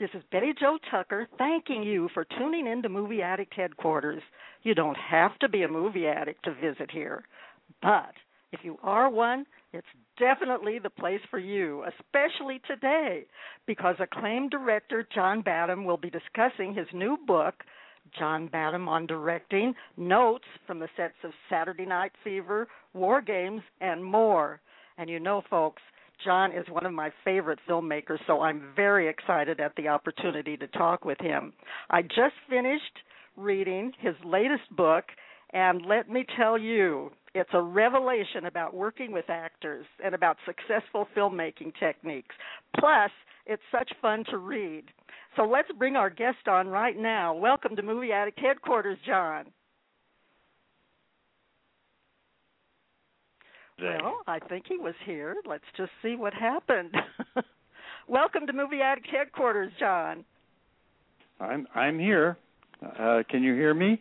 This 0.00 0.08
is 0.14 0.22
Betty 0.32 0.54
Jo 0.58 0.78
Tucker 0.90 1.28
thanking 1.36 1.82
you 1.82 2.08
for 2.14 2.24
tuning 2.38 2.66
in 2.66 2.80
to 2.80 2.88
Movie 2.88 3.20
Addict 3.20 3.52
Headquarters. 3.52 4.22
You 4.62 4.74
don't 4.74 4.96
have 4.96 5.38
to 5.40 5.48
be 5.48 5.62
a 5.62 5.68
movie 5.68 6.06
addict 6.06 6.42
to 6.46 6.54
visit 6.54 6.90
here, 6.90 7.22
but 7.82 8.14
if 8.50 8.60
you 8.62 8.78
are 8.82 9.10
one, 9.10 9.44
it's 9.74 9.86
definitely 10.18 10.78
the 10.78 10.88
place 10.88 11.20
for 11.30 11.38
you, 11.38 11.84
especially 11.84 12.62
today, 12.66 13.26
because 13.66 13.96
acclaimed 14.00 14.52
director 14.52 15.06
John 15.14 15.42
Badham 15.42 15.84
will 15.84 15.98
be 15.98 16.08
discussing 16.08 16.72
his 16.72 16.88
new 16.94 17.18
book, 17.26 17.56
John 18.18 18.46
Badham 18.46 18.88
on 18.88 19.06
Directing 19.06 19.74
Notes 19.98 20.46
from 20.66 20.78
the 20.78 20.88
Sets 20.96 21.22
of 21.24 21.32
Saturday 21.50 21.84
Night 21.84 22.12
Fever, 22.24 22.68
War 22.94 23.20
Games, 23.20 23.60
and 23.82 24.02
more. 24.02 24.62
And 24.96 25.10
you 25.10 25.20
know, 25.20 25.42
folks, 25.50 25.82
John 26.24 26.52
is 26.52 26.66
one 26.70 26.86
of 26.86 26.92
my 26.92 27.10
favorite 27.24 27.58
filmmakers, 27.68 28.18
so 28.26 28.40
I'm 28.40 28.72
very 28.76 29.08
excited 29.08 29.60
at 29.60 29.74
the 29.76 29.88
opportunity 29.88 30.56
to 30.56 30.66
talk 30.68 31.04
with 31.04 31.18
him. 31.20 31.52
I 31.88 32.02
just 32.02 32.34
finished 32.48 32.98
reading 33.36 33.92
his 33.98 34.14
latest 34.24 34.74
book, 34.76 35.04
and 35.52 35.84
let 35.86 36.08
me 36.10 36.24
tell 36.36 36.58
you, 36.58 37.10
it's 37.34 37.50
a 37.52 37.62
revelation 37.62 38.46
about 38.46 38.74
working 38.74 39.12
with 39.12 39.30
actors 39.30 39.86
and 40.04 40.14
about 40.14 40.36
successful 40.44 41.06
filmmaking 41.16 41.72
techniques. 41.78 42.34
Plus, 42.78 43.10
it's 43.46 43.62
such 43.72 43.90
fun 44.02 44.24
to 44.30 44.38
read. 44.38 44.84
So 45.36 45.44
let's 45.44 45.70
bring 45.78 45.96
our 45.96 46.10
guest 46.10 46.48
on 46.48 46.68
right 46.68 46.96
now. 46.96 47.34
Welcome 47.34 47.76
to 47.76 47.82
Movie 47.82 48.12
Addict 48.12 48.38
Headquarters, 48.38 48.98
John. 49.06 49.46
Well, 53.82 54.18
I 54.26 54.38
think 54.38 54.64
he 54.68 54.76
was 54.76 54.94
here. 55.04 55.36
Let's 55.48 55.64
just 55.76 55.90
see 56.02 56.16
what 56.16 56.34
happened. 56.34 56.94
Welcome 58.08 58.46
to 58.46 58.52
Movie 58.52 58.80
Addict 58.82 59.06
Headquarters, 59.10 59.72
John. 59.78 60.24
I'm 61.40 61.66
I'm 61.74 61.98
here. 61.98 62.36
Uh, 62.84 63.22
can 63.28 63.42
you 63.42 63.54
hear 63.54 63.72
me? 63.74 64.00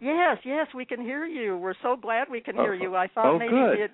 Yes, 0.00 0.38
yes, 0.44 0.66
we 0.74 0.84
can 0.86 1.00
hear 1.00 1.26
you. 1.26 1.58
We're 1.58 1.74
so 1.82 1.96
glad 1.96 2.28
we 2.30 2.40
can 2.40 2.54
hear 2.54 2.72
Oh, 2.72 2.82
you. 2.82 2.96
I 2.96 3.06
thought 3.08 3.26
oh, 3.34 3.38
maybe 3.38 3.50
good. 3.52 3.80
had, 3.80 3.90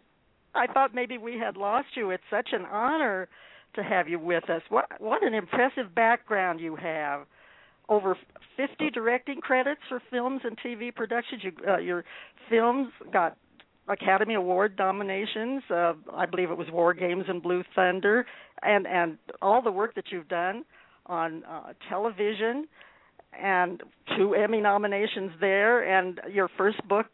I 0.55 0.73
thought 0.73 0.95
maybe 0.95 1.19
we 1.19 1.39
had 1.39 1.57
lost 1.57 1.89
you. 1.97 2.11
It's 2.11 2.23
such 2.31 2.51
an 2.53 2.65
honor 2.65 3.29
to 3.75 3.83
have 3.83 4.09
you 4.09 4.19
with 4.19 4.49
us. 4.49 4.63
What 4.69 4.87
what 5.01 5.25
an 5.25 5.35
impressive 5.35 5.95
background 5.95 6.61
you 6.61 6.77
have. 6.77 7.23
Over 7.89 8.17
50 8.57 8.91
directing 8.91 9.41
credits 9.41 9.81
for 9.89 10.03
films 10.11 10.41
and 10.45 10.59
TV 10.59 10.93
productions. 10.95 11.43
You, 11.45 11.53
uh, 11.69 11.79
your 11.79 12.05
films 12.51 12.89
got 13.13 13.37
Academy 13.89 14.35
Award 14.35 14.75
nominations. 14.79 15.63
Uh, 15.71 15.95
I 16.13 16.27
believe 16.27 16.51
it 16.51 16.59
was 16.59 16.69
War 16.73 16.95
Games 16.95 17.25
and 17.29 17.43
Blue 17.43 17.63
Thunder, 17.75 18.27
and 18.63 18.87
and 18.87 19.19
all 19.41 19.63
the 19.63 19.71
work 19.71 19.95
that 19.95 20.07
you've 20.11 20.29
done 20.29 20.65
on 21.07 21.45
uh, 21.45 21.73
television, 21.89 22.67
and 23.41 23.83
two 24.17 24.35
Emmy 24.35 24.61
nominations 24.61 25.33
there. 25.41 25.83
And 25.83 26.21
your 26.33 26.49
first 26.57 26.87
book, 26.89 27.07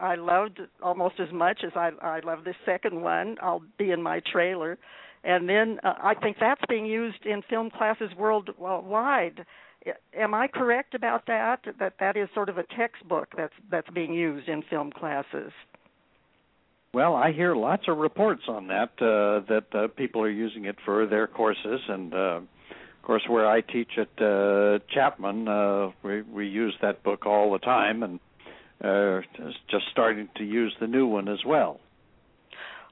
I 0.00 0.16
loved 0.16 0.60
almost 0.82 1.14
as 1.18 1.32
much 1.32 1.60
as 1.64 1.72
I 1.74 1.90
I 2.02 2.20
love 2.20 2.44
this 2.44 2.56
second 2.66 3.00
one. 3.00 3.36
I'll 3.40 3.62
be 3.78 3.90
in 3.90 4.02
my 4.02 4.20
trailer, 4.30 4.78
and 5.24 5.48
then 5.48 5.78
uh, 5.82 5.94
I 6.02 6.14
think 6.14 6.36
that's 6.38 6.62
being 6.68 6.86
used 6.86 7.24
in 7.24 7.42
film 7.48 7.70
classes 7.70 8.10
worldwide. 8.18 9.46
Am 10.12 10.34
I 10.34 10.48
correct 10.48 10.94
about 10.94 11.26
that? 11.26 11.60
That 11.78 11.94
that 12.00 12.16
is 12.16 12.28
sort 12.34 12.48
of 12.50 12.58
a 12.58 12.64
textbook 12.76 13.28
that's 13.36 13.54
that's 13.70 13.88
being 13.90 14.12
used 14.12 14.48
in 14.48 14.62
film 14.62 14.90
classes. 14.92 15.52
Well, 16.94 17.14
I 17.14 17.32
hear 17.32 17.54
lots 17.54 17.82
of 17.86 17.98
reports 17.98 18.42
on 18.48 18.68
that 18.68 18.90
uh, 19.00 19.44
that 19.48 19.66
uh, 19.74 19.88
people 19.88 20.22
are 20.22 20.30
using 20.30 20.64
it 20.64 20.76
for 20.84 21.06
their 21.06 21.26
courses, 21.26 21.80
and 21.88 22.14
uh, 22.14 22.40
of 22.40 23.02
course, 23.02 23.22
where 23.28 23.46
I 23.46 23.60
teach 23.60 23.92
at 23.98 24.22
uh, 24.22 24.78
Chapman, 24.92 25.48
uh, 25.48 25.90
we 26.02 26.22
we 26.22 26.46
use 26.46 26.74
that 26.80 27.02
book 27.02 27.26
all 27.26 27.52
the 27.52 27.58
time, 27.58 28.02
and 28.02 28.20
uh, 28.82 29.20
just 29.70 29.84
starting 29.90 30.28
to 30.36 30.44
use 30.44 30.74
the 30.80 30.86
new 30.86 31.06
one 31.06 31.28
as 31.28 31.44
well. 31.44 31.80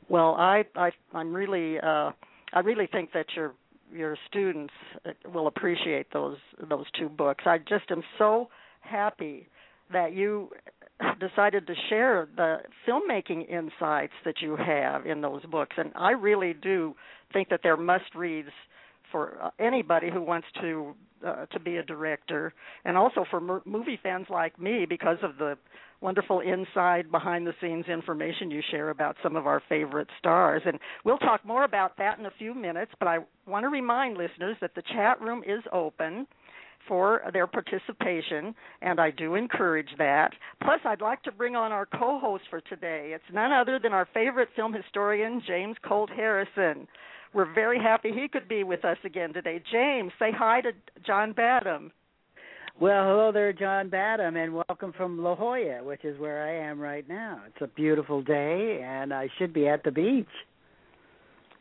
Well, 0.09 0.35
I, 0.39 0.65
I 0.75 0.91
I'm 1.15 1.33
really 1.33 1.79
uh 1.79 2.11
I 2.53 2.61
really 2.61 2.87
think 2.87 3.13
that 3.13 3.27
your 3.35 3.55
your 3.93 4.17
students 4.29 4.73
uh, 5.05 5.11
will 5.33 5.47
appreciate 5.47 6.13
those 6.13 6.39
those 6.69 6.87
two 6.99 7.09
books. 7.09 7.45
I 7.47 7.59
just 7.59 7.91
am 7.91 8.03
so 8.19 8.49
happy 8.81 9.49
that 9.93 10.13
you 10.13 10.51
decided 11.21 11.67
to 11.67 11.75
share 11.89 12.29
the 12.37 12.59
filmmaking 12.87 13.49
insights 13.49 14.15
that 14.25 14.37
you 14.41 14.57
have 14.57 15.07
in 15.07 15.21
those 15.21 15.45
books. 15.47 15.77
And 15.79 15.93
I 15.95 16.13
really 16.13 16.55
do 16.55 16.95
think 17.33 17.49
that 17.51 17.61
they're 17.63 17.77
must 17.77 18.15
reads 18.15 18.51
for 19.13 19.39
uh, 19.43 19.51
anybody 19.59 20.11
who 20.11 20.23
wants 20.23 20.47
to 20.61 20.95
uh, 21.27 21.47
to 21.47 21.59
be 21.59 21.77
a 21.77 21.83
director 21.83 22.53
and 22.85 22.97
also 22.97 23.25
for 23.31 23.41
mo- 23.41 23.63
movie 23.65 23.99
fans 24.03 24.27
like 24.29 24.61
me 24.61 24.85
because 24.87 25.17
of 25.23 25.39
the 25.39 25.57
wonderful 26.03 26.41
inside 26.41 27.11
behind 27.11 27.47
the 27.47 27.55
scenes 27.61 27.87
information 27.89 28.51
you 28.51 28.61
share 28.71 28.91
about 28.91 29.17
some 29.23 29.35
of 29.35 29.47
our 29.47 29.63
favorite 29.67 30.09
stars. 30.19 30.61
And 30.67 30.79
we'll 31.05 31.17
talk 31.17 31.45
more 31.45 31.65
about 31.65 31.97
that 31.97 32.19
in 32.19 32.27
a 32.27 32.31
few 32.39 32.55
minutes 32.55 32.93
but 32.99 33.09
I 33.09 33.19
want 33.47 33.65
to 33.65 33.69
remind 33.69 34.19
listeners 34.19 34.57
that 34.61 34.75
the 34.75 34.83
chat 34.83 35.21
room 35.21 35.43
is 35.47 35.63
open 35.73 36.27
for 36.89 37.23
their 37.33 37.47
participation 37.47 38.55
and 38.83 39.01
I 39.01 39.11
do 39.11 39.35
encourage 39.35 39.91
that 39.99 40.33
plus 40.63 40.81
I'd 40.85 41.01
like 41.01 41.23
to 41.25 41.33
bring 41.33 41.57
on 41.57 41.73
our 41.73 41.87
co-host 41.87 42.45
for 42.51 42.61
today 42.61 43.13
it's 43.15 43.25
none 43.33 43.53
other 43.53 43.79
than 43.83 43.93
our 43.93 44.09
favorite 44.13 44.49
film 44.57 44.73
historian 44.73 45.43
James 45.47 45.77
Colt 45.87 46.11
Harrison 46.15 46.87
we're 47.35 47.53
very 47.55 47.79
happy 47.79 48.13
he 48.13 48.29
could 48.29 48.49
be 48.49 48.65
with 48.65 48.85
us 48.85 48.99
again 49.05 49.33
today 49.33 49.63
James 49.71 50.13
say 50.19 50.31
hi 50.33 50.61
to 50.61 50.73
John 51.07 51.33
Badham 51.33 51.93
Well, 52.79 53.05
hello 53.09 53.33
there, 53.33 53.55
John 53.55 53.89
Badham, 53.89 54.37
and 54.37 54.53
welcome 54.53 54.93
from 54.93 55.23
La 55.23 55.35
Jolla, 55.35 55.83
which 55.83 56.05
is 56.05 56.21
where 56.21 56.47
I 56.47 56.69
am 56.69 56.79
right 56.79 57.09
now. 57.09 57.41
It's 57.47 57.63
a 57.63 57.69
beautiful 57.69 58.21
day, 58.21 58.83
and 58.85 59.15
I 59.15 59.31
should 59.39 59.55
be 59.55 59.67
at 59.67 59.83
the 59.83 59.91
beach. 59.91 60.27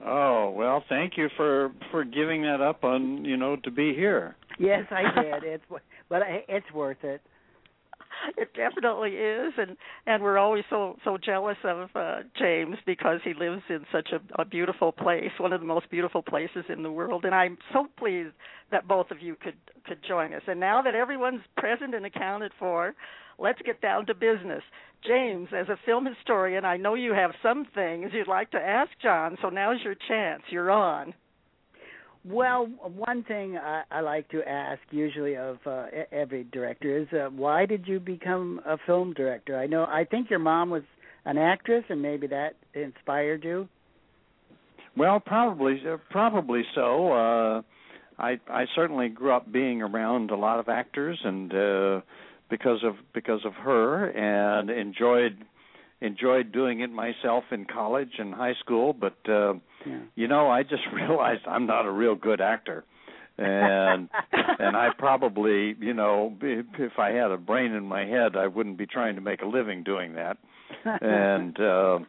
Oh 0.06 0.50
well, 0.50 0.84
thank 0.90 1.14
you 1.16 1.30
for 1.38 1.72
for 1.90 2.03
giving 2.03 2.41
that 2.41 2.59
up 2.59 2.84
on 2.84 3.24
you 3.24 3.38
know 3.38 3.56
to 3.64 3.72
be 3.72 3.94
here. 3.94 4.35
Yes, 4.59 4.85
I 4.91 5.03
did. 5.21 5.43
It's 5.43 5.63
but 6.09 6.21
it's 6.47 6.71
worth 6.73 7.03
it. 7.03 7.21
it 8.38 8.49
definitely 8.55 9.11
is 9.11 9.53
and 9.57 9.77
and 10.05 10.23
we're 10.23 10.38
always 10.38 10.63
so 10.69 10.97
so 11.03 11.17
jealous 11.17 11.57
of 11.63 11.89
uh 11.95 12.17
James 12.38 12.77
because 12.85 13.19
he 13.23 13.33
lives 13.33 13.61
in 13.69 13.85
such 13.91 14.09
a, 14.13 14.41
a 14.41 14.45
beautiful 14.45 14.91
place 14.91 15.31
one 15.39 15.53
of 15.53 15.59
the 15.59 15.67
most 15.67 15.89
beautiful 15.89 16.21
places 16.21 16.66
in 16.69 16.83
the 16.83 16.91
world 16.91 17.25
and 17.25 17.35
I'm 17.35 17.57
so 17.73 17.88
pleased 17.97 18.33
that 18.71 18.88
both 18.88 19.11
of 19.11 19.21
you 19.21 19.35
could 19.35 19.55
could 19.85 19.99
join 20.07 20.33
us 20.33 20.43
and 20.47 20.59
now 20.59 20.81
that 20.81 20.95
everyone's 20.95 21.41
present 21.57 21.93
and 21.93 22.05
accounted 22.05 22.51
for 22.57 22.93
let's 23.37 23.61
get 23.63 23.81
down 23.81 24.05
to 24.08 24.13
business 24.13 24.63
James 25.05 25.49
as 25.55 25.67
a 25.69 25.78
film 25.85 26.05
historian 26.05 26.66
I 26.66 26.78
know 26.78 26.96
you 26.96 27.13
have 27.13 27.31
some 27.43 27.66
things 27.75 28.11
you'd 28.13 28.28
like 28.28 28.51
to 28.51 28.58
ask 28.58 28.91
John 29.01 29.37
so 29.41 29.49
now's 29.49 29.81
your 29.84 29.96
chance 30.08 30.43
you're 30.49 30.72
on 30.72 31.13
Well, 32.27 32.66
one 32.66 33.23
thing 33.23 33.57
I, 33.57 33.83
I 33.91 34.01
like 34.01 34.27
to 34.29 34.41
ask 34.47 34.81
usually 34.89 35.37
of 35.37 35.57
uh, 35.66 35.85
every 36.11 36.43
director 36.45 36.97
is 36.97 37.07
uh, 37.13 37.29
why 37.29 37.67
did 37.67 37.87
you 37.87 37.99
become 37.99 38.61
a 38.66 38.77
film 38.85 39.13
director? 39.13 39.57
I 39.59 39.67
know 39.67 39.83
I 39.83 40.05
think 40.09 40.31
your 40.31 40.39
mom 40.39 40.72
was 40.72 40.81
an 41.25 41.37
actress, 41.37 41.83
and 41.89 42.01
maybe 42.01 42.27
that 42.27 42.55
inspired 42.73 43.43
you. 43.43 43.67
Well, 44.97 45.19
probably 45.19 45.81
probably 46.09 46.63
so. 46.73 47.11
Uh, 47.11 47.61
I 48.17 48.39
I 48.49 48.66
certainly 48.73 49.09
grew 49.09 49.31
up 49.31 49.51
being 49.51 49.83
around 49.83 50.31
a 50.31 50.35
lot 50.35 50.59
of 50.59 50.67
actors, 50.67 51.19
and 51.23 51.53
uh, 51.53 52.01
because 52.49 52.79
of 52.83 52.95
because 53.13 53.41
of 53.45 53.53
her, 53.53 54.09
and 54.09 54.72
enjoyed 54.72 55.37
enjoyed 56.02 56.52
doing 56.52 56.82
it 56.82 56.92
myself 56.92 57.44
in 57.52 57.66
college 57.66 58.14
and 58.20 58.34
high 58.34 58.56
school. 58.59 58.94
But 58.94 59.18
uh, 59.28 59.53
Yeah. 59.86 60.00
you 60.16 60.28
know, 60.28 60.50
I 60.50 60.64
just 60.64 60.84
realized 60.94 61.42
I'm 61.47 61.66
not 61.68 61.86
a 61.86 61.92
real 61.92 62.16
good 62.16 62.42
actor, 62.42 62.84
and 63.38 64.09
and 64.59 64.76
I 64.76 64.90
probably, 64.97 65.76
you 65.80 65.94
know, 65.94 66.36
if, 66.42 66.66
if 66.80 67.00
I 67.00 67.12
had 67.12 67.32
a 67.32 67.38
brain 67.38 67.72
in 67.74 67.86
my 67.86 68.06
head, 68.06 68.36
I 68.36 68.47
wouldn't 68.47 68.78
be 68.78 68.86
trying 68.88 69.16
to 69.16 69.22
make 69.22 69.42
a 69.42 69.46
living 69.47 69.84
doing 69.84 70.14
that. 70.16 70.38
And 71.02 71.59
uh 71.72 72.00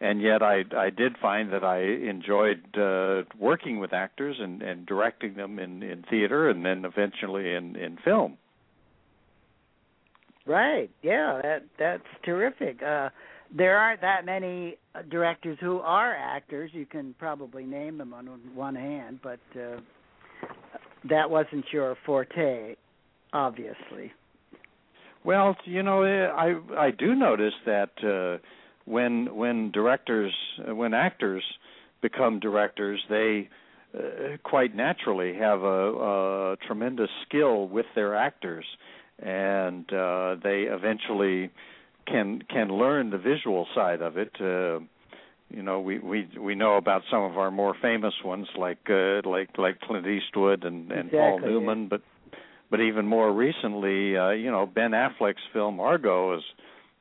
and 0.00 0.20
yet 0.20 0.42
I 0.42 0.64
I 0.76 0.90
did 0.90 1.16
find 1.18 1.52
that 1.52 1.62
I 1.64 1.80
enjoyed 1.82 2.76
uh 2.76 3.22
working 3.38 3.78
with 3.78 3.92
actors 3.92 4.36
and 4.40 4.62
and 4.62 4.86
directing 4.86 5.34
them 5.34 5.58
in 5.58 5.82
in 5.82 6.02
theater 6.10 6.48
and 6.50 6.64
then 6.64 6.84
eventually 6.84 7.54
in 7.54 7.76
in 7.76 7.96
film. 8.04 8.36
Right. 10.48 10.90
Yeah, 11.02 11.40
that 11.42 11.64
that's 11.78 12.02
terrific. 12.24 12.82
Uh 12.82 13.10
there 13.54 13.78
aren't 13.78 14.00
that 14.02 14.24
many 14.26 14.76
directors 15.10 15.56
who 15.60 15.78
are 15.78 16.14
actors. 16.14 16.70
You 16.74 16.84
can 16.86 17.14
probably 17.18 17.64
name 17.64 17.98
them 17.98 18.12
on 18.12 18.26
one 18.54 18.74
hand, 18.74 19.20
but 19.22 19.40
uh 19.54 19.80
that 21.08 21.30
wasn't 21.30 21.66
your 21.72 21.96
forte, 22.04 22.74
obviously. 23.32 24.12
Well, 25.22 25.54
you 25.64 25.82
know, 25.82 26.02
I 26.02 26.54
I 26.76 26.90
do 26.92 27.14
notice 27.14 27.54
that 27.66 27.90
uh 28.02 28.42
when 28.86 29.36
when 29.36 29.70
directors 29.72 30.32
when 30.66 30.94
actors 30.94 31.44
become 32.00 32.40
directors, 32.40 33.00
they 33.10 33.48
uh, 33.94 34.36
quite 34.44 34.74
naturally 34.74 35.34
have 35.34 35.62
a, 35.62 35.92
a 36.54 36.56
tremendous 36.66 37.10
skill 37.26 37.68
with 37.68 37.86
their 37.94 38.14
actors, 38.14 38.64
and 39.22 39.92
uh, 39.92 40.36
they 40.42 40.62
eventually 40.62 41.50
can 42.06 42.42
can 42.48 42.68
learn 42.68 43.10
the 43.10 43.18
visual 43.18 43.66
side 43.74 44.00
of 44.00 44.16
it. 44.16 44.32
Uh, 44.40 44.80
you 45.50 45.62
know, 45.62 45.80
we 45.80 45.98
we 45.98 46.28
we 46.38 46.54
know 46.54 46.76
about 46.76 47.02
some 47.10 47.22
of 47.22 47.38
our 47.38 47.50
more 47.50 47.74
famous 47.80 48.14
ones 48.24 48.48
like 48.56 48.90
uh, 48.90 49.22
like 49.24 49.56
like 49.56 49.80
Clint 49.80 50.06
Eastwood 50.06 50.64
and 50.64 50.90
and 50.92 51.08
exactly, 51.08 51.18
Paul 51.18 51.40
Newman, 51.40 51.82
yeah. 51.82 51.88
but 51.90 52.02
but 52.70 52.80
even 52.80 53.06
more 53.06 53.32
recently, 53.32 54.16
uh, 54.16 54.30
you 54.30 54.50
know, 54.50 54.66
Ben 54.66 54.90
Affleck's 54.90 55.42
film 55.52 55.80
Argo 55.80 56.36
is 56.36 56.42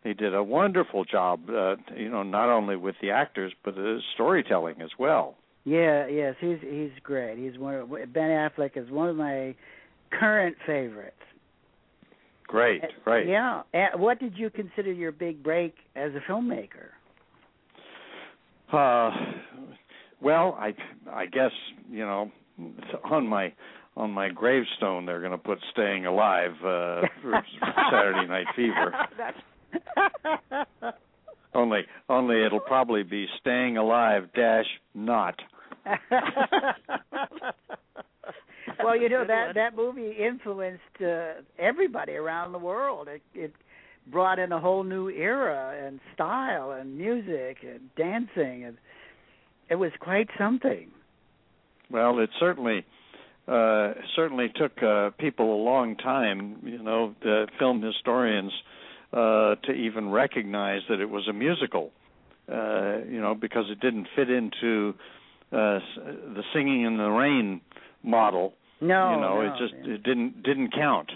he 0.04 0.14
did 0.14 0.34
a 0.34 0.44
wonderful 0.44 1.04
job. 1.04 1.50
Uh, 1.50 1.76
you 1.96 2.10
know, 2.10 2.24
not 2.24 2.50
only 2.50 2.76
with 2.76 2.96
the 3.02 3.12
actors 3.12 3.54
but 3.64 3.76
the 3.76 4.00
storytelling 4.14 4.82
as 4.82 4.92
well. 4.98 5.36
Yeah, 5.66 6.08
yes, 6.08 6.36
he's 6.40 6.60
he's 6.62 6.92
great. 7.04 7.38
He's 7.38 7.60
one 7.60 7.76
of 7.76 7.90
Ben 7.90 8.30
Affleck 8.30 8.78
is 8.78 8.90
one 8.90 9.10
of 9.10 9.18
my 9.18 9.54
current 10.10 10.56
favorites. 10.66 11.16
Great, 12.48 12.82
great. 13.04 13.28
Yeah. 13.28 13.64
And 13.74 14.02
what 14.02 14.20
did 14.20 14.38
you 14.38 14.50
consider 14.50 14.92
your 14.92 15.12
big 15.12 15.44
break 15.44 15.76
as 15.96 16.12
a 16.16 16.32
filmmaker? 16.32 16.90
Uh, 18.72 19.12
well, 20.22 20.58
I 20.60 20.74
I 21.12 21.26
guess 21.26 21.52
you 21.90 22.06
know 22.06 22.32
on 23.04 23.28
my 23.28 23.54
on 23.96 24.12
my 24.12 24.30
gravestone 24.30 25.06
they're 25.06 25.20
going 25.20 25.32
to 25.32 25.38
put 25.38 25.60
"Staying 25.72 26.06
Alive" 26.06 26.52
uh, 26.62 27.02
for 27.22 27.44
Saturday 27.92 28.28
Night 28.28 28.48
Fever. 28.56 28.94
only 31.54 31.82
only 32.10 32.46
it'll 32.46 32.60
probably 32.60 33.04
be 33.04 33.28
"Staying 33.42 33.78
Alive" 33.78 34.30
dash 34.34 34.66
not. 34.94 35.36
well, 38.84 38.96
you 38.96 39.10
know 39.10 39.26
that 39.26 39.56
that 39.56 39.76
movie 39.76 40.12
influenced 40.12 40.82
uh, 41.02 41.42
everybody 41.58 42.14
around 42.14 42.52
the 42.52 42.60
world. 42.60 43.08
It, 43.08 43.22
it 43.34 43.54
brought 44.12 44.40
in 44.40 44.52
a 44.52 44.60
whole 44.60 44.84
new 44.84 45.10
era 45.10 45.76
and 45.86 46.00
style 46.14 46.72
and 46.72 46.98
music 46.98 47.58
and 47.64 47.94
dancing 47.96 48.64
and 48.64 48.78
it 49.70 49.76
was 49.76 49.92
quite 50.00 50.30
something. 50.38 50.90
Well, 51.90 52.20
it 52.20 52.30
certainly 52.40 52.86
uh 53.48 53.94
certainly 54.16 54.52
took 54.56 54.82
uh 54.84 55.12
people 55.18 55.54
a 55.54 55.62
long 55.64 55.96
time, 55.96 56.58
you 56.64 56.82
know, 56.82 57.16
the 57.22 57.48
film 57.60 57.82
historians 57.82 58.52
uh 59.14 59.56
to 59.64 59.72
even 59.72 60.10
recognize 60.10 60.82
that 60.90 61.00
it 61.00 61.10
was 61.10 61.28
a 61.28 61.34
musical. 61.34 61.92
Uh 62.52 63.00
you 63.10 63.22
know, 63.22 63.36
because 63.36 63.66
it 63.70 63.80
didn't 63.80 64.08
fit 64.16 64.30
into 64.30 64.94
uh 65.52 65.80
the 66.36 66.44
singing 66.54 66.84
in 66.84 66.98
the 66.98 67.10
rain 67.10 67.62
model. 68.04 68.54
No, 68.80 69.16
you 69.16 69.22
know, 69.22 69.42
no, 69.42 69.42
it 69.42 69.60
just 69.60 69.74
yeah. 69.86 69.96
it 69.96 70.04
didn't 70.04 70.44
didn't 70.44 70.74
count. 70.74 71.12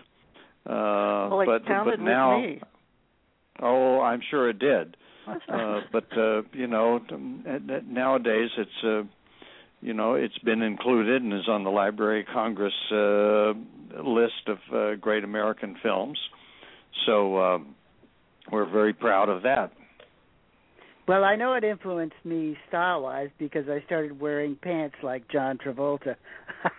Uh 0.66 1.30
well, 1.30 1.42
it 1.42 1.46
but 1.46 1.66
counted 1.66 1.98
but 1.98 2.04
now 2.04 2.40
with 2.40 2.50
me. 2.50 2.62
Oh, 3.62 4.00
I'm 4.02 4.22
sure 4.30 4.50
it 4.50 4.60
did. 4.60 4.98
Uh, 5.28 5.81
but 5.92 6.06
uh, 6.18 6.42
you 6.54 6.68
know, 6.68 7.00
nowadays 7.88 8.50
it's 8.58 8.84
uh, 8.84 9.04
you 9.81 9.94
know 9.94 10.16
it's 10.16 10.38
been 10.40 10.62
included 10.62 11.22
and 11.22 11.34
is 11.34 11.48
on 11.48 11.63
the 11.63 11.69
Library 11.69 12.22
of 12.22 12.28
Congress 12.34 12.74
uh, 12.92 13.54
list 14.04 14.48
of 14.48 14.58
uh, 14.74 14.96
great 14.96 15.24
American 15.24 15.78
films. 15.81 16.18
So 17.06 17.38
uh, 17.38 17.58
we're 18.52 18.69
very 18.69 18.94
proud 18.94 19.30
of 19.30 19.44
that. 19.44 19.72
Well, 21.12 21.25
I 21.25 21.36
know 21.36 21.56
it 21.56 21.66
influenced 21.66 22.16
me 22.24 22.56
style-wise 22.69 23.31
because 23.38 23.66
I 23.68 23.84
started 23.86 24.22
wearing 24.22 24.56
pants 24.56 24.96
like 25.04 25.28
John 25.30 25.58
Travolta. 25.58 26.16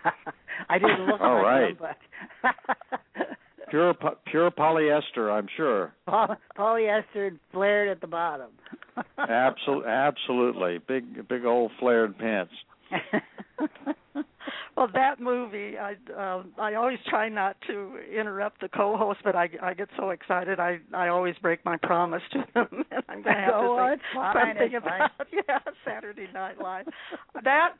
I 0.71 0.79
didn't 0.79 1.05
look 1.05 1.21
All 1.21 1.35
like 1.35 1.45
right. 1.45 1.69
him, 1.73 1.77
but 1.79 2.57
Pure 3.69 3.93
po- 4.01 4.17
pure 4.25 4.51
polyester, 4.51 5.31
I'm 5.31 5.49
sure. 5.55 5.93
Poly- 6.07 6.37
polyester 6.57 7.29
and 7.29 7.39
flared 7.53 7.91
at 7.91 8.01
the 8.01 8.07
bottom. 8.07 8.53
Absolutely, 9.19 9.91
absolutely. 9.91 10.79
Big 10.89 11.29
big 11.29 11.45
old 11.45 11.71
flared 11.79 12.17
pants. 12.17 12.53
well, 14.77 14.89
that 14.95 15.21
movie, 15.21 15.75
I 15.79 15.93
um, 16.17 16.53
I 16.59 16.75
always 16.75 16.99
try 17.09 17.29
not 17.29 17.57
to 17.67 17.99
interrupt 18.19 18.61
the 18.61 18.69
co-host, 18.69 19.21
but 19.25 19.35
I 19.37 19.49
I 19.63 19.75
get 19.75 19.89
so 19.99 20.11
excited, 20.11 20.59
I 20.61 20.79
I 20.95 21.09
always 21.09 21.35
break 21.43 21.65
my 21.65 21.77
promise 21.77 22.23
to 22.33 22.45
them, 22.55 22.67
and 22.91 23.03
I'm 23.09 23.23
going 23.23 23.37
to 23.37 23.41
have 23.43 23.55
Oh, 23.55 23.77
to 23.77 23.97
say 23.97 24.01
something 24.15 24.75
about 24.77 25.11
yeah 25.33 25.59
Saturday 25.85 26.29
Night 26.33 26.59
Live. 26.59 26.87
that 27.45 27.75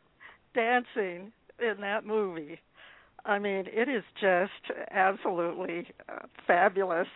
dancing 0.55 1.33
in 1.59 1.81
that 1.81 2.05
movie, 2.05 2.61
I 3.25 3.39
mean, 3.39 3.65
it 3.73 3.89
is 3.89 4.03
just 4.21 4.79
absolutely 4.91 5.87
uh, 6.09 6.27
fabulous. 6.47 7.09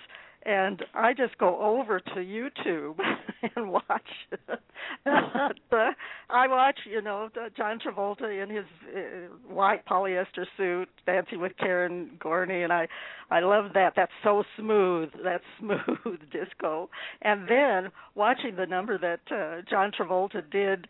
And 0.46 0.84
I 0.94 1.12
just 1.12 1.36
go 1.38 1.58
over 1.60 1.98
to 1.98 2.14
YouTube 2.14 3.00
and 3.56 3.72
watch. 3.72 3.82
the, 4.30 4.58
I 6.30 6.46
watch, 6.46 6.78
you 6.88 7.02
know, 7.02 7.28
John 7.56 7.80
Travolta 7.80 8.42
in 8.42 8.48
his 8.50 8.64
uh, 8.94 9.52
white 9.52 9.84
polyester 9.86 10.46
suit 10.56 10.88
dancing 11.04 11.40
with 11.40 11.56
Karen 11.58 12.10
Gorney, 12.20 12.62
and 12.62 12.72
I, 12.72 12.86
I 13.30 13.40
love 13.40 13.72
that. 13.74 13.94
That's 13.96 14.12
so 14.22 14.44
smooth. 14.56 15.10
That's 15.24 15.44
smooth 15.58 16.20
disco. 16.30 16.90
And 17.22 17.48
then 17.48 17.90
watching 18.14 18.54
the 18.54 18.66
number 18.66 18.98
that 18.98 19.20
uh, 19.34 19.62
John 19.68 19.90
Travolta 19.90 20.48
did. 20.48 20.86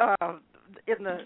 Uh, 0.00 0.34
in 0.86 1.04
the 1.04 1.18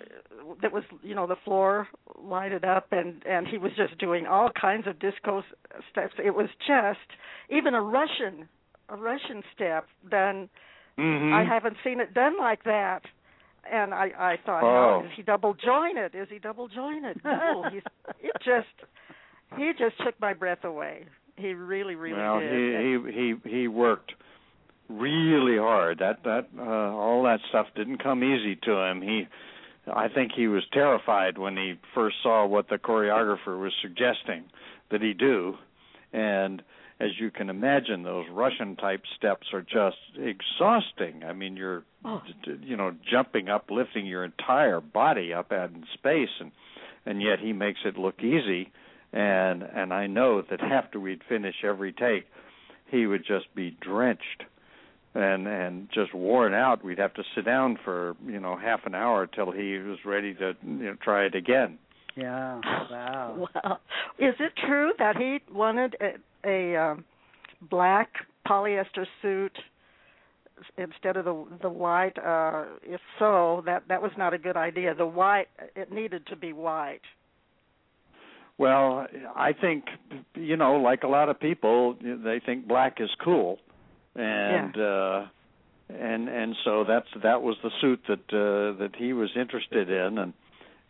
that 0.62 0.72
was 0.72 0.82
you 1.02 1.14
know 1.14 1.26
the 1.26 1.36
floor 1.44 1.88
lighted 2.22 2.64
up 2.64 2.86
and 2.92 3.22
and 3.26 3.46
he 3.46 3.58
was 3.58 3.72
just 3.76 3.96
doing 3.98 4.26
all 4.26 4.50
kinds 4.60 4.86
of 4.86 4.98
disco 4.98 5.42
steps 5.90 6.14
it 6.24 6.34
was 6.34 6.48
just 6.66 6.98
even 7.50 7.74
a 7.74 7.80
russian 7.82 8.48
a 8.88 8.96
russian 8.96 9.42
step 9.54 9.86
done 10.10 10.48
Mm-hmm. 10.98 11.32
i 11.32 11.44
haven't 11.44 11.76
seen 11.84 12.00
it 12.00 12.12
done 12.12 12.36
like 12.40 12.64
that 12.64 13.02
and 13.72 13.94
i 13.94 14.06
i 14.18 14.36
thought 14.44 14.64
Oh. 14.64 15.00
oh. 15.02 15.06
is 15.06 15.12
he 15.14 15.22
double 15.22 15.54
jointed 15.54 16.12
is 16.12 16.26
he 16.32 16.40
double 16.40 16.66
jointed 16.66 17.20
no 17.24 17.62
he's 17.70 17.82
it 18.20 18.32
just 18.44 18.66
he 19.56 19.70
just 19.78 19.96
took 20.04 20.18
my 20.20 20.34
breath 20.34 20.64
away 20.64 21.04
he 21.36 21.52
really 21.54 21.94
really 21.94 22.18
well, 22.18 22.40
did 22.40 22.50
he 22.52 23.12
he 23.12 23.34
he 23.46 23.58
he 23.60 23.68
worked 23.68 24.10
really 24.88 25.58
hard. 25.58 25.98
That 25.98 26.22
that 26.24 26.48
uh, 26.58 26.62
all 26.62 27.22
that 27.24 27.40
stuff 27.48 27.66
didn't 27.74 28.02
come 28.02 28.24
easy 28.24 28.56
to 28.62 28.72
him. 28.72 29.02
He, 29.02 29.28
I 29.92 30.08
think 30.08 30.32
he 30.34 30.48
was 30.48 30.64
terrified 30.72 31.38
when 31.38 31.56
he 31.56 31.74
first 31.94 32.16
saw 32.22 32.46
what 32.46 32.68
the 32.68 32.76
choreographer 32.78 33.60
was 33.60 33.72
suggesting 33.80 34.44
that 34.90 35.00
he 35.02 35.14
do, 35.14 35.56
and 36.12 36.62
as 37.00 37.10
you 37.18 37.30
can 37.30 37.48
imagine, 37.48 38.02
those 38.02 38.26
Russian 38.30 38.74
type 38.76 39.02
steps 39.16 39.48
are 39.52 39.62
just 39.62 39.96
exhausting. 40.18 41.22
I 41.24 41.32
mean, 41.32 41.56
you're 41.56 41.84
Oh. 42.04 42.22
you 42.62 42.76
know 42.76 42.94
jumping 43.10 43.48
up, 43.48 43.70
lifting 43.70 44.06
your 44.06 44.24
entire 44.24 44.80
body 44.80 45.34
up 45.34 45.50
out 45.52 45.70
in 45.70 45.84
space, 45.94 46.30
and 46.40 46.52
and 47.04 47.20
yet 47.22 47.40
he 47.40 47.52
makes 47.52 47.80
it 47.84 47.98
look 47.98 48.22
easy. 48.22 48.70
And 49.12 49.62
and 49.62 49.92
I 49.92 50.06
know 50.06 50.42
that 50.42 50.60
after 50.60 51.00
we'd 51.00 51.22
finish 51.28 51.56
every 51.64 51.92
take, 51.92 52.26
he 52.86 53.06
would 53.06 53.24
just 53.24 53.52
be 53.54 53.70
drenched 53.80 54.44
and 55.14 55.46
and 55.46 55.88
just 55.92 56.14
worn 56.14 56.54
out. 56.54 56.84
We'd 56.84 56.98
have 56.98 57.14
to 57.14 57.22
sit 57.34 57.44
down 57.44 57.78
for 57.84 58.14
you 58.26 58.40
know 58.40 58.56
half 58.56 58.80
an 58.86 58.94
hour 58.94 59.26
till 59.26 59.50
he 59.50 59.78
was 59.78 59.98
ready 60.04 60.34
to 60.34 60.54
you 60.62 60.72
know 60.86 60.96
try 61.02 61.24
it 61.24 61.34
again. 61.34 61.78
yeah. 62.16 62.60
Wow. 62.90 63.48
Wow. 63.54 63.78
Is 64.18 64.34
it 64.40 64.52
true 64.66 64.92
that 64.98 65.16
he 65.16 65.38
wanted 65.52 65.96
a, 66.00 66.14
a 66.44 66.76
um, 66.76 67.04
black 67.70 68.08
polyester 68.46 69.06
suit 69.22 69.56
instead 70.76 71.16
of 71.16 71.24
the 71.24 71.46
the 71.62 71.70
white? 71.70 72.18
Uh, 72.18 72.64
if 72.82 73.00
so, 73.18 73.62
that 73.66 73.84
that 73.88 74.02
was 74.02 74.12
not 74.18 74.34
a 74.34 74.38
good 74.38 74.56
idea. 74.56 74.94
The 74.94 75.06
white 75.06 75.48
it 75.76 75.92
needed 75.92 76.26
to 76.28 76.36
be 76.36 76.52
white. 76.52 77.00
Well, 78.58 79.06
I 79.36 79.52
think 79.52 79.84
you 80.34 80.56
know, 80.56 80.74
like 80.76 81.04
a 81.04 81.08
lot 81.08 81.28
of 81.28 81.38
people, 81.38 81.96
they 82.02 82.40
think 82.44 82.66
black 82.66 82.96
is 83.00 83.10
cool, 83.24 83.58
and 84.18 84.74
yeah. 84.76 84.84
uh 84.84 85.26
and 85.90 86.28
and 86.28 86.54
so 86.64 86.84
that's 86.84 87.08
that 87.22 87.42
was 87.42 87.56
the 87.62 87.70
suit 87.80 88.00
that 88.08 88.20
uh 88.30 88.78
that 88.78 88.90
he 88.96 89.12
was 89.12 89.30
interested 89.36 89.90
in 89.90 90.18
and 90.18 90.32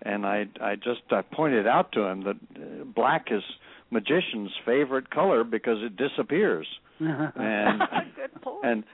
and 0.03 0.27
I 0.27 0.47
I 0.61 0.77
just 0.77 1.03
I 1.11 1.23
pointed 1.23 1.67
out 1.67 1.93
to 1.93 2.03
him 2.03 2.25
that 2.25 2.37
uh, 2.57 2.85
black 2.85 3.29
is 3.31 3.43
magician's 3.91 4.53
favorite 4.65 5.11
color 5.11 5.45
because 5.45 5.79
it 5.83 5.97
disappears. 5.97 6.67
and 7.01 7.83
Good 8.17 8.43
point. 8.43 8.65
and 8.65 8.85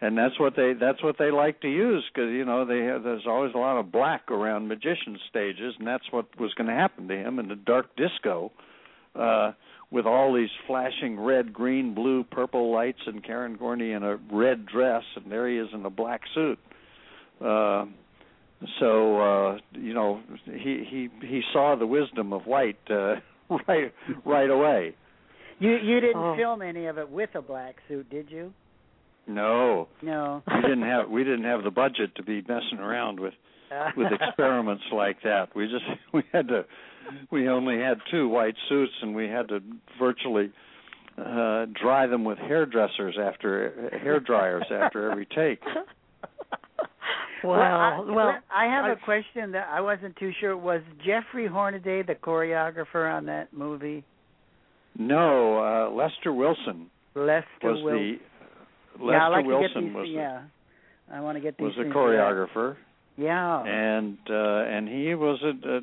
and 0.00 0.16
that's 0.16 0.38
what 0.40 0.56
they 0.56 0.72
that's 0.72 1.02
what 1.02 1.16
they 1.18 1.30
like 1.30 1.60
to 1.60 1.68
use 1.68 2.04
because 2.12 2.30
you 2.30 2.44
know 2.44 2.64
they 2.64 2.80
have, 2.80 3.02
there's 3.02 3.26
always 3.26 3.52
a 3.54 3.58
lot 3.58 3.78
of 3.78 3.92
black 3.92 4.30
around 4.30 4.68
magician 4.68 5.18
stages 5.28 5.74
and 5.78 5.86
that's 5.86 6.10
what 6.10 6.26
was 6.40 6.54
going 6.54 6.68
to 6.68 6.74
happen 6.74 7.08
to 7.08 7.16
him 7.16 7.38
in 7.38 7.48
the 7.48 7.56
dark 7.56 7.94
disco 7.96 8.50
uh 9.14 9.52
with 9.90 10.06
all 10.06 10.32
these 10.34 10.50
flashing 10.66 11.18
red 11.18 11.52
green 11.52 11.94
blue 11.94 12.22
purple 12.24 12.72
lights 12.72 13.00
and 13.06 13.24
Karen 13.24 13.56
Gorney 13.58 13.96
in 13.96 14.02
a 14.02 14.16
red 14.32 14.66
dress 14.66 15.02
and 15.16 15.30
there 15.30 15.48
he 15.48 15.56
is 15.58 15.68
in 15.72 15.84
a 15.84 15.90
black 15.90 16.20
suit 16.34 16.58
uh 17.44 17.84
so 18.78 19.20
uh 19.20 19.58
you 19.72 19.94
know 19.94 20.20
he 20.44 20.84
he 20.88 21.08
he 21.26 21.40
saw 21.52 21.74
the 21.76 21.86
wisdom 21.86 22.32
of 22.32 22.42
white 22.46 22.78
uh 22.90 23.16
right 23.68 23.92
right 24.24 24.50
away 24.50 24.94
You 25.58 25.72
you 25.76 26.00
didn't 26.00 26.16
Oh. 26.22 26.36
film 26.36 26.62
any 26.62 26.86
of 26.86 26.96
it 26.98 27.10
with 27.10 27.30
a 27.34 27.42
black 27.42 27.76
suit, 27.88 28.08
did 28.10 28.30
you? 28.30 28.52
no 29.26 29.88
No. 30.02 30.42
we 30.46 30.60
didn't 30.62 30.82
have 30.82 31.08
we 31.10 31.24
didn't 31.24 31.44
have 31.44 31.62
the 31.64 31.70
budget 31.70 32.14
to 32.16 32.22
be 32.22 32.42
messing 32.48 32.78
around 32.78 33.18
with 33.20 33.34
with 33.96 34.12
experiments 34.12 34.82
like 34.92 35.22
that. 35.22 35.54
We 35.54 35.66
just 35.68 35.84
we 36.12 36.22
had 36.32 36.48
to 36.48 36.64
we 37.30 37.48
only 37.48 37.78
had 37.78 37.98
two 38.10 38.28
white 38.28 38.54
suits 38.68 38.92
and 39.02 39.14
we 39.14 39.28
had 39.28 39.48
to 39.48 39.60
virtually 39.98 40.50
uh 41.18 41.66
dry 41.82 42.06
them 42.06 42.24
with 42.24 42.38
hairdressers 42.38 43.16
after 43.20 43.90
hair 44.02 44.20
dryers 44.20 44.64
after 44.70 45.10
every 45.10 45.26
take. 45.26 45.60
Wow. 47.42 48.04
Well, 48.04 48.10
I, 48.10 48.14
well, 48.14 48.34
I 48.54 48.64
have 48.66 48.84
I- 48.84 48.92
a 48.92 48.96
question 48.96 49.52
that 49.52 49.68
I 49.72 49.80
wasn't 49.80 50.14
too 50.16 50.30
sure. 50.40 50.56
Was 50.56 50.82
Jeffrey 51.06 51.46
Hornaday 51.46 52.02
the 52.02 52.14
choreographer 52.14 53.10
on 53.10 53.24
that 53.26 53.52
movie? 53.52 54.04
No, 54.98 55.58
uh 55.58 55.90
Lester 55.90 56.32
Wilson 56.34 56.90
Lester 57.14 57.46
was 57.62 57.82
Wil- 57.82 57.94
the 57.94 58.18
yeah, 59.00 59.24
I 59.24 59.28
Lester 59.28 59.30
like 59.30 59.44
to 59.44 59.48
Wilson 59.48 59.72
get 59.72 59.84
these, 59.86 59.94
was 59.94 60.06
the, 60.08 60.12
yeah. 60.12 60.42
I 61.12 61.20
want 61.20 61.36
to 61.36 61.40
get 61.40 61.56
these 61.56 61.64
was 61.64 61.74
a 61.78 61.82
things 61.84 61.94
choreographer. 61.94 62.76
Yeah. 63.16 63.62
and 63.64 64.18
uh 64.28 64.34
and 64.76 64.88
he 64.88 65.14
was 65.14 65.42
a, 65.42 65.68
a 65.76 65.80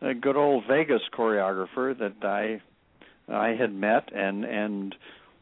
a 0.00 0.14
good 0.14 0.36
old 0.36 0.64
Vegas 0.68 1.02
choreographer 1.12 1.96
that 1.98 2.24
I 2.24 2.60
I 3.32 3.50
had 3.50 3.72
met 3.72 4.10
and 4.14 4.44
and 4.44 4.94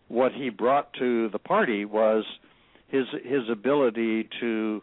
what 0.09 0.33
he 0.33 0.51
brought 0.51 0.93
to 0.95 1.29
the 1.31 1.39
party 1.39 1.85
was 1.85 2.25
his 2.89 3.07
his 3.25 3.49
ability 3.51 4.29
to 4.41 4.83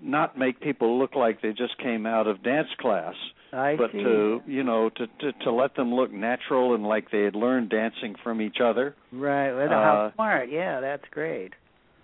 not 0.00 0.36
make 0.36 0.60
people 0.60 0.98
look 0.98 1.14
like 1.14 1.42
they 1.42 1.50
just 1.52 1.78
came 1.78 2.06
out 2.06 2.26
of 2.26 2.42
dance 2.42 2.68
class 2.80 3.14
I 3.52 3.76
but 3.76 3.92
see. 3.92 3.98
to 3.98 4.40
you 4.46 4.64
know 4.64 4.88
to, 4.88 5.06
to 5.06 5.32
to 5.44 5.52
let 5.52 5.76
them 5.76 5.94
look 5.94 6.10
natural 6.12 6.74
and 6.74 6.84
like 6.84 7.10
they 7.10 7.22
had 7.22 7.34
learned 7.34 7.70
dancing 7.70 8.14
from 8.22 8.40
each 8.40 8.58
other 8.64 8.94
right. 9.12 9.52
Well, 9.52 9.68
how 9.68 10.06
uh, 10.06 10.14
smart. 10.14 10.50
Yeah, 10.50 10.80
that's 10.80 11.04
great. 11.10 11.52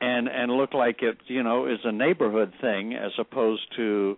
and 0.00 0.28
and 0.28 0.52
look 0.52 0.74
like 0.74 1.02
it 1.02 1.18
you 1.26 1.42
know 1.42 1.66
is 1.66 1.80
a 1.84 1.92
neighborhood 1.92 2.52
thing 2.60 2.94
as 2.94 3.12
opposed 3.18 3.62
to 3.76 4.16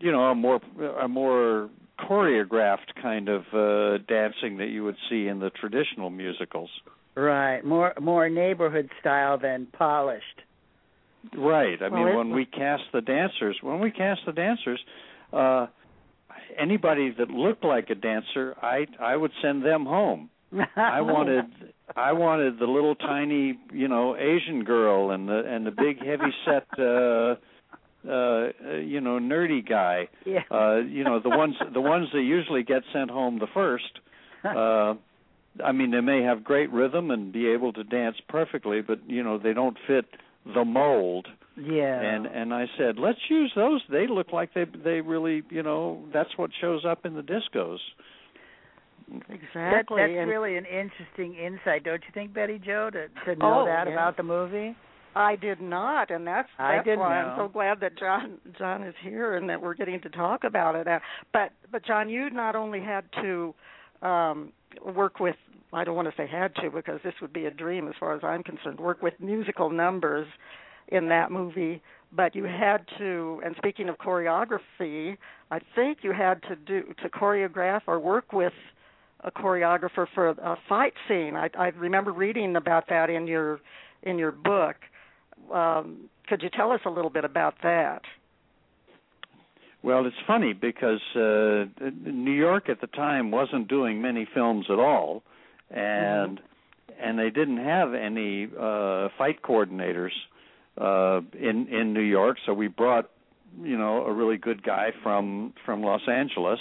you 0.00 0.12
know 0.12 0.22
a 0.30 0.34
more 0.34 0.60
a 1.00 1.08
more 1.08 1.70
choreographed 1.98 2.94
kind 3.02 3.28
of 3.28 3.42
uh 3.52 3.98
dancing 4.08 4.58
that 4.58 4.68
you 4.68 4.84
would 4.84 4.96
see 5.10 5.26
in 5.28 5.38
the 5.40 5.50
traditional 5.50 6.10
musicals 6.10 6.70
Right. 7.16 7.64
More 7.64 7.92
more 8.00 8.28
neighborhood 8.28 8.90
style 9.00 9.38
than 9.38 9.66
polished. 9.66 10.42
right 11.36 11.82
i 11.82 11.88
Well, 11.88 12.04
mean 12.04 12.16
when 12.16 12.30
we 12.30 12.44
cast 12.44 12.84
the 12.92 13.00
dancers 13.00 13.56
when 13.60 13.80
we 13.80 13.90
cast 13.90 14.20
the 14.24 14.32
dancers 14.32 14.80
uh 15.32 15.66
anybody 16.56 17.10
that 17.18 17.28
looked 17.28 17.64
like 17.64 17.90
a 17.90 17.94
dancer 17.96 18.54
i 18.62 18.86
i 19.00 19.16
would 19.16 19.32
send 19.42 19.64
them 19.64 19.84
home 19.84 20.30
I 20.76 21.00
wanted 21.02 21.44
I 21.96 22.12
wanted 22.12 22.58
the 22.58 22.66
little 22.66 22.94
tiny, 22.94 23.58
you 23.72 23.88
know, 23.88 24.16
Asian 24.16 24.64
girl 24.64 25.10
and 25.10 25.28
the 25.28 25.40
and 25.46 25.66
the 25.66 25.70
big 25.70 25.98
heavy 26.04 26.32
set 26.46 26.66
uh 26.78 27.34
uh 28.04 28.48
you 28.78 29.00
know, 29.00 29.18
nerdy 29.18 29.66
guy. 29.68 30.08
Yeah. 30.24 30.40
Uh 30.50 30.76
you 30.76 31.04
know, 31.04 31.20
the 31.20 31.30
ones 31.30 31.54
the 31.72 31.80
ones 31.80 32.08
that 32.12 32.20
usually 32.22 32.62
get 32.62 32.82
sent 32.92 33.10
home 33.10 33.38
the 33.38 33.48
first. 33.52 33.98
Uh 34.44 34.94
I 35.64 35.72
mean, 35.72 35.90
they 35.90 36.00
may 36.00 36.22
have 36.22 36.44
great 36.44 36.70
rhythm 36.70 37.10
and 37.10 37.32
be 37.32 37.48
able 37.48 37.72
to 37.72 37.82
dance 37.82 38.16
perfectly, 38.28 38.80
but 38.80 38.98
you 39.08 39.22
know, 39.24 39.38
they 39.38 39.52
don't 39.52 39.76
fit 39.88 40.04
the 40.54 40.64
mold. 40.64 41.26
yeah. 41.56 42.00
And 42.00 42.26
and 42.26 42.54
I 42.54 42.66
said, 42.78 42.96
"Let's 42.98 43.18
use 43.28 43.50
those. 43.56 43.82
They 43.90 44.06
look 44.06 44.32
like 44.32 44.54
they 44.54 44.64
they 44.84 45.00
really, 45.00 45.42
you 45.50 45.62
know, 45.64 46.04
that's 46.12 46.30
what 46.36 46.50
shows 46.60 46.84
up 46.84 47.04
in 47.04 47.14
the 47.14 47.22
discos." 47.22 47.78
That, 49.10 49.22
exactly. 49.30 50.02
that's 50.02 50.12
and 50.16 50.28
really 50.28 50.56
an 50.56 50.66
interesting 50.66 51.34
insight, 51.34 51.82
don't 51.84 52.02
you 52.06 52.12
think, 52.14 52.34
Betty 52.34 52.58
Jo, 52.64 52.90
to 52.90 53.08
to 53.24 53.36
know 53.38 53.62
Oh, 53.62 53.64
that 53.64 53.86
yeah. 53.86 53.92
about 53.94 54.16
the 54.16 54.22
movie? 54.22 54.76
I 55.14 55.36
did 55.36 55.60
not, 55.60 56.10
and 56.10 56.26
that's 56.26 56.48
I 56.58 56.76
that's 56.76 56.84
didn't 56.84 57.00
why 57.00 57.22
know. 57.22 57.28
I'm 57.30 57.38
so 57.38 57.48
glad 57.48 57.80
that 57.80 57.98
John 57.98 58.38
John 58.58 58.82
is 58.82 58.94
here 59.02 59.36
and 59.36 59.48
that 59.48 59.60
we're 59.60 59.74
getting 59.74 60.00
to 60.02 60.08
talk 60.08 60.44
about 60.44 60.74
it. 60.76 60.86
Uh, 60.86 61.00
But 61.32 61.52
but 61.72 61.84
John, 61.84 62.08
you 62.08 62.30
not 62.30 62.54
only 62.54 62.80
had 62.80 63.04
to 63.22 63.54
um 64.02 64.52
work 64.84 65.18
with 65.20 65.36
I 65.72 65.84
don't 65.84 65.96
want 65.96 66.08
to 66.08 66.14
say 66.16 66.26
had 66.26 66.54
to 66.56 66.70
because 66.70 67.00
this 67.04 67.14
would 67.20 67.32
be 67.32 67.46
a 67.46 67.50
dream 67.50 67.88
as 67.88 67.94
far 67.98 68.14
as 68.14 68.22
I'm 68.22 68.42
concerned. 68.42 68.80
Work 68.80 69.02
with 69.02 69.14
musical 69.20 69.70
numbers 69.70 70.26
in 70.88 71.08
that 71.08 71.30
movie, 71.30 71.82
but 72.12 72.34
you 72.34 72.44
had 72.44 72.86
to. 72.98 73.40
And 73.44 73.54
speaking 73.56 73.88
of 73.88 73.98
choreography, 73.98 75.18
I 75.50 75.58
think 75.74 75.98
you 76.02 76.12
had 76.12 76.42
to 76.44 76.56
do 76.56 76.94
to 77.02 77.08
choreograph 77.08 77.82
or 77.86 77.98
work 77.98 78.32
with 78.32 78.54
a 79.24 79.30
choreographer 79.30 80.06
for 80.14 80.28
a 80.28 80.56
fight 80.68 80.94
scene. 81.08 81.34
I, 81.34 81.50
I 81.58 81.68
remember 81.68 82.12
reading 82.12 82.56
about 82.56 82.88
that 82.88 83.10
in 83.10 83.26
your 83.26 83.60
in 84.04 84.18
your 84.18 84.32
book. 84.32 84.76
Um, 85.52 86.10
could 86.26 86.42
you 86.42 86.50
tell 86.50 86.72
us 86.72 86.80
a 86.84 86.90
little 86.90 87.10
bit 87.10 87.24
about 87.24 87.54
that? 87.62 88.02
Well, 89.82 90.06
it's 90.06 90.16
funny 90.26 90.52
because 90.52 91.00
uh 91.14 91.66
New 92.04 92.32
York 92.32 92.68
at 92.68 92.80
the 92.80 92.88
time 92.88 93.30
wasn't 93.30 93.68
doing 93.68 94.02
many 94.02 94.26
films 94.34 94.66
at 94.70 94.78
all 94.78 95.22
and 95.70 96.40
and 97.00 97.18
they 97.18 97.30
didn't 97.30 97.64
have 97.64 97.94
any 97.94 98.48
uh 98.58 99.08
fight 99.16 99.40
coordinators 99.42 100.10
uh 100.78 101.20
in 101.38 101.68
in 101.68 101.92
New 101.92 102.00
York, 102.00 102.38
so 102.44 102.52
we 102.52 102.68
brought 102.68 103.10
you 103.62 103.78
know 103.78 104.04
a 104.04 104.12
really 104.12 104.36
good 104.36 104.62
guy 104.62 104.92
from 105.02 105.54
from 105.64 105.82
Los 105.82 106.02
Angeles 106.08 106.58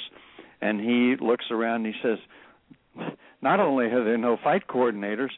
and 0.62 0.80
he 0.80 1.16
looks 1.20 1.46
around 1.52 1.86
and 1.86 1.96
he 1.96 2.02
says 2.02 2.20
not 3.42 3.60
only 3.60 3.86
are 3.86 4.04
there 4.04 4.18
no 4.18 4.38
fight 4.44 4.68
coordinators, 4.68 5.30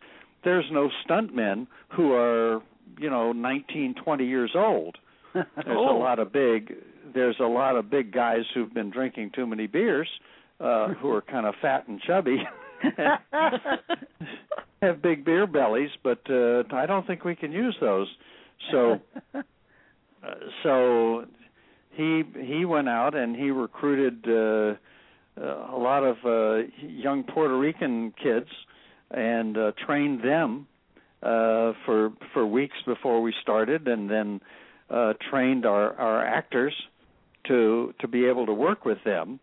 there's 0.44 0.66
no 0.72 0.90
stuntmen 1.06 1.68
who 1.90 2.14
are, 2.14 2.62
you 2.98 3.10
know, 3.10 3.32
19, 3.34 3.96
20 4.04 4.26
years 4.26 4.52
old. 4.56 4.98
There's 5.34 5.46
Oh. 5.68 5.96
a 5.96 6.00
lot 6.00 6.20
of 6.20 6.32
big 6.32 6.76
there's 7.12 7.40
a 7.40 7.44
lot 7.46 7.76
of 7.76 7.90
big 7.90 8.12
guys 8.14 8.42
who've 8.54 8.72
been 8.74 8.92
drinking 8.92 9.32
too 9.34 9.48
many 9.48 9.66
beers 9.66 10.08
uh 10.60 10.90
who 10.90 11.10
are 11.12 11.22
kind 11.22 11.46
of 11.48 11.56
fat 11.62 11.88
and 11.88 12.00
chubby. 12.02 12.38
have 14.82 15.02
big 15.02 15.26
beer 15.26 15.48
bellies, 15.48 15.90
but 16.04 16.20
uh 16.30 16.64
I 16.72 16.86
don't 16.86 17.06
think 17.08 17.24
we 17.24 17.36
can 17.36 17.52
use 17.52 17.76
those. 17.82 18.08
So 18.72 19.00
uh, 19.34 19.42
so 20.64 21.26
he 21.92 22.24
he 22.42 22.66
went 22.66 22.90
out 22.90 23.16
and 23.16 23.36
he 23.36 23.52
recruited 23.52 24.26
uh, 24.28 24.76
uh, 25.42 25.76
a 25.76 25.78
lot 25.78 26.04
of 26.04 26.18
uh 26.26 26.68
young 26.82 27.24
Puerto 27.24 27.58
Rican 27.58 28.14
kids 28.22 28.50
and 29.12 29.58
uh 29.58 29.72
trained 29.86 30.24
them 30.24 30.68
uh 31.22 31.74
for 31.86 32.12
for 32.34 32.46
weeks 32.46 32.78
before 32.86 33.22
we 33.22 33.34
started 33.42 33.88
and 33.88 34.10
then 34.10 34.40
uh 34.90 35.14
trained 35.30 35.66
our 35.66 35.94
our 35.96 36.26
actors 36.26 36.74
to 37.46 37.94
to 38.00 38.08
be 38.08 38.26
able 38.26 38.46
to 38.46 38.54
work 38.54 38.86
with 38.86 39.00
them 39.04 39.40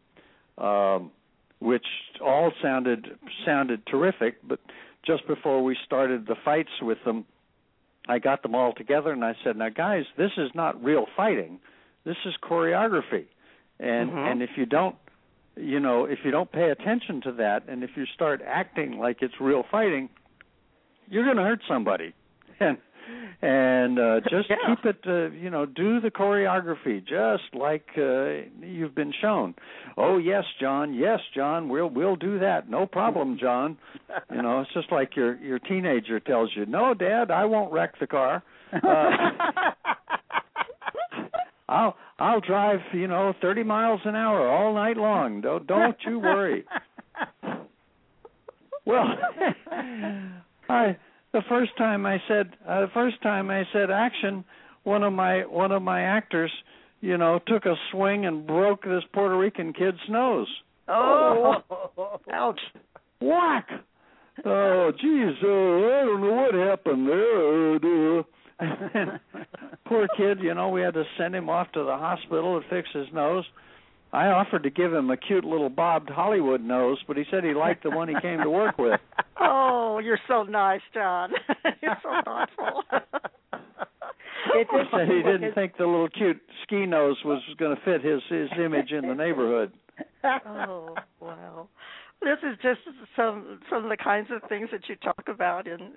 um 0.59 1.11
which 1.61 1.87
all 2.25 2.53
sounded 2.63 3.19
sounded 3.45 3.85
terrific 3.87 4.37
but 4.47 4.61
just 5.05 5.27
before 5.27 5.63
we 5.63 5.77
started 5.85 6.27
the 6.27 6.37
fights 6.45 6.71
with 6.83 6.99
them 7.05 7.25
I 8.09 8.19
got 8.21 8.43
them 8.43 8.55
all 8.55 8.73
together 8.73 9.13
and 9.13 9.25
I 9.25 9.35
said 9.45 9.57
now 9.57 9.69
guys 9.69 10.05
this 10.17 10.33
is 10.39 10.51
not 10.55 10.83
real 10.83 11.07
fighting 11.17 11.59
this 12.05 12.17
is 12.25 12.35
choreography 12.43 13.27
and 13.79 14.11
Mhm. 14.11 14.33
and 14.33 14.43
if 14.43 14.51
you 14.57 14.65
don't 14.67 14.97
you 15.57 15.81
know 15.81 16.05
if 16.05 16.21
you 16.25 16.31
don't 16.31 16.51
pay 16.51 16.71
attention 16.71 17.21
to 17.23 17.33
that 17.33 17.65
and 17.69 17.83
if 17.85 17.91
you 17.97 18.07
start 18.07 18.41
acting 18.47 18.99
like 18.99 19.23
it's 19.23 19.41
real 19.41 19.63
fighting 19.71 20.09
you're 21.09 21.25
going 21.25 21.37
to 21.37 21.43
hurt 21.43 21.61
somebody. 21.69 22.13
And 22.59 22.79
and 23.43 23.99
uh 23.99 24.21
just 24.31 24.49
Yeah. 24.51 24.57
keep 24.67 24.85
it 24.87 24.97
uh, 25.07 25.29
you 25.31 25.51
know 25.51 25.67
do 25.67 26.01
the 26.01 26.11
choreography 26.11 27.01
just 27.07 27.55
like 27.55 27.87
uh, 27.99 28.49
you've 28.67 28.95
been 28.95 29.13
shown. 29.21 29.55
Oh 29.97 30.17
yes 30.19 30.45
john. 30.61 30.95
Yes 30.95 31.21
john. 31.35 31.69
We'll 31.69 31.89
we'll 31.91 32.17
do 32.17 32.39
that. 32.41 32.69
No 32.71 32.87
problem 32.87 33.37
john. 33.39 33.77
You 34.35 34.41
know 34.43 34.61
it's 34.63 34.73
just 34.73 34.91
like 34.91 35.15
your 35.17 35.37
your 35.37 35.59
teenager 35.59 36.19
tells 36.19 36.51
you 36.57 36.65
no 36.67 36.95
dad 36.95 37.31
i 37.31 37.45
won't 37.45 37.73
wreck 37.73 37.99
the 38.01 38.07
car. 38.07 38.43
Uh, 38.73 38.79
i'll 41.69 41.97
i'll 42.19 42.41
drive 42.41 42.81
you 42.93 43.07
know 43.07 43.35
thirty 43.43 43.63
miles 43.63 44.01
an 44.05 44.17
hour 44.17 44.49
all 44.49 44.75
night 44.75 44.97
long. 44.97 45.43
Don't 45.43 45.67
don't 45.67 45.97
you 46.07 46.19
worry. 46.19 46.65
Well 48.85 49.07
i 50.69 50.97
the 51.33 51.43
first 51.49 51.77
time 51.77 52.07
i 52.07 52.21
said 52.29 52.51
uh, 52.69 52.81
the 52.81 52.91
first 52.95 53.21
time 53.23 53.51
i 53.51 53.65
said 53.73 53.91
action 53.91 54.45
one 54.85 55.03
of 55.03 55.13
my 55.13 55.41
one 55.47 55.73
of 55.73 55.83
my 55.83 56.03
actors 56.03 56.51
you 57.01 57.19
know 57.19 57.41
took 57.47 57.67
a 57.67 57.75
swing 57.91 58.25
and 58.27 58.47
broke 58.47 58.85
this 58.85 59.03
puerto 59.13 59.37
rican 59.37 59.73
kid's 59.73 59.99
nose. 60.09 60.49
Oh, 60.89 61.57
Ouch. 62.33 62.61
whack. 63.21 63.69
Oh 64.45 64.93
geez 65.01 65.35
uh, 65.43 65.47
i 65.47 66.05
don't 66.05 66.21
know 66.21 66.33
what 66.35 66.55
happened 66.55 67.09
there 67.09 68.19
uh, 68.61 69.19
poor 69.87 70.07
kid 70.17 70.39
you 70.41 70.55
know 70.55 70.69
we 70.71 70.81
had 70.81 70.95
to 70.95 71.05
send 71.19 71.35
him 71.35 71.49
off 71.51 71.71
to 71.73 71.83
the 71.83 71.97
hospital 71.97 72.61
to 72.61 72.69
fix 72.69 72.89
his 72.93 73.07
nose. 73.13 73.45
I 74.13 74.29
offered 74.29 74.63
to 74.63 74.71
give 74.71 74.95
him 74.95 75.11
a 75.11 75.17
cute 75.17 75.45
little 75.45 75.69
bobbed 75.69 76.09
hollywood 76.11 76.63
nose 76.63 76.99
but 77.07 77.17
he 77.17 77.25
said 77.31 77.45
he 77.45 77.53
liked 77.55 77.83
the 77.83 77.91
one 77.91 78.09
he 78.09 78.15
came 78.23 78.41
to 78.43 78.51
work 78.51 78.79
with. 78.79 79.01
Oh, 79.39 79.76
you're 79.99 80.19
so 80.29 80.43
nice, 80.43 80.81
John. 80.95 81.31
you're 81.83 81.99
so 82.03 82.11
thoughtful. 82.25 82.83
It's 84.55 84.71
he 84.71 84.79
said 84.93 85.09
he 85.09 85.23
didn't 85.23 85.55
think 85.55 85.77
the 85.77 85.87
little 85.87 86.09
cute 86.09 86.41
ski 86.63 86.87
nose 86.87 87.17
was 87.25 87.43
going 87.59 87.77
to 87.77 87.83
fit 87.83 88.03
his 88.03 88.21
his 88.29 88.49
image 88.65 88.93
in 88.93 89.07
the 89.07 89.15
neighborhood 89.15 89.73
oh 90.47 90.95
wow 91.21 91.69
this 92.23 92.39
is 92.43 92.57
just 92.63 92.81
some 93.17 93.59
some 93.69 93.85
of 93.85 93.91
the 93.91 93.97
kinds 93.97 94.29
of 94.31 94.49
things 94.49 94.69
that 94.73 94.83
you 94.89 94.97
talk 94.97 95.25
about 95.29 95.67
in 95.67 95.91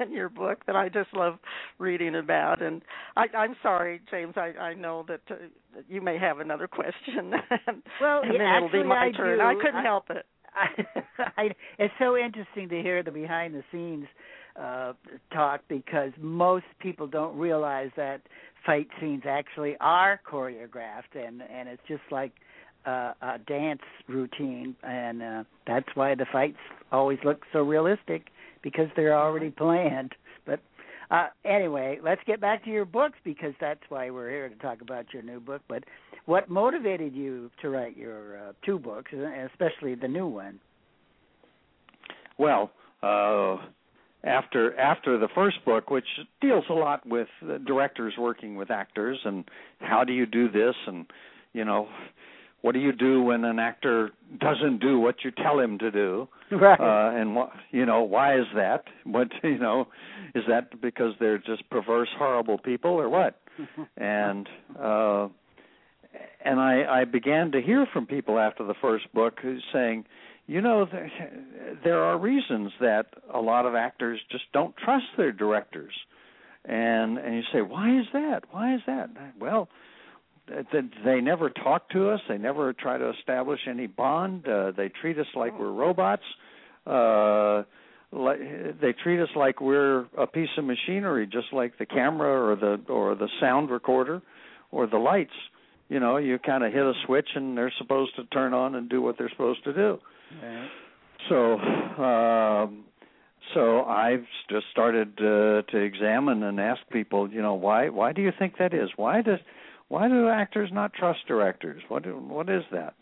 in 0.00 0.12
your 0.12 0.28
book 0.28 0.64
that 0.66 0.74
I 0.74 0.88
just 0.88 1.12
love 1.14 1.38
reading 1.78 2.14
about 2.16 2.62
and 2.62 2.82
I 3.16 3.26
I'm 3.36 3.56
sorry 3.62 4.00
James 4.10 4.34
I 4.36 4.52
I 4.58 4.74
know 4.74 5.04
that 5.08 5.20
uh, 5.30 5.34
you 5.88 6.00
may 6.00 6.18
have 6.18 6.40
another 6.40 6.66
question 6.68 7.32
Well, 8.00 8.22
and 8.22 8.32
yeah, 8.32 8.38
then 8.38 8.56
it'll 8.56 8.68
be 8.70 8.78
actually, 8.78 8.82
my 8.84 9.06
I 9.06 9.12
turn 9.12 9.38
do. 9.38 9.44
I 9.44 9.54
couldn't 9.54 9.76
I- 9.76 9.82
help 9.82 10.10
it 10.10 10.24
I, 10.56 10.84
I, 11.36 11.50
it's 11.78 11.94
so 11.98 12.16
interesting 12.16 12.68
to 12.70 12.82
hear 12.82 13.02
the 13.02 13.10
behind 13.10 13.54
the 13.54 13.62
scenes 13.72 14.06
uh 14.60 14.94
talk 15.34 15.60
because 15.68 16.12
most 16.18 16.64
people 16.80 17.06
don't 17.06 17.36
realize 17.36 17.90
that 17.96 18.22
fight 18.64 18.88
scenes 19.00 19.22
actually 19.28 19.76
are 19.80 20.18
choreographed 20.30 21.14
and 21.14 21.42
and 21.42 21.68
it's 21.68 21.82
just 21.86 22.02
like 22.10 22.32
uh, 22.86 23.12
a 23.20 23.38
dance 23.46 23.82
routine. 24.08 24.74
And 24.82 25.22
uh 25.22 25.44
that's 25.66 25.88
why 25.94 26.14
the 26.14 26.26
fights 26.32 26.56
always 26.90 27.18
look 27.24 27.42
so 27.52 27.60
realistic 27.62 28.28
because 28.62 28.88
they're 28.96 29.18
already 29.18 29.50
planned. 29.50 30.12
But 30.46 30.60
uh 31.10 31.28
anyway 31.44 31.98
let's 32.02 32.22
get 32.26 32.40
back 32.40 32.64
to 32.64 32.70
your 32.70 32.86
books 32.86 33.18
because 33.24 33.52
that's 33.60 33.82
why 33.90 34.10
we're 34.10 34.30
here 34.30 34.48
to 34.48 34.56
talk 34.56 34.80
about 34.80 35.12
your 35.12 35.22
new 35.22 35.40
book. 35.40 35.62
But 35.68 35.84
what 36.26 36.48
motivated 36.50 37.14
you 37.14 37.50
to 37.62 37.70
write 37.70 37.96
your 37.96 38.48
uh, 38.48 38.52
two 38.64 38.78
books 38.78 39.12
especially 39.50 39.94
the 39.94 40.08
new 40.08 40.26
one 40.26 40.60
Well, 42.38 42.70
uh, 43.02 43.56
after 44.24 44.78
after 44.78 45.18
the 45.18 45.28
first 45.34 45.64
book, 45.64 45.90
which 45.90 46.06
deals 46.40 46.64
a 46.68 46.74
lot 46.74 47.06
with 47.06 47.28
uh, 47.42 47.58
directors 47.58 48.14
working 48.18 48.56
with 48.56 48.70
actors 48.70 49.18
and 49.24 49.44
how 49.80 50.04
do 50.04 50.12
you 50.12 50.26
do 50.26 50.50
this, 50.50 50.74
and 50.86 51.06
you 51.52 51.64
know, 51.64 51.88
what 52.62 52.72
do 52.72 52.80
you 52.80 52.92
do 52.92 53.22
when 53.22 53.44
an 53.44 53.58
actor 53.58 54.10
doesn't 54.40 54.80
do 54.80 54.98
what 54.98 55.16
you 55.24 55.30
tell 55.30 55.58
him 55.60 55.78
to 55.78 55.90
do, 55.90 56.28
right 56.50 56.80
uh, 56.80 57.16
and 57.18 57.36
what 57.36 57.50
you 57.70 57.86
know, 57.86 58.02
why 58.02 58.38
is 58.38 58.46
that? 58.54 58.84
What 59.04 59.28
you 59.42 59.58
know, 59.58 59.86
is 60.34 60.44
that 60.48 60.80
because 60.80 61.14
they're 61.20 61.38
just 61.38 61.68
perverse, 61.70 62.08
horrible 62.18 62.58
people, 62.58 62.90
or 62.90 63.08
what? 63.08 63.40
and 63.96 64.48
uh, 64.78 65.28
and 66.46 66.60
I, 66.60 67.00
I 67.00 67.04
began 67.04 67.52
to 67.52 67.60
hear 67.60 67.86
from 67.92 68.06
people 68.06 68.38
after 68.38 68.64
the 68.64 68.74
first 68.80 69.12
book 69.12 69.38
who's 69.42 69.64
saying, 69.72 70.04
you 70.46 70.60
know, 70.60 70.86
there, 70.90 71.10
there 71.82 72.02
are 72.04 72.16
reasons 72.18 72.72
that 72.80 73.06
a 73.32 73.40
lot 73.40 73.66
of 73.66 73.74
actors 73.74 74.20
just 74.30 74.44
don't 74.52 74.74
trust 74.76 75.06
their 75.16 75.32
directors, 75.32 75.92
and 76.64 77.18
and 77.18 77.34
you 77.34 77.42
say, 77.52 77.62
why 77.62 77.98
is 77.98 78.06
that? 78.12 78.44
Why 78.50 78.74
is 78.74 78.80
that? 78.86 79.10
Well, 79.40 79.68
they 81.04 81.20
never 81.20 81.50
talk 81.50 81.88
to 81.90 82.10
us. 82.10 82.20
They 82.28 82.38
never 82.38 82.72
try 82.72 82.98
to 82.98 83.10
establish 83.10 83.60
any 83.68 83.88
bond. 83.88 84.46
Uh, 84.46 84.70
they 84.76 84.88
treat 84.88 85.18
us 85.18 85.26
like 85.34 85.58
we're 85.58 85.72
robots. 85.72 86.22
Uh, 86.86 87.64
like, 88.12 88.38
they 88.80 88.92
treat 89.02 89.20
us 89.20 89.28
like 89.34 89.60
we're 89.60 90.06
a 90.16 90.26
piece 90.28 90.48
of 90.56 90.64
machinery, 90.64 91.26
just 91.26 91.52
like 91.52 91.78
the 91.78 91.86
camera 91.86 92.50
or 92.50 92.54
the 92.54 92.80
or 92.92 93.16
the 93.16 93.28
sound 93.40 93.70
recorder 93.70 94.22
or 94.70 94.86
the 94.86 94.98
lights. 94.98 95.32
You 95.88 96.00
know, 96.00 96.16
you 96.16 96.38
kind 96.38 96.64
of 96.64 96.72
hit 96.72 96.82
a 96.82 96.92
switch 97.04 97.28
and 97.34 97.56
they're 97.56 97.72
supposed 97.78 98.16
to 98.16 98.24
turn 98.24 98.54
on 98.54 98.74
and 98.74 98.88
do 98.88 99.00
what 99.00 99.16
they're 99.18 99.30
supposed 99.30 99.62
to 99.64 99.72
do. 99.72 99.98
right. 100.42 100.68
So, 101.28 101.58
um, 102.02 102.84
so 103.54 103.84
I've 103.84 104.26
just 104.50 104.66
started 104.70 105.12
uh, 105.18 105.62
to 105.70 105.78
examine 105.78 106.42
and 106.42 106.60
ask 106.60 106.80
people, 106.90 107.30
you 107.30 107.42
know, 107.42 107.54
why 107.54 107.88
why 107.88 108.12
do 108.12 108.22
you 108.22 108.32
think 108.36 108.58
that 108.58 108.74
is? 108.74 108.90
Why 108.96 109.22
does 109.22 109.38
why 109.88 110.08
do 110.08 110.28
actors 110.28 110.70
not 110.72 110.92
trust 110.92 111.20
directors? 111.28 111.82
What 111.88 112.02
do, 112.02 112.16
what 112.16 112.48
is 112.48 112.64
that? 112.72 112.94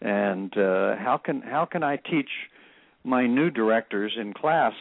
And 0.00 0.56
uh, 0.56 0.96
how 0.96 1.20
can 1.24 1.40
how 1.42 1.64
can 1.64 1.82
I 1.82 1.96
teach 1.96 2.30
my 3.04 3.26
new 3.26 3.50
directors 3.50 4.12
in 4.20 4.32
class 4.32 4.72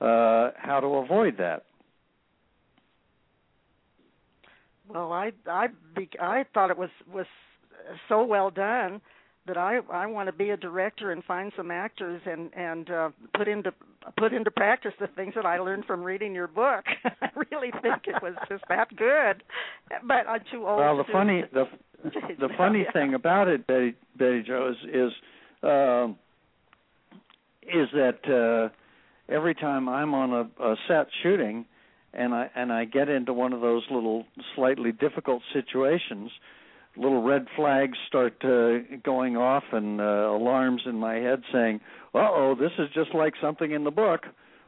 uh, 0.00 0.50
how 0.56 0.80
to 0.80 0.86
avoid 0.86 1.38
that? 1.38 1.64
Well 4.88 5.12
I 5.12 5.32
I 5.46 5.68
I 6.20 6.44
thought 6.54 6.70
it 6.70 6.78
was 6.78 6.90
was 7.12 7.26
so 8.08 8.24
well 8.24 8.50
done 8.50 9.00
that 9.46 9.56
I 9.56 9.78
I 9.92 10.06
want 10.06 10.28
to 10.28 10.32
be 10.32 10.50
a 10.50 10.56
director 10.56 11.10
and 11.10 11.24
find 11.24 11.52
some 11.56 11.70
actors 11.70 12.20
and 12.26 12.50
and 12.54 12.90
uh, 12.90 13.10
put 13.36 13.48
into 13.48 13.72
put 14.16 14.32
into 14.32 14.50
practice 14.50 14.92
the 15.00 15.06
things 15.08 15.34
that 15.34 15.46
I 15.46 15.58
learned 15.58 15.84
from 15.86 16.02
reading 16.02 16.34
your 16.34 16.48
book. 16.48 16.84
I 17.04 17.28
really 17.50 17.70
think 17.82 18.06
it 18.06 18.22
was 18.22 18.34
just 18.48 18.64
that 18.68 18.94
good, 18.96 19.42
but 20.06 20.26
I'm 20.28 20.40
too 20.50 20.66
old. 20.66 20.78
Well, 20.78 20.96
the 20.98 21.04
to- 21.04 21.12
funny 21.12 21.44
the 21.52 21.64
the 22.38 22.48
funny 22.56 22.82
Yeah. 22.84 22.92
thing 22.92 23.14
about 23.14 23.48
it, 23.48 23.66
Betty 23.66 23.94
Betty 24.16 24.42
Jo, 24.42 24.70
is 24.70 24.88
is, 24.94 25.12
um, 25.62 26.16
is 27.62 27.88
that 27.92 28.20
uh, 28.28 29.32
every 29.32 29.54
time 29.54 29.88
I'm 29.88 30.14
on 30.14 30.32
a, 30.32 30.62
a 30.64 30.76
set 30.86 31.08
shooting, 31.22 31.64
and 32.12 32.34
I 32.34 32.50
and 32.54 32.72
I 32.72 32.84
get 32.84 33.08
into 33.08 33.32
one 33.32 33.52
of 33.52 33.60
those 33.60 33.82
little 33.90 34.24
slightly 34.54 34.92
difficult 34.92 35.42
situations, 35.52 36.30
little 36.96 37.22
red 37.22 37.46
flags 37.56 37.96
start 38.06 38.36
uh, 38.44 38.78
going 39.04 39.36
off 39.36 39.64
and 39.72 40.00
uh, 40.00 40.04
alarms 40.04 40.82
in 40.86 40.96
my 40.96 41.14
head 41.14 41.42
saying, 41.52 41.80
"Uh 42.14 42.28
oh, 42.30 42.56
this 42.58 42.72
is 42.78 42.88
just 42.94 43.14
like 43.14 43.34
something 43.40 43.72
in 43.72 43.84
the 43.84 43.90
book." 43.90 44.22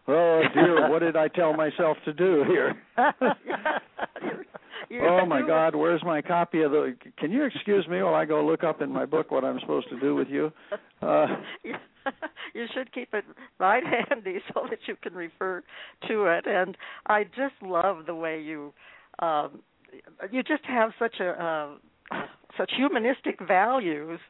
Oh 0.09 0.43
dear, 0.55 0.91
what 0.91 1.01
did 1.01 1.17
I 1.17 1.29
tell 1.29 1.55
myself 1.55 1.97
to 2.05 2.13
do 2.13 2.45
here? 2.47 2.77
You're- 4.91 5.07
oh 5.09 5.25
my 5.35 5.41
God, 5.47 5.75
where's 5.75 6.03
my 6.05 6.21
copy 6.21 6.63
of 6.63 6.73
the? 6.73 6.95
Can 7.17 7.31
you 7.31 7.45
excuse 7.45 7.87
me 7.89 8.03
while 8.03 8.15
I 8.15 8.25
go 8.27 8.45
look 8.45 8.65
up 8.65 8.83
in 8.83 8.91
my 8.91 9.07
book 9.07 9.31
what 9.31 9.45
I'm 9.45 9.61
supposed 9.61 9.89
to 9.91 9.99
do 10.01 10.15
with 10.15 10.29
you? 10.29 10.53
Uh, 11.03 11.29
you 11.65 12.67
should 12.75 12.93
keep 12.93 13.15
it 13.15 13.25
right 13.59 13.83
handy 14.11 14.37
so 14.53 14.67
that 14.69 14.81
you 14.87 14.95
can 15.03 15.15
refer 15.15 15.63
to 16.07 16.27
it. 16.27 16.45
And 16.47 16.77
I 17.07 17.25
just 17.25 17.55
love 17.63 18.05
the 18.05 18.15
way 18.15 18.43
you 18.43 18.75
um, 19.21 19.63
you 20.31 20.43
just 20.43 20.63
have 20.67 20.91
such 20.99 21.21
a 21.21 21.79
uh, 22.13 22.17
such 22.59 22.71
humanistic 22.77 23.41
values 23.41 24.21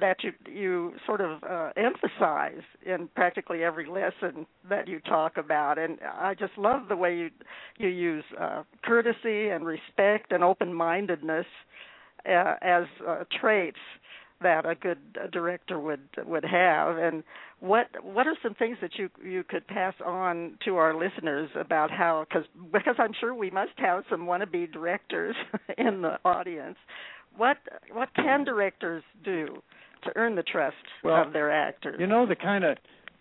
that 0.00 0.22
you 0.22 0.32
you 0.50 0.92
sort 1.06 1.20
of 1.20 1.42
uh, 1.42 1.70
emphasize 1.76 2.62
in 2.84 3.08
practically 3.14 3.64
every 3.64 3.86
lesson 3.86 4.46
that 4.68 4.88
you 4.88 5.00
talk 5.00 5.36
about. 5.36 5.78
And 5.78 5.98
I 6.02 6.34
just 6.34 6.56
love 6.56 6.88
the 6.88 6.96
way 6.96 7.16
you 7.16 7.30
you 7.78 7.88
use 7.88 8.24
uh, 8.40 8.62
courtesy 8.82 9.48
and 9.48 9.64
respect 9.64 10.32
and 10.32 10.42
open-mindedness 10.44 11.46
uh, 12.28 12.54
as 12.62 12.84
uh, 13.06 13.24
traits 13.40 13.78
that 14.40 14.64
a 14.66 14.74
good 14.74 14.98
uh, 15.20 15.26
director 15.28 15.80
would 15.80 16.00
would 16.24 16.44
have. 16.44 16.96
And 16.96 17.22
what 17.60 17.88
what 18.02 18.26
are 18.26 18.36
some 18.42 18.54
things 18.54 18.78
that 18.80 18.92
you 18.96 19.08
you 19.24 19.42
could 19.42 19.66
pass 19.66 19.94
on 20.04 20.58
to 20.64 20.76
our 20.76 20.94
listeners 20.94 21.50
about 21.56 21.90
how 21.90 22.24
cuz 22.30 22.44
because 22.72 22.96
I'm 22.98 23.12
sure 23.18 23.34
we 23.34 23.50
must 23.50 23.72
have 23.78 24.04
some 24.08 24.26
wannabe 24.26 24.72
directors 24.72 25.36
in 25.78 26.02
the 26.02 26.18
audience. 26.24 26.78
What 27.36 27.58
what 27.92 28.14
can 28.14 28.44
directors 28.44 29.02
do 29.24 29.62
to 30.02 30.12
earn 30.16 30.34
the 30.34 30.42
trust 30.42 30.76
Well, 31.02 31.26
of 31.26 31.32
their 31.32 31.50
actors 31.50 31.96
you 31.98 32.06
know 32.06 32.26
the 32.26 32.36
kind 32.36 32.64
of 32.64 32.78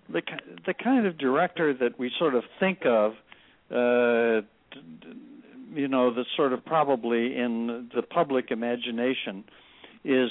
the 0.09 0.21
the 0.65 0.73
kind 0.73 1.05
of 1.05 1.17
director 1.17 1.73
that 1.73 1.99
we 1.99 2.11
sort 2.17 2.35
of 2.35 2.43
think 2.59 2.85
of 2.85 3.13
uh 3.71 4.45
you 5.73 5.87
know 5.87 6.13
that's 6.13 6.29
sort 6.35 6.53
of 6.53 6.65
probably 6.65 7.37
in 7.37 7.89
the 7.95 8.01
public 8.01 8.51
imagination 8.51 9.43
is 10.03 10.29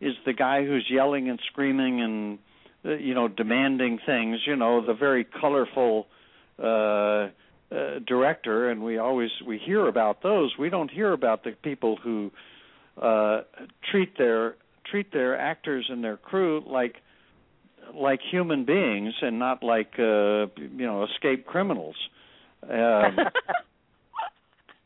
is 0.00 0.14
the 0.26 0.32
guy 0.32 0.64
who's 0.64 0.86
yelling 0.90 1.30
and 1.30 1.40
screaming 1.50 2.00
and 2.02 2.38
uh, 2.84 2.96
you 2.96 3.14
know 3.14 3.28
demanding 3.28 3.98
things 4.04 4.40
you 4.46 4.56
know 4.56 4.84
the 4.84 4.94
very 4.94 5.24
colorful 5.24 6.06
uh 6.62 7.28
uh, 7.74 7.98
director, 8.06 8.70
and 8.70 8.84
we 8.84 8.98
always 8.98 9.30
we 9.44 9.58
hear 9.58 9.88
about 9.88 10.22
those. 10.22 10.52
We 10.58 10.70
don't 10.70 10.90
hear 10.90 11.12
about 11.12 11.44
the 11.44 11.52
people 11.62 11.96
who 11.96 12.30
uh, 13.00 13.40
treat 13.90 14.16
their 14.16 14.54
treat 14.84 15.12
their 15.12 15.38
actors 15.38 15.86
and 15.88 16.02
their 16.02 16.16
crew 16.16 16.62
like 16.66 16.96
like 17.94 18.20
human 18.30 18.64
beings 18.64 19.12
and 19.20 19.38
not 19.38 19.62
like 19.62 19.92
uh, 19.98 20.46
you 20.56 20.86
know 20.86 21.04
escaped 21.04 21.46
criminals. 21.46 21.96
Um, 22.62 22.70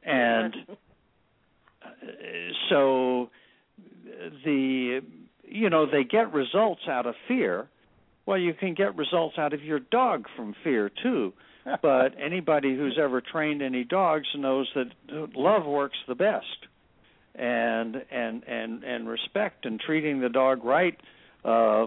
and 0.05 0.55
uh, 1.85 1.89
so 2.69 3.31
the 4.45 5.01
you 5.45 5.71
know 5.71 5.87
they 5.91 6.05
get 6.05 6.33
results 6.33 6.83
out 6.89 7.07
of 7.07 7.15
fear. 7.27 7.69
Well, 8.27 8.39
you 8.39 8.53
can 8.53 8.75
get 8.75 8.97
results 8.97 9.37
out 9.39 9.55
of 9.55 9.63
your 9.63 9.81
dog 9.81 10.27
from 10.37 10.55
fear 10.63 10.91
too 11.03 11.33
but 11.83 12.15
anybody 12.21 12.77
who's 12.77 12.99
ever 13.03 13.21
trained 13.21 13.63
any 13.63 13.85
dogs 13.85 14.27
knows 14.37 14.69
that 14.75 14.87
love 15.35 15.67
works 15.67 15.97
the 16.07 16.15
best 16.15 16.68
and 17.39 17.97
and 18.11 18.43
and 18.45 18.85
and 18.85 19.09
respect 19.09 19.65
and 19.65 19.81
treating 19.81 20.21
the 20.21 20.29
dog 20.29 20.65
right 20.65 20.97
uh 21.45 21.87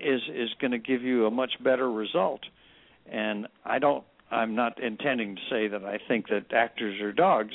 is 0.00 0.20
is 0.34 0.48
going 0.60 0.70
to 0.72 0.78
give 0.78 1.02
you 1.02 1.26
a 1.26 1.30
much 1.30 1.52
better 1.62 1.90
result. 1.90 2.40
And 3.10 3.46
i 3.64 3.78
don't 3.78 4.04
i'm 4.30 4.54
not 4.54 4.82
intending 4.82 5.36
to 5.36 5.42
say 5.50 5.68
that 5.68 5.84
i 5.84 5.98
think 6.08 6.28
that 6.28 6.52
actors 6.52 7.00
are 7.00 7.12
dogs. 7.12 7.54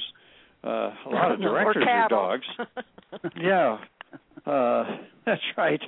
Uh 0.63 0.91
a 1.06 1.10
lot 1.10 1.32
of 1.32 1.41
directors 1.41 1.86
are 1.88 2.10
dogs. 2.10 2.45
Yeah. 3.39 3.78
Uh 4.45 4.84
that's 5.26 5.41
right. 5.58 5.82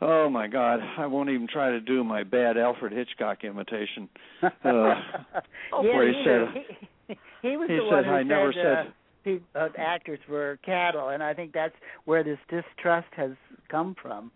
Oh 0.00 0.28
my 0.30 0.46
God, 0.46 0.80
I 0.98 1.06
won't 1.06 1.30
even 1.30 1.48
try 1.48 1.70
to 1.70 1.80
do 1.80 2.04
my 2.04 2.22
bad 2.22 2.56
Alfred 2.56 2.92
Hitchcock 2.92 3.44
imitation. 3.44 4.08
Uh, 4.42 4.48
oh, 4.64 5.82
yeah, 5.82 5.96
where 5.96 6.08
he, 6.08 6.14
he 6.14 6.24
said, 6.24 6.64
he, 7.08 7.48
he 7.48 7.56
was 7.56 7.68
he 7.68 7.76
the 7.76 7.82
said, 7.90 7.94
one 7.94 8.04
who 8.04 8.10
I 8.10 8.20
said, 8.20 8.26
never 8.28 8.48
uh, 8.50 8.52
said. 8.84 8.92
Pe- 9.24 9.40
uh, 9.54 9.68
actors 9.78 10.18
were 10.28 10.58
cattle, 10.64 11.08
and 11.08 11.22
I 11.22 11.34
think 11.34 11.52
that's 11.52 11.74
where 12.04 12.24
this 12.24 12.38
distrust 12.48 13.08
has 13.16 13.32
come 13.70 13.94
from. 14.00 14.30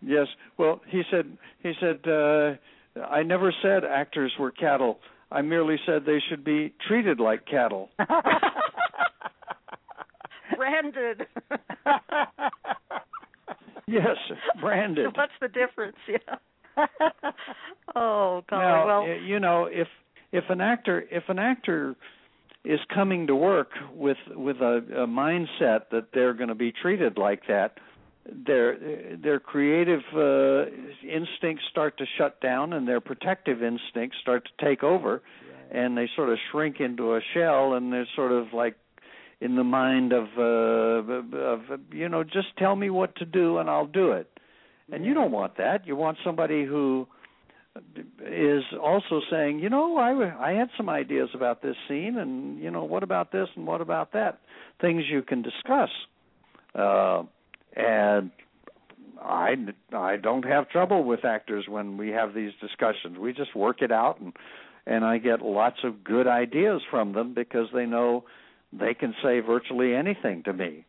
Yes, 0.00 0.26
well, 0.58 0.80
he 0.88 1.02
said 1.10 1.36
he 1.62 1.72
said 1.80 2.00
uh, 2.08 2.54
I 3.02 3.22
never 3.22 3.52
said 3.62 3.84
actors 3.84 4.32
were 4.38 4.50
cattle. 4.50 4.98
I 5.30 5.42
merely 5.42 5.76
said 5.86 6.04
they 6.06 6.20
should 6.28 6.44
be 6.44 6.72
treated 6.86 7.18
like 7.18 7.46
cattle. 7.46 7.90
Branded. 10.56 11.26
yes, 13.86 14.16
branded. 14.60 15.06
What's 15.16 15.32
the 15.40 15.48
difference? 15.48 15.96
Yeah. 16.78 16.86
oh 17.94 18.44
God. 18.50 18.60
Now, 18.60 18.86
well, 18.86 19.06
you 19.08 19.40
know, 19.40 19.64
if 19.64 19.88
if 20.30 20.44
an 20.50 20.60
actor 20.60 21.02
if 21.10 21.22
an 21.28 21.38
actor 21.38 21.96
is 22.66 22.80
coming 22.92 23.28
to 23.28 23.36
work 23.36 23.70
with 23.94 24.16
with 24.28 24.56
a, 24.56 24.82
a 25.02 25.06
mindset 25.06 25.90
that 25.92 26.08
they're 26.12 26.34
going 26.34 26.48
to 26.48 26.54
be 26.54 26.72
treated 26.72 27.16
like 27.16 27.42
that, 27.46 27.78
their 28.24 29.16
their 29.16 29.38
creative 29.38 30.02
uh, 30.14 30.66
instincts 31.02 31.64
start 31.70 31.96
to 31.98 32.04
shut 32.18 32.40
down 32.40 32.72
and 32.72 32.88
their 32.88 33.00
protective 33.00 33.62
instincts 33.62 34.18
start 34.20 34.46
to 34.46 34.64
take 34.64 34.82
over, 34.82 35.22
right. 35.22 35.78
and 35.78 35.96
they 35.96 36.08
sort 36.16 36.28
of 36.28 36.38
shrink 36.50 36.80
into 36.80 37.14
a 37.14 37.20
shell 37.34 37.74
and 37.74 37.92
they're 37.92 38.08
sort 38.16 38.32
of 38.32 38.52
like 38.52 38.74
in 39.40 39.54
the 39.54 39.64
mind 39.64 40.12
of 40.12 40.26
uh 40.36 41.38
of 41.38 41.60
you 41.92 42.08
know 42.08 42.24
just 42.24 42.48
tell 42.58 42.74
me 42.74 42.90
what 42.90 43.14
to 43.16 43.24
do 43.24 43.58
and 43.58 43.70
I'll 43.70 43.86
do 43.86 44.10
it. 44.10 44.28
And 44.90 45.04
you 45.04 45.14
don't 45.14 45.32
want 45.32 45.56
that. 45.58 45.86
You 45.86 45.96
want 45.96 46.18
somebody 46.24 46.64
who 46.64 47.08
is 48.24 48.62
also 48.82 49.20
saying, 49.30 49.60
you 49.60 49.68
know, 49.68 49.96
I 49.96 50.50
I 50.50 50.52
had 50.52 50.68
some 50.76 50.88
ideas 50.88 51.28
about 51.34 51.62
this 51.62 51.76
scene 51.88 52.18
and 52.18 52.58
you 52.62 52.70
know, 52.70 52.84
what 52.84 53.02
about 53.02 53.32
this 53.32 53.48
and 53.56 53.66
what 53.66 53.80
about 53.80 54.12
that? 54.12 54.40
Things 54.80 55.04
you 55.08 55.22
can 55.22 55.42
discuss. 55.42 55.90
Uh 56.74 57.24
and 57.76 58.30
I 59.20 59.56
I 59.92 60.16
don't 60.16 60.44
have 60.44 60.68
trouble 60.68 61.04
with 61.04 61.24
actors 61.24 61.66
when 61.68 61.96
we 61.96 62.08
have 62.10 62.34
these 62.34 62.52
discussions. 62.60 63.18
We 63.18 63.32
just 63.32 63.54
work 63.54 63.82
it 63.82 63.92
out 63.92 64.20
and 64.20 64.32
and 64.86 65.04
I 65.04 65.18
get 65.18 65.42
lots 65.42 65.78
of 65.84 66.04
good 66.04 66.26
ideas 66.26 66.82
from 66.90 67.12
them 67.12 67.34
because 67.34 67.68
they 67.74 67.86
know 67.86 68.24
they 68.72 68.94
can 68.94 69.14
say 69.22 69.40
virtually 69.40 69.94
anything 69.94 70.42
to 70.44 70.52
me 70.52 70.84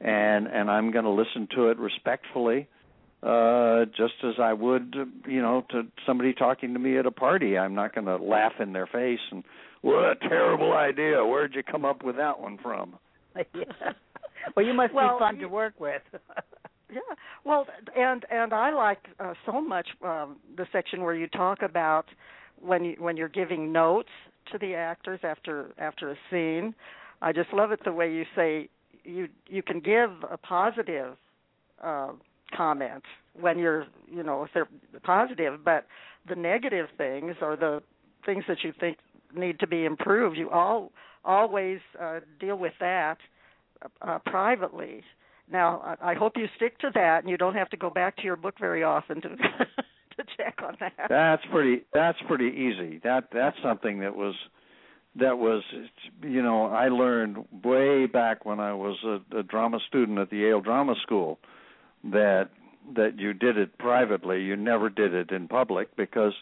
and 0.00 0.46
and 0.46 0.70
I'm 0.70 0.90
going 0.90 1.04
to 1.04 1.10
listen 1.10 1.48
to 1.54 1.68
it 1.68 1.78
respectfully 1.78 2.68
uh 3.22 3.84
just 3.96 4.14
as 4.24 4.34
I 4.40 4.52
would 4.52 4.94
you 5.26 5.42
know 5.42 5.64
to 5.70 5.82
somebody 6.06 6.32
talking 6.32 6.72
to 6.72 6.78
me 6.78 6.98
at 6.98 7.06
a 7.06 7.10
party. 7.10 7.58
I'm 7.58 7.74
not 7.74 7.94
going 7.94 8.06
to 8.06 8.16
laugh 8.16 8.54
in 8.60 8.72
their 8.72 8.86
face 8.86 9.20
and 9.30 9.44
what 9.82 10.04
a 10.04 10.14
terrible 10.28 10.72
idea. 10.72 11.24
Where'd 11.24 11.54
you 11.54 11.62
come 11.62 11.84
up 11.84 12.02
with 12.02 12.16
that 12.16 12.40
one 12.40 12.58
from? 12.62 12.98
Yeah. 13.36 13.42
well 14.56 14.64
you 14.64 14.74
must 14.74 14.94
well, 14.94 15.18
be 15.18 15.20
fun 15.20 15.36
you, 15.36 15.42
to 15.42 15.48
work 15.48 15.74
with. 15.78 16.02
Yeah. 16.92 16.98
Well 17.44 17.66
and 17.96 18.24
and 18.32 18.52
I 18.52 18.72
like 18.74 18.98
uh, 19.20 19.34
so 19.46 19.60
much 19.60 19.86
um 20.04 20.38
the 20.56 20.66
section 20.72 21.02
where 21.02 21.14
you 21.14 21.28
talk 21.28 21.62
about 21.62 22.06
when 22.60 22.84
you 22.84 22.96
when 22.98 23.16
you're 23.16 23.28
giving 23.28 23.70
notes 23.70 24.08
to 24.50 24.58
the 24.58 24.74
actors 24.74 25.20
after 25.22 25.70
after 25.78 26.10
a 26.10 26.16
scene. 26.30 26.74
I 27.22 27.32
just 27.32 27.52
love 27.52 27.70
it 27.70 27.80
the 27.84 27.92
way 27.92 28.12
you 28.12 28.24
say 28.34 28.68
you 29.04 29.28
you 29.46 29.62
can 29.62 29.80
give 29.80 30.10
a 30.30 30.36
positive 30.36 31.16
uh, 31.82 32.12
comment 32.56 33.04
when 33.38 33.58
you're 33.58 33.86
you 34.10 34.22
know 34.22 34.44
if 34.44 34.50
they're 34.52 34.68
positive, 35.02 35.64
but 35.64 35.86
the 36.28 36.34
negative 36.34 36.88
things 36.96 37.36
or 37.40 37.56
the 37.56 37.82
things 38.24 38.44
that 38.48 38.58
you 38.62 38.72
think 38.78 38.98
need 39.34 39.58
to 39.60 39.66
be 39.66 39.84
improved, 39.84 40.36
you 40.36 40.50
all 40.50 40.92
always 41.24 41.80
uh, 42.00 42.20
deal 42.38 42.56
with 42.56 42.72
that 42.80 43.18
uh, 44.02 44.18
privately. 44.26 45.02
Now, 45.50 45.96
I 46.00 46.14
hope 46.14 46.34
you 46.36 46.46
stick 46.54 46.78
to 46.78 46.90
that, 46.94 47.22
and 47.22 47.28
you 47.28 47.36
don't 47.36 47.54
have 47.54 47.68
to 47.70 47.76
go 47.76 47.90
back 47.90 48.16
to 48.18 48.22
your 48.22 48.36
book 48.36 48.54
very 48.60 48.84
often 48.84 49.20
to 49.22 49.28
to 49.28 50.24
check 50.36 50.60
on 50.62 50.76
that. 50.78 51.08
That's 51.08 51.42
pretty. 51.50 51.82
That's 51.92 52.18
pretty 52.28 52.46
easy. 52.56 53.00
That 53.02 53.28
that's 53.32 53.56
something 53.62 54.00
that 54.00 54.14
was 54.14 54.34
that 55.16 55.38
was 55.38 55.62
you 56.22 56.42
know 56.42 56.66
I 56.66 56.88
learned 56.88 57.44
way 57.64 58.06
back 58.06 58.44
when 58.44 58.60
I 58.60 58.74
was 58.74 58.96
a, 59.04 59.38
a 59.38 59.42
drama 59.42 59.78
student 59.88 60.18
at 60.18 60.30
the 60.30 60.36
Yale 60.36 60.60
Drama 60.60 60.94
School 61.02 61.40
that 62.04 62.48
that 62.96 63.18
you 63.18 63.32
did 63.32 63.56
it 63.56 63.76
privately 63.78 64.42
you 64.42 64.56
never 64.56 64.88
did 64.88 65.14
it 65.14 65.30
in 65.30 65.46
public 65.48 65.94
because 65.96 66.32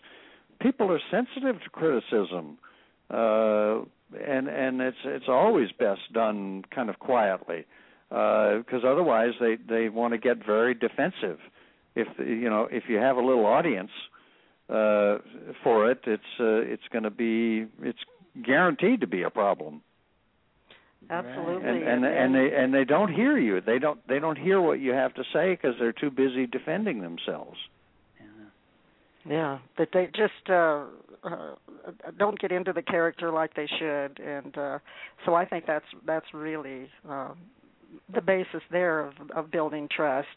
people 0.61 0.91
are 0.91 1.01
sensitive 1.11 1.63
to 1.63 1.71
criticism 1.71 2.59
uh 3.11 3.81
and 4.27 4.49
and 4.49 4.81
it's 4.81 4.97
it's 5.05 5.29
always 5.29 5.69
best 5.79 6.01
done 6.13 6.65
kind 6.75 6.89
of 6.89 6.99
quietly 6.99 7.67
because 8.09 8.85
uh, 8.85 8.89
otherwise 8.89 9.33
they 9.41 9.57
they 9.69 9.89
want 9.89 10.15
to 10.15 10.19
get 10.19 10.45
very 10.45 10.75
defensive 10.75 11.39
if 11.95 12.09
you 12.19 12.49
know 12.49 12.69
if 12.71 12.85
you 12.89 12.97
have 12.97 13.17
a 13.17 13.21
little 13.21 13.47
audience 13.47 13.91
uh 14.71 15.19
for 15.63 15.91
it 15.91 16.01
it's 16.07 16.23
uh, 16.41 16.61
it's 16.61 16.87
going 16.93 17.05
to 17.05 17.11
be 17.11 17.67
it's 17.83 17.99
guaranteed 18.43 19.01
to 19.01 19.07
be 19.07 19.23
a 19.23 19.31
problem. 19.31 19.83
Absolutely. 21.11 21.67
And 21.67 22.05
and, 22.05 22.05
and 22.05 22.35
they 22.35 22.55
and 22.55 22.75
they 22.75 22.85
don't 22.85 23.13
hear 23.13 23.39
you. 23.39 23.61
They 23.61 23.79
don't 23.79 24.07
they 24.09 24.19
don't 24.19 24.37
hear 24.37 24.61
what 24.61 24.79
you 24.81 24.93
have 24.93 25.15
to 25.15 25.23
say 25.33 25.53
because 25.53 25.75
they're 25.79 25.93
too 25.93 26.11
busy 26.11 26.47
defending 26.47 27.01
themselves. 27.01 27.57
Yeah. 29.25 29.33
Yeah, 29.33 29.59
that 29.79 29.89
they 29.93 30.07
just 30.07 30.51
uh, 30.51 30.85
uh 31.25 31.55
don't 32.19 32.39
get 32.39 32.53
into 32.53 32.75
the 32.75 32.83
character 32.83 33.31
like 33.31 33.55
they 33.55 33.69
should, 33.79 34.21
and 34.21 34.57
uh 34.59 34.79
so 35.25 35.35
I 35.35 35.47
think 35.47 35.65
that's 35.67 35.87
that's 36.07 36.27
really 36.35 36.91
uh, 37.09 37.33
the 38.15 38.21
basis 38.21 38.63
there 38.71 39.01
of 39.01 39.15
of 39.35 39.51
building 39.51 39.89
trust. 39.95 40.29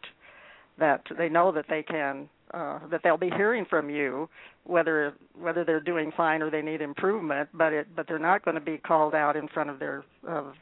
That 0.80 1.04
they 1.18 1.28
know 1.28 1.52
that 1.52 1.66
they 1.70 1.84
can 1.84 2.30
uh, 2.54 2.80
that 2.90 3.02
they'll 3.04 3.18
be 3.18 3.30
hearing 3.30 3.66
from 3.70 3.90
you, 3.90 4.30
whether 4.66 5.14
whether 5.40 5.64
they're 5.64 5.80
doing 5.80 6.12
fine 6.16 6.42
or 6.42 6.50
they 6.50 6.62
need 6.62 6.82
improvement. 6.82 7.50
But 7.54 7.74
it 7.74 7.88
but 7.96 8.08
they're 8.08 8.20
not 8.20 8.44
going 8.44 8.56
to 8.56 8.62
be 8.62 8.78
called 8.78 9.16
out 9.16 9.36
in 9.36 9.48
front 9.48 9.70
of 9.70 9.80
their 9.80 10.04
of 10.28 10.54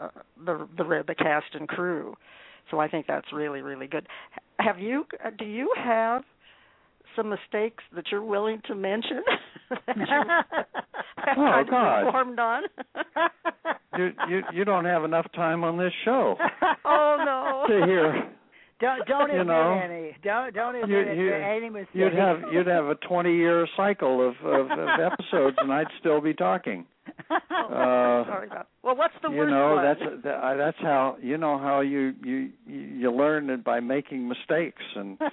uh, 0.00 0.08
the 0.44 0.68
the 0.76 1.04
the 1.06 1.14
cast 1.14 1.54
and 1.54 1.68
crew. 1.68 2.14
So 2.70 2.78
I 2.78 2.88
think 2.88 3.06
that's 3.06 3.32
really 3.32 3.60
really 3.60 3.86
good. 3.86 4.06
Have 4.58 4.78
you 4.78 5.06
do 5.38 5.44
you 5.44 5.72
have 5.76 6.22
some 7.16 7.30
mistakes 7.30 7.82
that 7.94 8.04
you're 8.10 8.24
willing 8.24 8.60
to 8.66 8.74
mention? 8.74 9.22
oh 11.36 11.62
God! 11.70 12.38
On. 12.38 12.62
you 13.98 14.12
you 14.28 14.42
you 14.54 14.64
don't 14.64 14.84
have 14.84 15.04
enough 15.04 15.26
time 15.34 15.64
on 15.64 15.76
this 15.76 15.92
show. 16.04 16.36
Oh 16.90 17.16
no! 17.22 17.64
To 17.68 17.86
hear 17.86 18.30
don't 18.80 19.06
don't 19.06 19.28
you 19.28 19.40
admit 19.40 19.46
know, 19.46 19.80
any. 19.82 20.16
Don't 20.22 20.54
don't 20.54 20.76
admit 20.76 20.90
you, 20.90 21.12
you, 21.14 21.28
you, 21.28 21.34
any 21.34 21.68
mistakes. 21.68 21.90
You'd 21.94 22.14
have 22.14 22.38
you'd 22.52 22.66
have 22.66 22.86
a 22.86 22.94
twenty 22.94 23.34
year 23.34 23.66
cycle 23.76 24.26
of, 24.26 24.34
of, 24.44 24.70
of 24.70 24.88
episodes, 25.12 25.56
and 25.58 25.72
I'd 25.72 25.88
still 25.98 26.20
be 26.20 26.34
talking. 26.34 26.86
uh, 27.30 27.38
sorry 27.50 28.46
about. 28.46 28.68
Well, 28.82 28.96
what's 28.96 29.14
the 29.22 29.30
you 29.30 29.38
worst 29.38 29.50
know 29.50 29.74
one? 29.74 29.84
that's 29.84 30.22
that, 30.24 30.54
that's 30.58 30.76
how 30.80 31.16
you 31.20 31.38
know 31.38 31.58
how 31.58 31.80
you 31.80 32.14
you 32.22 32.50
you 32.66 33.10
learn 33.10 33.50
it 33.50 33.64
by 33.64 33.80
making 33.80 34.28
mistakes 34.28 34.82
and 34.94 35.18
uh 35.22 35.30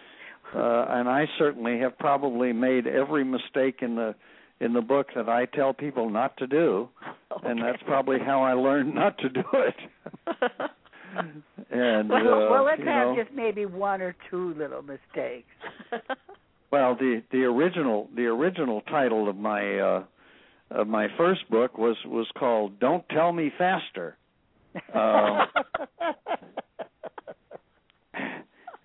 and 0.89 1.09
I 1.09 1.25
certainly 1.37 1.79
have 1.79 1.97
probably 1.97 2.53
made 2.53 2.87
every 2.87 3.23
mistake 3.23 3.79
in 3.81 3.95
the 3.95 4.15
in 4.61 4.73
the 4.73 4.81
book 4.81 5.07
that 5.15 5.27
I 5.27 5.45
tell 5.45 5.73
people 5.73 6.09
not 6.09 6.37
to 6.37 6.47
do 6.47 6.89
okay. 7.31 7.49
and 7.49 7.61
that's 7.61 7.83
probably 7.83 8.17
how 8.19 8.41
I 8.41 8.53
learned 8.53 8.95
not 8.95 9.17
to 9.19 9.29
do 9.29 9.43
it. 9.53 9.75
And 11.71 12.09
well, 12.09 12.27
uh, 12.27 12.49
well 12.51 12.63
let's 12.65 12.79
have 12.83 13.07
know, 13.09 13.15
just 13.17 13.33
maybe 13.35 13.65
one 13.65 14.01
or 14.01 14.15
two 14.29 14.53
little 14.55 14.81
mistakes. 14.81 15.47
well, 16.71 16.95
the 16.95 17.23
the 17.31 17.43
original 17.43 18.09
the 18.15 18.25
original 18.25 18.81
title 18.81 19.29
of 19.29 19.35
my 19.35 19.79
uh 19.79 20.03
of 20.71 20.87
my 20.87 21.07
first 21.17 21.49
book 21.49 21.77
was 21.77 21.95
was 22.05 22.27
called 22.37 22.79
"Don't 22.79 23.07
Tell 23.09 23.31
Me 23.31 23.51
Faster," 23.57 24.17
uh, 24.93 25.45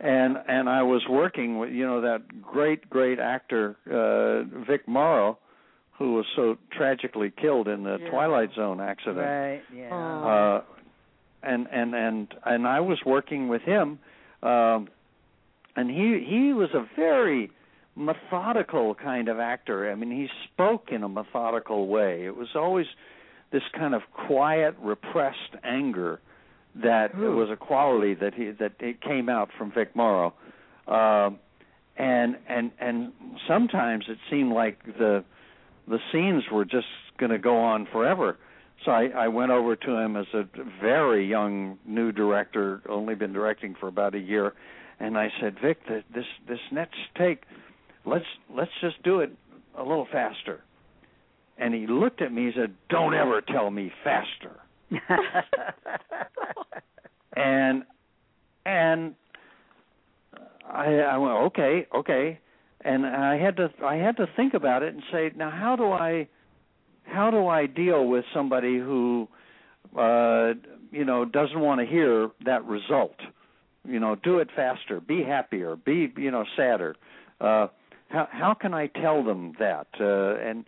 and 0.01 0.37
and 0.49 0.69
I 0.69 0.83
was 0.83 1.03
working 1.09 1.59
with 1.59 1.71
you 1.71 1.87
know 1.87 2.01
that 2.03 2.43
great 2.43 2.89
great 2.91 3.19
actor 3.19 3.77
uh, 3.87 4.65
Vic 4.67 4.87
Morrow, 4.89 5.39
who 5.99 6.15
was 6.15 6.27
so 6.37 6.57
tragically 6.73 7.33
killed 7.41 7.69
in 7.69 7.83
the 7.83 7.99
Yeah. 8.01 8.11
Twilight 8.11 8.51
Zone 8.55 8.81
accident. 8.81 9.19
Right. 9.19 9.63
Yeah. 9.75 9.95
Uh, 9.95 10.63
and 11.43 11.67
and 11.73 11.95
and 11.95 12.35
and 12.45 12.67
I 12.67 12.81
was 12.81 12.99
working 13.05 13.49
with 13.49 13.63
him, 13.63 13.99
um, 14.43 14.89
and 15.77 15.91
he 15.91 16.25
he 16.27 16.53
was 16.53 16.71
a 16.75 16.87
very 16.97 17.51
methodical 17.97 18.95
kind 18.95 19.29
of 19.29 19.39
actor. 19.39 19.91
I 19.91 19.95
mean, 19.95 20.11
he 20.11 20.29
spoke 20.53 20.89
in 20.91 21.03
a 21.03 21.09
methodical 21.09 21.89
way. 21.89 22.25
It 22.25 22.37
was 22.37 22.49
always 22.55 22.87
this 23.53 23.63
kind 23.77 23.95
of 23.95 24.03
quiet, 24.13 24.75
repressed 24.81 25.57
anger 25.65 26.21
that 26.77 27.17
Ooh. 27.19 27.37
was 27.37 27.51
a 27.51 27.57
quality 27.57 28.15
that 28.15 28.35
he 28.35 28.51
that 28.53 28.73
it 28.81 29.01
came 29.01 29.29
out 29.29 29.51
from 29.57 29.73
Vic 29.73 29.95
Morrow. 29.97 30.33
Um, 30.87 31.39
and 31.97 32.37
and 32.49 32.71
and 32.79 33.13
sometimes 33.47 34.05
it 34.09 34.19
seemed 34.31 34.53
like 34.53 34.85
the 34.85 35.25
the 35.89 35.99
scenes 36.13 36.45
were 36.51 36.65
just 36.65 36.87
going 37.19 37.31
to 37.31 37.39
go 37.39 37.59
on 37.59 37.87
forever. 37.91 38.39
So 38.85 38.93
I, 38.93 39.09
I 39.15 39.29
went 39.29 39.51
over 39.51 39.77
to 39.77 39.91
him 39.97 40.17
as 40.17 40.27
a 40.33 40.45
very 40.81 41.27
young 41.27 41.79
new 41.87 42.13
director, 42.13 42.81
only 42.89 43.15
been 43.15 43.33
directing 43.33 43.75
for 43.79 43.89
about 43.89 44.15
a 44.15 44.19
year, 44.19 44.55
and 44.99 45.19
I 45.19 45.29
said, 45.41 45.57
Vic, 45.63 45.87
th- 45.87 46.05
this 46.15 46.25
this 46.49 46.59
next 46.73 46.97
take, 47.17 47.43
let's 48.07 48.25
let's 48.55 48.71
just 48.81 49.03
do 49.03 49.21
it 49.21 49.31
a 49.77 49.83
little 49.83 50.07
faster. 50.11 50.63
And 51.59 51.75
he 51.75 51.87
looked 51.87 52.23
at 52.23 52.33
me 52.33 52.47
and 52.47 52.55
said, 52.57 52.75
Don't 52.89 53.13
ever 53.15 53.43
tell 53.43 53.71
me 53.71 53.93
faster. 54.03 54.61
and 57.37 57.85
and 58.65 59.15
I 60.69 60.87
I 61.01 61.19
went 61.19 61.35
okay 61.35 61.87
okay 61.95 62.41
and 62.81 63.07
I 63.07 63.37
had 63.37 63.57
to 63.59 63.71
I 63.85 63.97
had 63.97 64.17
to 64.17 64.27
think 64.37 64.55
about 64.55 64.83
it 64.83 64.95
and 64.95 65.03
say 65.13 65.31
now 65.37 65.51
how 65.51 65.77
do 65.77 65.93
I 65.93 66.29
how 67.11 67.31
do 67.31 67.47
I 67.47 67.67
deal 67.67 68.07
with 68.07 68.25
somebody 68.33 68.79
who 68.79 69.29
uh 69.99 70.53
you 70.91 71.05
know 71.05 71.25
doesn't 71.25 71.61
want 71.61 71.81
to 71.81 71.87
hear 71.87 72.31
that 72.45 72.65
result? 72.65 73.17
You 73.85 74.01
know 74.01 74.15
do 74.15 74.39
it 74.39 74.49
faster 74.55 75.01
be 75.01 75.23
happier 75.23 75.77
be 75.77 76.13
you 76.17 76.31
know 76.31 76.45
sadder. 76.57 76.97
Uh 77.41 77.69
how 78.09 78.29
how 78.31 78.55
can 78.55 78.75
I 78.75 78.87
tell 78.87 79.25
them 79.25 79.55
that? 79.59 79.89
Uh 80.01 80.37
and 80.37 80.65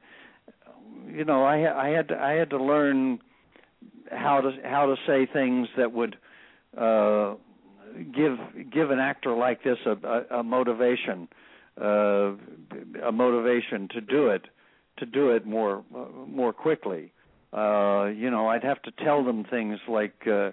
you 1.09 1.25
know 1.25 1.45
I 1.45 1.87
I 1.87 1.89
had 1.91 2.09
to, 2.09 2.19
I 2.19 2.33
had 2.33 2.51
to 2.51 2.63
learn 2.63 3.21
how 4.11 4.41
to 4.41 4.51
how 4.65 4.87
to 4.87 4.97
say 5.07 5.27
things 5.33 5.69
that 5.77 5.93
would 5.93 6.17
uh 6.77 7.35
give 8.15 8.39
give 8.71 8.91
an 8.91 8.99
actor 8.99 9.33
like 9.37 9.63
this 9.63 9.79
a 9.87 9.97
a, 10.07 10.39
a 10.39 10.43
motivation 10.43 11.29
uh 11.81 12.33
a 13.05 13.13
motivation 13.13 13.89
to 13.89 14.01
do 14.01 14.29
it 14.29 14.47
to 15.03 15.07
do 15.07 15.25
it 15.37 15.45
more 15.47 15.75
uh, 15.95 16.05
more 16.27 16.53
quickly. 16.53 17.05
Uh 17.53 18.05
you 18.23 18.31
know 18.35 18.45
I'd 18.53 18.65
have 18.73 18.81
to 18.89 18.93
tell 19.07 19.21
them 19.29 19.45
things 19.45 19.79
like 19.99 20.19
uh 20.27 20.51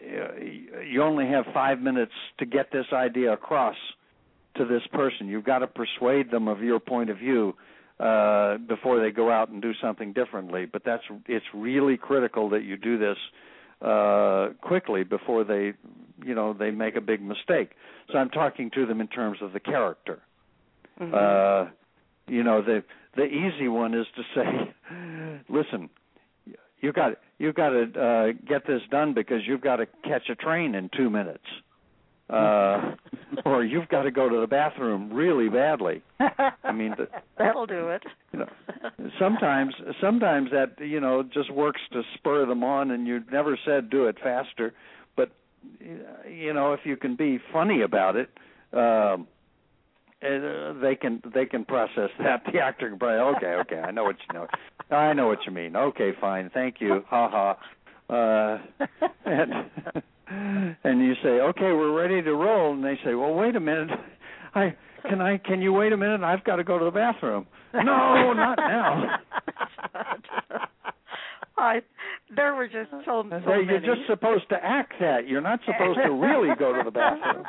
you 0.00 1.02
only 1.02 1.26
have 1.26 1.44
5 1.52 1.80
minutes 1.80 2.12
to 2.38 2.46
get 2.46 2.70
this 2.70 2.86
idea 2.92 3.32
across 3.32 3.74
to 4.56 4.64
this 4.64 4.82
person. 4.92 5.26
You've 5.28 5.44
got 5.44 5.58
to 5.58 5.66
persuade 5.66 6.30
them 6.30 6.46
of 6.48 6.62
your 6.62 6.78
point 6.80 7.10
of 7.10 7.18
view 7.18 7.54
uh 7.98 8.58
before 8.74 9.00
they 9.00 9.10
go 9.10 9.26
out 9.38 9.48
and 9.48 9.60
do 9.60 9.72
something 9.82 10.12
differently. 10.12 10.66
But 10.74 10.82
that's 10.84 11.02
it's 11.26 11.46
really 11.52 11.96
critical 11.96 12.44
that 12.50 12.62
you 12.62 12.76
do 12.76 12.94
this 13.06 13.18
uh 13.90 14.48
quickly 14.70 15.02
before 15.04 15.42
they 15.44 15.64
you 16.28 16.34
know 16.38 16.52
they 16.52 16.70
make 16.70 16.94
a 16.96 17.00
big 17.12 17.20
mistake. 17.34 17.70
So 18.10 18.18
i'm 18.18 18.30
talking 18.30 18.70
to 18.76 18.86
them 18.86 19.00
in 19.00 19.08
terms 19.08 19.38
of 19.42 19.52
the 19.56 19.60
character. 19.60 20.18
Mhm. 21.00 21.14
uh 21.22 21.70
you 22.36 22.42
know 22.48 22.58
the 22.70 22.78
the 23.18 23.24
easy 23.26 23.68
one 23.68 23.92
is 23.94 24.06
to 24.16 24.22
say 24.34 24.72
listen 25.48 25.90
you 26.80 26.92
got 26.92 27.12
you've 27.38 27.54
got 27.54 27.70
to 27.70 27.82
uh 28.00 28.26
get 28.48 28.66
this 28.66 28.80
done 28.90 29.12
because 29.12 29.40
you've 29.46 29.60
got 29.60 29.76
to 29.76 29.86
catch 30.04 30.28
a 30.30 30.34
train 30.34 30.74
in 30.74 30.88
2 30.96 31.10
minutes 31.10 31.44
uh 32.30 32.94
or 33.44 33.64
you've 33.64 33.88
got 33.88 34.02
to 34.02 34.10
go 34.10 34.28
to 34.28 34.40
the 34.40 34.46
bathroom 34.46 35.12
really 35.12 35.48
badly 35.48 36.02
I 36.64 36.72
mean, 36.72 36.94
the- 36.96 37.08
that'll 37.38 37.66
do 37.66 37.88
it. 37.88 38.02
you 38.32 38.38
know 38.40 38.48
sometimes 39.18 39.74
sometimes 40.00 40.50
that 40.52 40.74
you 40.78 41.00
know 41.00 41.22
just 41.22 41.50
works 41.52 41.80
to 41.92 42.02
spur 42.14 42.46
them 42.46 42.62
on 42.62 42.90
and 42.92 43.06
you 43.06 43.22
never 43.32 43.58
said 43.64 43.90
do 43.90 44.06
it 44.06 44.16
faster 44.22 44.72
but 45.16 45.30
you 45.80 46.52
know 46.52 46.72
if 46.74 46.80
you 46.84 46.96
can 46.96 47.16
be 47.16 47.40
funny 47.52 47.80
about 47.82 48.14
it 48.16 48.28
um 48.72 49.26
uh, 50.22 50.72
they 50.80 50.96
can 50.96 51.22
they 51.34 51.46
can 51.46 51.64
process 51.64 52.10
that 52.18 52.42
the 52.52 52.58
actor 52.58 52.88
can 52.90 52.98
probably 52.98 53.36
okay 53.36 53.54
okay 53.60 53.80
I 53.80 53.90
know 53.90 54.04
what 54.04 54.16
you 54.28 54.34
know. 54.38 54.46
I 54.90 55.12
know 55.12 55.28
what 55.28 55.38
you 55.46 55.52
mean. 55.52 55.76
Okay 55.76 56.10
fine 56.20 56.50
thank 56.52 56.80
you 56.80 57.04
ha 57.08 57.28
ha. 57.30 57.58
Uh 58.10 58.58
and 59.24 59.52
and 60.84 61.00
you 61.00 61.14
say 61.22 61.40
okay 61.40 61.72
we're 61.72 61.96
ready 61.96 62.22
to 62.22 62.34
roll. 62.34 62.72
And 62.72 62.82
they 62.84 62.98
say 63.04 63.14
well 63.14 63.34
wait 63.34 63.54
a 63.56 63.60
minute. 63.60 63.90
I 64.54 64.74
can 65.08 65.20
I 65.20 65.38
can 65.38 65.62
you 65.62 65.72
wait 65.72 65.92
a 65.92 65.96
minute? 65.96 66.22
I've 66.22 66.44
got 66.44 66.56
to 66.56 66.64
go 66.64 66.78
to 66.78 66.84
the 66.84 66.90
bathroom. 66.90 67.46
No 67.74 68.32
not 68.32 68.58
now. 68.58 69.18
I 71.58 71.82
there 72.34 72.54
were 72.54 72.66
just 72.68 72.90
so, 72.90 73.00
so 73.04 73.24
You're 73.28 73.64
many. 73.64 73.86
just 73.86 74.06
supposed 74.06 74.48
to 74.50 74.56
act 74.62 74.94
that. 75.00 75.26
You're 75.26 75.40
not 75.40 75.60
supposed 75.64 75.98
to 76.04 76.10
really 76.10 76.54
go 76.58 76.72
to 76.72 76.82
the 76.84 76.90
bathroom. 76.90 77.44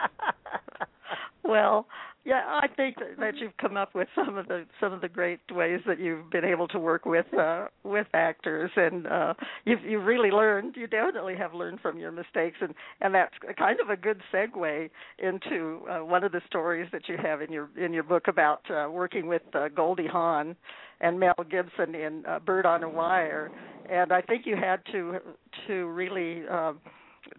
well, 1.43 1.88
yeah, 2.29 2.43
I 2.45 2.67
think 2.67 2.97
that, 3.17 3.37
you've 3.37 3.57
come 3.57 3.75
up 3.75 3.95
with 3.95 4.07
some 4.13 4.37
of 4.37 4.47
the 4.47 4.65
some 4.79 4.93
of 4.93 5.01
the 5.01 5.09
great 5.09 5.39
ways 5.49 5.79
that 5.87 5.99
you've 5.99 6.29
been 6.29 6.45
able 6.45 6.67
to 6.67 6.77
work 6.77 7.03
with 7.05 7.25
uh 7.33 7.69
with 7.83 8.05
actors. 8.13 8.69
And 8.75 9.07
uh 9.07 9.33
you've 9.65 9.81
you've 9.81 10.05
really 10.05 10.29
learned 10.29 10.75
you 10.77 10.85
definitely 10.85 11.35
have 11.37 11.55
learned 11.55 11.79
from 11.79 11.97
your 11.97 12.11
mistakes. 12.11 12.57
And 12.61 12.75
and 13.01 13.15
that's 13.15 13.33
kind 13.57 13.79
of 13.79 13.89
a 13.89 13.97
good 13.97 14.21
segue 14.31 14.89
into 15.17 15.79
uh, 15.89 16.05
one 16.05 16.23
of 16.23 16.31
the 16.31 16.41
stories 16.45 16.87
that 16.91 17.09
you 17.09 17.17
have 17.17 17.41
in 17.41 17.51
your 17.51 17.67
in 17.75 17.93
your 17.93 18.03
book 18.03 18.27
about 18.27 18.61
uh, 18.69 18.87
working 18.91 19.25
with 19.25 19.41
uh, 19.55 19.69
Goldie 19.69 20.07
Hawn 20.07 20.55
and 21.01 21.19
Mel 21.19 21.33
Gibson 21.49 21.95
in 21.95 22.23
uh, 22.27 22.37
Bird 22.37 22.67
on 22.67 22.83
a 22.83 22.89
Wire. 22.89 23.49
And 23.89 24.11
I 24.11 24.21
think 24.21 24.45
you 24.45 24.55
had 24.55 24.81
to 24.91 25.17
to 25.67 25.87
really 25.87 26.47
um 26.47 26.79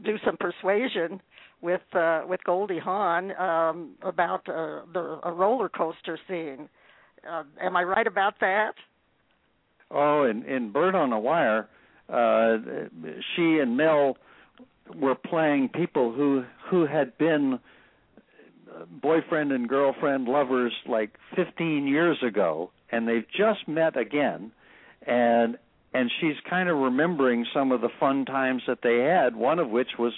do 0.04 0.16
some 0.24 0.36
persuasion 0.36 1.20
with 1.60 1.82
uh, 1.92 2.22
with 2.28 2.42
Goldie 2.44 2.78
Hawn 2.78 3.32
um, 3.36 3.90
about 4.02 4.48
uh, 4.48 4.82
the 4.92 5.20
a 5.22 5.32
roller 5.32 5.68
coaster 5.68 6.18
scene. 6.28 6.68
Uh, 7.28 7.42
am 7.60 7.76
I 7.76 7.84
right 7.84 8.06
about 8.06 8.40
that? 8.40 8.74
Oh, 9.90 10.24
in 10.24 10.44
in 10.44 10.70
Bird 10.72 10.94
on 10.94 11.12
a 11.12 11.20
Wire, 11.20 11.68
uh 12.08 12.56
she 13.36 13.58
and 13.58 13.76
Mel 13.76 14.16
were 14.94 15.14
playing 15.14 15.68
people 15.68 16.12
who 16.12 16.44
who 16.70 16.86
had 16.86 17.16
been 17.18 17.58
boyfriend 19.02 19.52
and 19.52 19.68
girlfriend 19.68 20.26
lovers 20.26 20.72
like 20.88 21.10
15 21.36 21.86
years 21.86 22.18
ago 22.26 22.70
and 22.90 23.06
they've 23.06 23.26
just 23.36 23.68
met 23.68 23.96
again 23.96 24.52
and 25.06 25.58
and 25.92 26.10
she's 26.20 26.36
kind 26.48 26.68
of 26.68 26.76
remembering 26.76 27.44
some 27.52 27.72
of 27.72 27.80
the 27.80 27.88
fun 27.98 28.24
times 28.24 28.62
that 28.66 28.78
they 28.82 28.98
had 28.98 29.36
one 29.36 29.58
of 29.58 29.68
which 29.68 29.98
was 29.98 30.12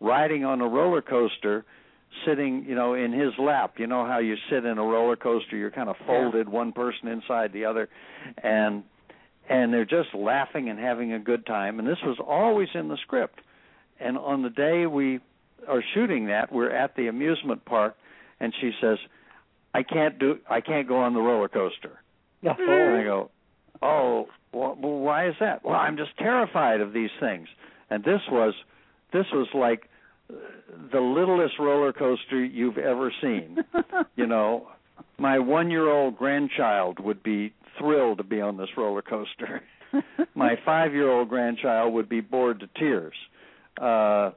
riding 0.00 0.44
on 0.44 0.60
a 0.60 0.68
roller 0.68 1.02
coaster 1.02 1.64
sitting 2.26 2.64
you 2.66 2.74
know 2.74 2.94
in 2.94 3.12
his 3.12 3.32
lap. 3.38 3.74
You 3.78 3.86
know 3.86 4.06
how 4.06 4.18
you 4.18 4.36
sit 4.50 4.64
in 4.64 4.78
a 4.78 4.82
roller 4.82 5.16
coaster 5.16 5.56
you're 5.56 5.70
kind 5.70 5.88
of 5.88 5.96
folded 6.06 6.48
one 6.48 6.72
person 6.72 7.08
inside 7.08 7.52
the 7.52 7.64
other 7.64 7.88
and 8.42 8.84
and 9.48 9.72
they're 9.72 9.84
just 9.84 10.14
laughing 10.14 10.68
and 10.68 10.78
having 10.78 11.12
a 11.12 11.18
good 11.18 11.46
time. 11.46 11.78
And 11.78 11.88
this 11.88 11.98
was 12.04 12.18
always 12.24 12.68
in 12.74 12.88
the 12.88 12.98
script. 12.98 13.40
And 13.98 14.18
on 14.18 14.42
the 14.42 14.50
day 14.50 14.86
we 14.86 15.20
are 15.66 15.82
shooting 15.94 16.26
that 16.26 16.52
we're 16.52 16.70
at 16.70 16.96
the 16.96 17.08
amusement 17.08 17.64
park 17.64 17.96
and 18.40 18.54
she 18.60 18.70
says 18.80 18.98
i 19.74 19.82
can't 19.82 20.18
do 20.18 20.38
i 20.48 20.60
can't 20.60 20.86
go 20.86 20.98
on 20.98 21.14
the 21.14 21.20
roller 21.20 21.48
coaster. 21.48 22.00
And 22.42 23.00
i 23.00 23.04
go 23.04 23.30
oh 23.82 24.28
well 24.52 24.76
well, 24.80 24.98
why 24.98 25.28
is 25.28 25.34
that? 25.40 25.64
Well, 25.64 25.74
I'm 25.74 25.96
just 25.96 26.16
terrified 26.18 26.80
of 26.80 26.92
these 26.92 27.10
things. 27.20 27.48
And 27.90 28.04
this 28.04 28.20
was 28.30 28.54
this 29.12 29.26
was 29.32 29.48
like 29.54 29.88
the 30.92 31.00
littlest 31.00 31.58
roller 31.58 31.92
coaster 31.92 32.44
you've 32.44 32.78
ever 32.78 33.12
seen. 33.22 33.58
you 34.16 34.26
know, 34.26 34.68
my 35.18 35.36
1-year-old 35.38 36.16
grandchild 36.16 37.00
would 37.00 37.22
be 37.22 37.52
thrilled 37.78 38.18
to 38.18 38.24
be 38.24 38.40
on 38.40 38.56
this 38.56 38.68
roller 38.76 39.02
coaster. 39.02 39.62
my 40.34 40.54
5-year-old 40.66 41.28
grandchild 41.28 41.94
would 41.94 42.08
be 42.08 42.20
bored 42.20 42.60
to 42.60 42.68
tears. 42.78 43.14
Uh 43.80 44.32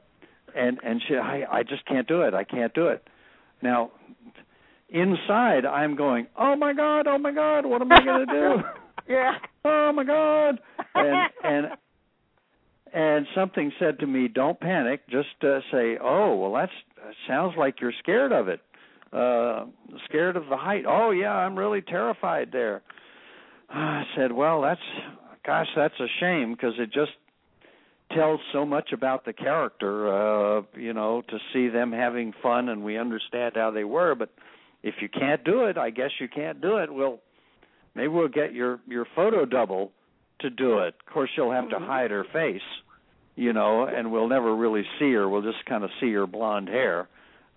and 0.54 0.78
and 0.84 1.02
she 1.06 1.16
I 1.16 1.44
I 1.50 1.62
just 1.62 1.84
can't 1.86 2.06
do 2.06 2.22
it. 2.22 2.34
I 2.34 2.44
can't 2.44 2.72
do 2.74 2.88
it. 2.88 3.06
Now, 3.62 3.92
inside 4.88 5.64
I'm 5.66 5.96
going, 5.96 6.26
"Oh 6.38 6.56
my 6.56 6.72
god, 6.72 7.06
oh 7.06 7.18
my 7.18 7.32
god, 7.32 7.66
what 7.66 7.80
am 7.80 7.92
I 7.92 8.04
going 8.04 8.26
to 8.26 8.32
do?" 8.32 8.54
yeah. 9.08 9.32
Oh 9.64 9.92
my 9.94 10.04
god. 10.04 10.60
And 10.94 11.30
and 11.44 11.66
and 12.92 13.26
something 13.34 13.72
said 13.78 13.98
to 14.00 14.06
me, 14.06 14.28
"Don't 14.28 14.58
panic. 14.60 15.08
Just 15.08 15.42
uh, 15.42 15.60
say, 15.70 15.98
"Oh, 16.00 16.36
well 16.36 16.52
that's 16.52 16.72
sounds 17.26 17.54
like 17.56 17.80
you're 17.80 17.92
scared 17.98 18.32
of 18.32 18.48
it. 18.48 18.60
Uh 19.12 19.66
scared 20.06 20.36
of 20.36 20.46
the 20.48 20.56
height. 20.56 20.84
Oh 20.86 21.10
yeah, 21.10 21.32
I'm 21.32 21.56
really 21.56 21.82
terrified 21.82 22.50
there." 22.52 22.82
I 23.70 24.04
said, 24.16 24.32
"Well, 24.32 24.62
that's 24.62 24.80
gosh, 25.44 25.68
that's 25.74 25.98
a 26.00 26.06
shame 26.20 26.52
because 26.52 26.74
it 26.78 26.92
just 26.92 27.12
tells 28.14 28.40
so 28.52 28.64
much 28.64 28.92
about 28.92 29.24
the 29.24 29.32
character 29.32 30.08
uh 30.08 30.62
you 30.76 30.92
know 30.92 31.22
to 31.28 31.38
see 31.52 31.68
them 31.68 31.92
having 31.92 32.32
fun 32.42 32.68
and 32.68 32.84
we 32.84 32.98
understand 32.98 33.52
how 33.54 33.70
they 33.70 33.84
were 33.84 34.14
but 34.14 34.30
if 34.82 34.96
you 35.00 35.08
can't 35.08 35.44
do 35.44 35.64
it 35.64 35.78
i 35.78 35.90
guess 35.90 36.10
you 36.20 36.28
can't 36.28 36.60
do 36.60 36.76
it 36.76 36.92
well 36.92 37.20
maybe 37.94 38.08
we'll 38.08 38.28
get 38.28 38.52
your 38.52 38.80
your 38.86 39.06
photo 39.14 39.44
double 39.44 39.92
to 40.42 40.50
do 40.50 40.78
it 40.78 40.94
of 41.06 41.12
course 41.12 41.30
she'll 41.34 41.50
have 41.50 41.68
to 41.70 41.76
Mm-hmm. 41.76 41.84
hide 41.86 42.10
her 42.10 42.24
face 42.32 42.60
you 43.36 43.52
know 43.52 43.84
and 43.86 44.12
we'll 44.12 44.28
never 44.28 44.54
really 44.54 44.84
see 44.98 45.12
her 45.12 45.28
we'll 45.28 45.42
just 45.42 45.64
kind 45.66 45.84
of 45.84 45.90
see 46.00 46.12
her 46.12 46.26
blonde 46.26 46.68
hair 46.68 47.08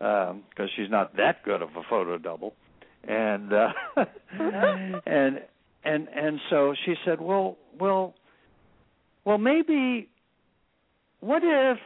um 0.01 0.43
because 0.49 0.69
she's 0.75 0.89
not 0.89 1.15
that 1.17 1.43
good 1.43 1.61
of 1.61 1.69
a 1.75 1.83
photo 1.89 2.17
double 2.17 2.53
and 3.07 3.51
uh 3.53 3.69
and 5.05 5.41
and 5.83 6.07
and 6.09 6.39
so 6.49 6.73
she 6.85 6.95
said 7.05 7.19
well 7.19 7.57
well 7.79 8.13
well 9.25 9.37
maybe 9.37 10.07
what 11.19 11.41
if 11.43 11.77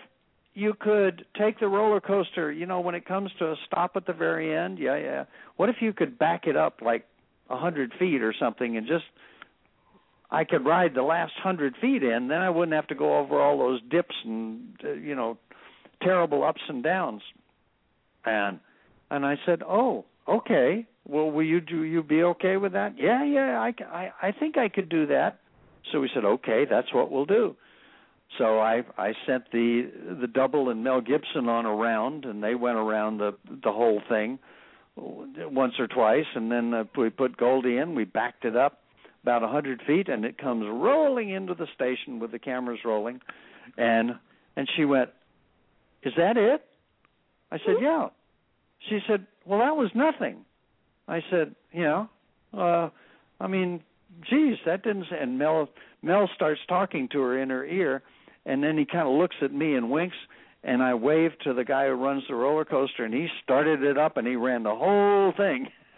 you 0.53 0.73
could 0.77 1.25
take 1.39 1.59
the 1.59 1.67
roller 1.67 2.01
coaster, 2.01 2.51
you 2.51 2.65
know, 2.65 2.81
when 2.81 2.95
it 2.95 3.05
comes 3.05 3.31
to 3.39 3.45
a 3.45 3.55
stop 3.65 3.91
at 3.95 4.05
the 4.05 4.11
very 4.13 4.53
end, 4.53 4.77
yeah, 4.77 4.97
yeah. 4.97 5.23
What 5.55 5.69
if 5.69 5.77
you 5.79 5.93
could 5.93 6.19
back 6.19 6.47
it 6.47 6.57
up 6.57 6.81
like 6.81 7.05
a 7.49 7.57
hundred 7.57 7.93
feet 7.97 8.21
or 8.21 8.33
something 8.37 8.75
and 8.75 8.85
just 8.85 9.05
I 10.31 10.43
could 10.43 10.65
ride 10.65 10.93
the 10.93 11.01
last 11.01 11.33
hundred 11.41 11.75
feet 11.81 12.03
in, 12.03 12.27
then 12.27 12.41
I 12.41 12.49
wouldn't 12.49 12.75
have 12.75 12.87
to 12.87 12.95
go 12.95 13.17
over 13.17 13.39
all 13.39 13.57
those 13.57 13.81
dips 13.89 14.15
and 14.23 14.75
uh, 14.83 14.91
you 14.93 15.15
know 15.15 15.37
terrible 16.03 16.43
ups 16.43 16.61
and 16.67 16.83
downs. 16.83 17.21
And 18.25 18.59
and 19.09 19.25
I 19.25 19.37
said, 19.45 19.63
"Oh, 19.67 20.05
okay. 20.27 20.85
Well, 21.07 21.31
will 21.31 21.43
you 21.43 21.61
do 21.61 21.83
you 21.83 22.03
be 22.03 22.23
okay 22.23 22.57
with 22.57 22.73
that?" 22.73 22.97
Yeah, 22.97 23.23
yeah. 23.23 23.59
I 23.59 23.73
I 23.91 24.11
I 24.21 24.31
think 24.31 24.57
I 24.57 24.69
could 24.69 24.89
do 24.89 25.07
that. 25.07 25.39
So 25.91 25.99
we 25.99 26.09
said, 26.13 26.25
"Okay, 26.25 26.65
that's 26.69 26.93
what 26.93 27.11
we'll 27.11 27.25
do." 27.25 27.55
So 28.37 28.59
I 28.59 28.83
I 28.97 29.13
sent 29.25 29.51
the 29.51 29.89
the 30.21 30.27
double 30.27 30.69
and 30.69 30.83
Mel 30.83 31.01
Gibson 31.01 31.49
on 31.49 31.65
a 31.65 31.73
round, 31.73 32.25
and 32.25 32.43
they 32.43 32.53
went 32.53 32.77
around 32.77 33.17
the 33.17 33.35
the 33.63 33.71
whole 33.71 34.01
thing 34.07 34.37
once 34.95 35.73
or 35.79 35.87
twice, 35.87 36.25
and 36.35 36.51
then 36.51 36.73
uh, 36.73 36.83
we 36.95 37.09
put 37.09 37.37
Goldie 37.37 37.77
in. 37.77 37.95
We 37.95 38.03
backed 38.03 38.45
it 38.45 38.55
up 38.55 38.79
about 39.23 39.43
a 39.43 39.47
hundred 39.47 39.81
feet, 39.85 40.09
and 40.09 40.25
it 40.25 40.37
comes 40.37 40.65
rolling 40.67 41.29
into 41.29 41.53
the 41.53 41.67
station 41.75 42.19
with 42.19 42.31
the 42.31 42.39
cameras 42.39 42.79
rolling, 42.85 43.21
and 43.77 44.11
and 44.55 44.69
she 44.75 44.85
went, 44.85 45.09
"Is 46.03 46.13
that 46.17 46.37
it?" 46.37 46.65
I 47.51 47.57
said, 47.59 47.75
"Yeah." 47.81 48.09
She 48.89 48.99
said, 49.07 49.25
"Well, 49.45 49.59
that 49.59 49.75
was 49.75 49.91
nothing." 49.93 50.45
I 51.07 51.23
said, 51.29 51.55
"Yeah." 51.73 52.05
Uh, 52.53 52.89
I 53.39 53.47
mean, 53.47 53.81
geez, 54.29 54.57
that 54.65 54.83
didn't. 54.83 55.11
And 55.11 55.37
Mel 55.37 55.69
Mel 56.01 56.29
starts 56.35 56.61
talking 56.67 57.07
to 57.09 57.19
her 57.21 57.41
in 57.41 57.49
her 57.49 57.65
ear, 57.65 58.01
and 58.45 58.63
then 58.63 58.77
he 58.77 58.85
kind 58.85 59.07
of 59.07 59.15
looks 59.15 59.35
at 59.41 59.53
me 59.53 59.75
and 59.75 59.91
winks, 59.91 60.15
and 60.63 60.81
I 60.81 60.93
wave 60.93 61.31
to 61.43 61.53
the 61.53 61.65
guy 61.65 61.87
who 61.87 61.93
runs 61.93 62.23
the 62.27 62.35
roller 62.35 62.65
coaster, 62.65 63.03
and 63.03 63.13
he 63.13 63.27
started 63.43 63.83
it 63.83 63.97
up, 63.97 64.17
and 64.17 64.27
he 64.27 64.35
ran 64.35 64.63
the 64.63 64.75
whole 64.75 65.33
thing, 65.35 65.67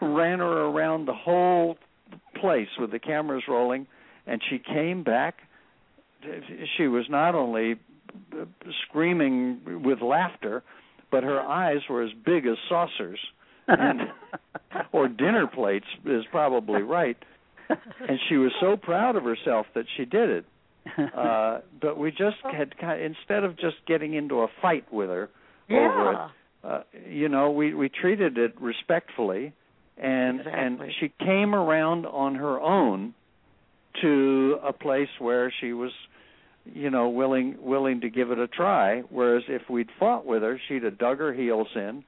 ran 0.00 0.38
her 0.38 0.66
around 0.66 1.06
the 1.06 1.14
whole 1.14 1.78
place 2.40 2.68
with 2.78 2.90
the 2.90 2.98
cameras 2.98 3.44
rolling, 3.48 3.86
and 4.26 4.40
she 4.48 4.58
came 4.58 5.02
back. 5.02 5.38
She 6.76 6.86
was 6.86 7.06
not 7.08 7.34
only 7.34 7.76
screaming 8.88 9.82
with 9.84 10.00
laughter, 10.00 10.62
but 11.10 11.24
her 11.24 11.40
eyes 11.40 11.80
were 11.88 12.02
as 12.02 12.10
big 12.24 12.46
as 12.46 12.56
saucers, 12.68 13.18
and 13.66 14.00
or 14.92 15.08
dinner 15.08 15.46
plates 15.46 15.86
is 16.04 16.24
probably 16.30 16.82
right. 16.82 17.16
And 17.68 18.18
she 18.28 18.36
was 18.36 18.52
so 18.60 18.76
proud 18.76 19.16
of 19.16 19.24
herself 19.24 19.66
that 19.74 19.84
she 19.96 20.04
did 20.04 20.30
it. 20.30 20.44
Uh, 21.14 21.60
but 21.80 21.98
we 21.98 22.10
just 22.10 22.36
had 22.42 22.76
kind 22.78 22.98
of, 22.98 23.04
instead 23.04 23.44
of 23.44 23.56
just 23.58 23.76
getting 23.86 24.14
into 24.14 24.40
a 24.40 24.48
fight 24.62 24.90
with 24.92 25.10
her 25.10 25.28
over 25.70 26.12
it, 26.12 26.18
uh, 26.64 26.82
you 27.08 27.28
know, 27.28 27.50
we 27.50 27.74
we 27.74 27.88
treated 27.88 28.38
it 28.38 28.58
respectfully, 28.60 29.52
and 30.00 30.40
and 30.40 30.80
she 31.00 31.12
came 31.18 31.54
around 31.54 32.06
on 32.06 32.34
her 32.36 32.60
own 32.60 33.14
to 34.02 34.58
a 34.62 34.72
place 34.72 35.08
where 35.18 35.52
she 35.60 35.72
was, 35.72 35.90
you 36.64 36.90
know, 36.90 37.08
willing 37.08 37.56
willing 37.60 38.00
to 38.02 38.10
give 38.10 38.30
it 38.30 38.38
a 38.38 38.46
try. 38.46 39.00
Whereas 39.10 39.42
if 39.48 39.62
we'd 39.68 39.88
fought 39.98 40.24
with 40.26 40.42
her, 40.42 40.60
she'd 40.68 40.84
have 40.84 40.98
dug 40.98 41.18
her 41.18 41.32
heels 41.32 41.68
in, 41.74 42.04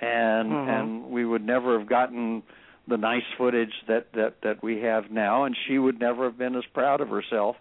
and 0.00 0.52
Mhm. 0.52 0.68
and 0.68 1.10
we 1.10 1.24
would 1.24 1.44
never 1.44 1.78
have 1.78 1.88
gotten 1.88 2.42
the 2.88 2.96
nice 2.96 3.24
footage 3.36 3.74
that 3.88 4.12
that 4.12 4.40
that 4.42 4.62
we 4.62 4.80
have 4.82 5.10
now, 5.10 5.44
and 5.44 5.56
she 5.66 5.78
would 5.78 5.98
never 5.98 6.24
have 6.24 6.38
been 6.38 6.54
as 6.54 6.64
proud 6.66 7.00
of 7.00 7.08
herself 7.08 7.56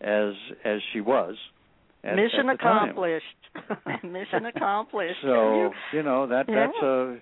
as 0.00 0.34
as 0.64 0.80
she 0.92 1.00
was. 1.00 1.36
At, 2.02 2.16
Mission 2.16 2.48
at 2.50 2.56
accomplished. 2.56 3.24
Mission 4.02 4.46
accomplished. 4.54 5.20
So 5.22 5.54
You- 5.56 5.74
you 5.92 6.02
know 6.02 6.26
that 6.26 6.48
Yeah. 6.48 6.66
that's 6.66 6.82
a 6.82 7.16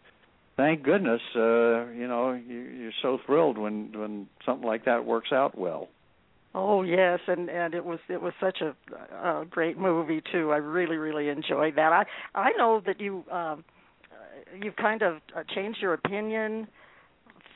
thank 0.63 0.83
goodness. 0.83 1.21
Uh, 1.35 1.91
you 1.91 2.07
know 2.07 2.33
you, 2.33 2.61
you're 2.61 2.93
so 3.03 3.19
thrilled 3.27 3.59
when 3.59 3.93
when 3.95 4.29
something 4.47 4.67
like 4.67 4.85
that 4.85 5.05
works 5.05 5.33
out 5.33 5.59
well. 5.59 5.89
Oh 6.55 6.83
yes, 6.83 7.21
and 7.27 7.49
and 7.49 7.75
it 7.75 7.85
was 7.85 7.99
it 8.09 8.21
was 8.21 8.33
such 8.41 8.59
a, 8.61 8.75
a 9.17 9.45
great 9.49 9.79
movie 9.79 10.23
too. 10.33 10.53
I 10.53 10.59
really 10.59 10.97
really 10.97 11.29
enjoyed 11.29 11.77
that. 11.77 11.93
I 11.93 12.05
I 12.39 12.53
know 12.59 12.83
that 12.87 13.01
you 13.01 13.25
um 13.31 13.65
you've 14.63 14.77
kind 14.77 15.03
of 15.03 15.17
uh, 15.35 15.43
changed 15.55 15.79
your 15.81 15.95
opinion 15.95 16.69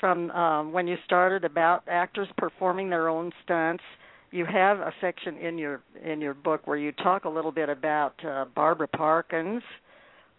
from 0.01 0.31
um 0.31 0.73
when 0.73 0.87
you 0.87 0.97
started 1.05 1.45
about 1.45 1.85
actors 1.89 2.29
performing 2.39 2.91
their 2.91 3.09
own 3.09 3.33
stunts. 3.45 3.85
You 4.33 4.45
have 4.47 4.81
a 4.81 4.93
section 5.01 5.37
in 5.37 5.59
your 5.59 5.83
in 6.03 6.21
your 6.21 6.35
book 6.35 6.67
where 6.67 6.79
you 6.79 6.93
talk 6.93 7.27
a 7.27 7.29
little 7.29 7.53
bit 7.53 7.69
about 7.69 8.15
uh, 8.25 8.47
Barbara 8.55 8.89
Parkins 8.89 9.63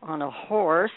on 0.02 0.22
a 0.22 0.30
horse, 0.30 0.92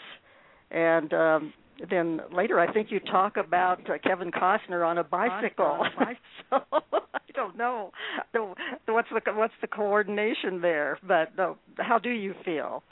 and 0.71 1.13
um, 1.13 1.53
then 1.89 2.21
later 2.33 2.59
I 2.59 2.71
think 2.71 2.91
you 2.91 2.99
talk 2.99 3.37
about 3.37 3.89
uh, 3.89 3.93
Kevin 4.03 4.31
Costner 4.31 4.85
on 4.85 4.97
a 4.97 5.03
bicycle. 5.03 5.85
so 6.49 6.61
I 6.71 7.19
don't 7.33 7.57
know 7.57 7.91
So, 8.33 8.55
what's 8.87 9.09
the 9.09 9.33
what's 9.33 9.53
the 9.61 9.67
coordination 9.67 10.61
there, 10.61 10.99
but 11.07 11.37
uh, 11.39 11.53
how 11.77 11.99
do 11.99 12.09
you 12.09 12.33
feel 12.45 12.83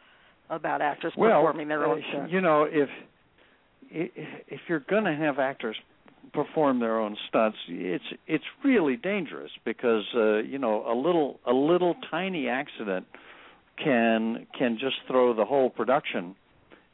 about 0.49 0.81
actors 0.81 1.13
well, 1.17 1.41
performing 1.41 1.67
their 1.67 1.85
own 1.85 1.99
uh, 1.99 2.09
stunts? 2.09 2.33
you 2.33 2.41
know 2.41 2.63
if 2.63 2.89
if 3.91 4.59
you're 4.67 4.83
going 4.89 5.05
to 5.05 5.15
have 5.15 5.39
actors 5.39 5.75
perform 6.33 6.79
their 6.79 6.99
own 6.99 7.17
stunts, 7.27 7.57
it's 7.67 8.03
it's 8.27 8.43
really 8.63 8.95
dangerous 8.95 9.51
because 9.65 10.03
uh, 10.15 10.37
you 10.37 10.57
know 10.57 10.85
a 10.87 10.95
little 10.95 11.39
a 11.45 11.53
little 11.53 11.95
tiny 12.09 12.47
accident 12.47 13.05
can 13.83 14.45
can 14.57 14.77
just 14.79 14.97
throw 15.07 15.33
the 15.33 15.45
whole 15.45 15.69
production 15.69 16.35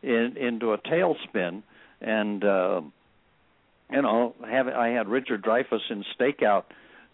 in, 0.03 0.35
into 0.39 0.71
a 0.71 0.77
tailspin 0.77 1.63
and 2.01 2.43
uh, 2.43 2.81
you 3.91 4.01
know 4.01 4.35
have 4.49 4.67
I 4.67 4.89
had 4.89 5.07
Richard 5.07 5.43
Dreyfuss 5.43 5.89
in 5.89 6.03
Stakeout 6.19 6.63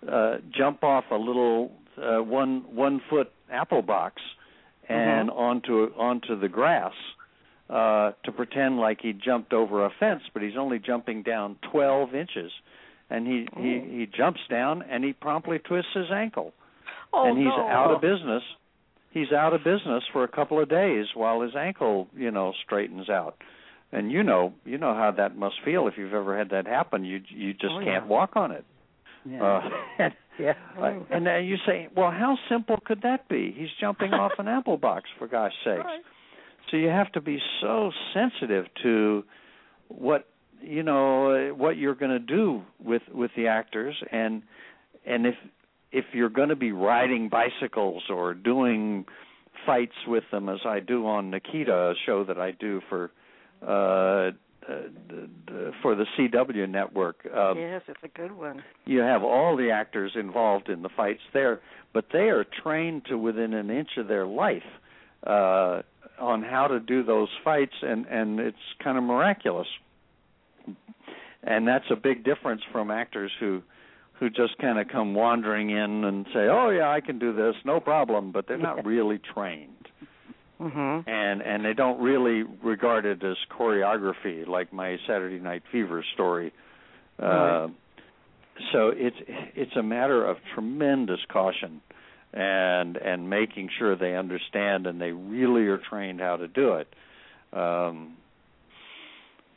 uh, 0.09 0.37
jump 0.55 0.83
off 0.83 1.05
a 1.11 1.15
little 1.15 1.71
uh, 1.97 2.23
one 2.23 2.65
one 2.75 3.01
foot 3.09 3.31
apple 3.51 3.81
box 3.81 4.21
and 4.89 5.29
onto 5.29 5.91
onto 5.97 6.39
the 6.39 6.49
grass 6.49 6.93
uh, 7.69 8.11
to 8.25 8.31
pretend 8.31 8.77
like 8.79 8.99
he 9.01 9.13
jumped 9.13 9.53
over 9.53 9.85
a 9.85 9.91
fence, 9.99 10.23
but 10.33 10.43
he's 10.43 10.57
only 10.57 10.79
jumping 10.79 11.23
down 11.23 11.55
12 11.71 12.13
inches, 12.13 12.51
and 13.09 13.25
he 13.25 13.47
he 13.55 13.79
he 13.99 14.07
jumps 14.17 14.41
down 14.49 14.81
and 14.81 15.03
he 15.03 15.13
promptly 15.13 15.59
twists 15.59 15.91
his 15.93 16.11
ankle, 16.13 16.53
oh 17.13 17.27
and 17.27 17.37
he's 17.37 17.47
no. 17.47 17.67
out 17.67 17.91
of 17.91 18.01
business. 18.01 18.43
He's 19.11 19.31
out 19.31 19.53
of 19.53 19.63
business 19.63 20.03
for 20.13 20.23
a 20.23 20.27
couple 20.27 20.61
of 20.61 20.69
days 20.69 21.05
while 21.13 21.41
his 21.41 21.53
ankle, 21.53 22.07
you 22.15 22.31
know, 22.31 22.53
straightens 22.63 23.09
out. 23.09 23.35
And 23.91 24.11
you 24.11 24.23
know, 24.23 24.53
you 24.65 24.77
know 24.77 24.93
how 24.93 25.11
that 25.17 25.35
must 25.35 25.55
feel 25.65 25.87
if 25.87 25.95
you've 25.97 26.13
ever 26.13 26.37
had 26.37 26.49
that 26.51 26.65
happen. 26.65 27.03
You 27.03 27.21
you 27.29 27.53
just 27.53 27.73
Oh, 27.73 27.81
can't 27.83 28.07
walk 28.07 28.35
on 28.35 28.51
it. 28.51 28.65
Yeah. 29.25 29.43
Uh, 29.43 29.69
and, 29.99 30.13
yeah. 30.39 30.53
uh, 30.79 30.93
and 31.09 31.25
then 31.25 31.43
you 31.45 31.57
say, 31.65 31.87
well, 31.95 32.09
how 32.11 32.37
simple 32.49 32.77
could 32.83 33.01
that 33.03 33.27
be? 33.29 33.53
He's 33.55 33.69
jumping 33.79 34.13
off 34.13 34.31
an 34.39 34.47
apple 34.57 34.77
box, 34.77 35.09
for 35.19 35.27
gosh 35.27 35.51
sakes. 35.63 35.83
Right. 35.85 36.01
So 36.69 36.77
you 36.77 36.87
have 36.87 37.11
to 37.13 37.21
be 37.21 37.39
so 37.61 37.91
sensitive 38.13 38.65
to 38.83 39.23
what 39.89 40.27
you 40.61 40.83
know 40.83 41.49
uh, 41.51 41.53
what 41.53 41.75
you're 41.75 41.95
going 41.95 42.11
to 42.11 42.19
do 42.19 42.61
with 42.83 43.01
with 43.13 43.31
the 43.35 43.47
actors 43.47 43.95
and 44.11 44.43
and 45.05 45.25
if 45.25 45.35
if 45.91 46.05
you're 46.13 46.29
going 46.29 46.47
to 46.49 46.55
be 46.55 46.71
riding 46.71 47.27
bicycles 47.29 48.03
or 48.09 48.33
doing 48.33 49.05
fights 49.65 49.95
with 50.07 50.23
them 50.31 50.47
as 50.47 50.59
I 50.65 50.79
do 50.79 51.05
on 51.05 51.29
Nikita, 51.29 51.73
a 51.73 51.93
show 52.05 52.23
that 52.23 52.37
I 52.39 52.51
do 52.51 52.79
for 52.87 53.11
uh, 53.61 53.67
uh 53.67 54.31
for 55.81 55.95
the 55.95 56.05
CW 56.17 56.69
network. 56.69 57.25
Um, 57.25 57.57
yes, 57.57 57.81
it's 57.87 58.03
a 58.03 58.07
good 58.07 58.31
one. 58.31 58.63
you 58.85 58.99
have 58.99 59.23
all 59.23 59.57
the 59.57 59.71
actors 59.71 60.11
involved 60.15 60.69
in 60.69 60.81
the 60.81 60.89
fights 60.89 61.21
there, 61.33 61.61
but 61.93 62.05
they 62.13 62.29
are 62.29 62.45
trained 62.63 63.05
to 63.05 63.17
within 63.17 63.53
an 63.53 63.69
inch 63.69 63.97
of 63.97 64.07
their 64.07 64.25
life 64.25 64.63
uh, 65.25 65.81
on 66.19 66.43
how 66.43 66.67
to 66.67 66.79
do 66.79 67.03
those 67.03 67.29
fights, 67.43 67.75
and 67.81 68.05
and 68.05 68.39
it's 68.39 68.57
kind 68.83 68.97
of 68.97 69.03
miraculous. 69.03 69.67
And 71.43 71.67
that's 71.67 71.89
a 71.89 71.95
big 71.95 72.23
difference 72.23 72.61
from 72.71 72.91
actors 72.91 73.31
who 73.39 73.63
who 74.13 74.29
just 74.29 74.55
kind 74.59 74.77
of 74.77 74.87
come 74.87 75.15
wandering 75.15 75.71
in 75.71 76.03
and 76.03 76.27
say, 76.27 76.47
"Oh 76.47 76.69
yeah, 76.69 76.91
I 76.91 77.01
can 77.01 77.17
do 77.17 77.33
this, 77.33 77.55
no 77.65 77.79
problem," 77.79 78.31
but 78.31 78.47
they're 78.47 78.57
not 78.57 78.85
really 78.85 79.19
trained 79.33 79.80
Mhm. 80.61 81.07
and 81.07 81.41
and 81.41 81.65
they 81.65 81.73
don't 81.73 81.99
really 81.99 82.43
regard 82.43 83.05
it 83.05 83.23
as 83.23 83.37
choreography 83.49 84.47
like 84.47 84.71
my 84.71 84.97
Saturday 85.07 85.39
Night 85.39 85.63
Fever 85.71 86.03
story. 86.13 86.53
Uh, 87.19 87.69
so 88.71 88.89
it's 88.89 89.17
it's 89.55 89.75
a 89.75 89.83
matter 89.83 90.23
of 90.23 90.37
tremendous 90.53 91.19
caution 91.29 91.81
and 92.33 92.95
and 92.97 93.29
making 93.29 93.69
sure 93.77 93.95
they 93.95 94.15
understand 94.15 94.85
and 94.87 95.01
they 95.01 95.11
really 95.11 95.65
are 95.67 95.77
trained 95.79 96.19
how 96.19 96.37
to 96.37 96.47
do 96.47 96.73
it. 96.73 96.87
Um, 97.53 98.17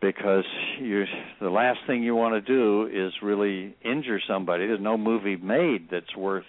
because 0.01 0.45
you 0.81 1.05
the 1.41 1.51
last 1.51 1.81
thing 1.87 2.03
you 2.03 2.15
want 2.15 2.35
to 2.35 2.41
do 2.41 2.87
is 2.87 3.13
really 3.23 3.77
injure 3.83 4.21
somebody. 4.27 4.67
There's 4.67 4.81
no 4.81 4.97
movie 4.97 5.37
made 5.37 5.91
that's 5.91 6.17
worth 6.17 6.45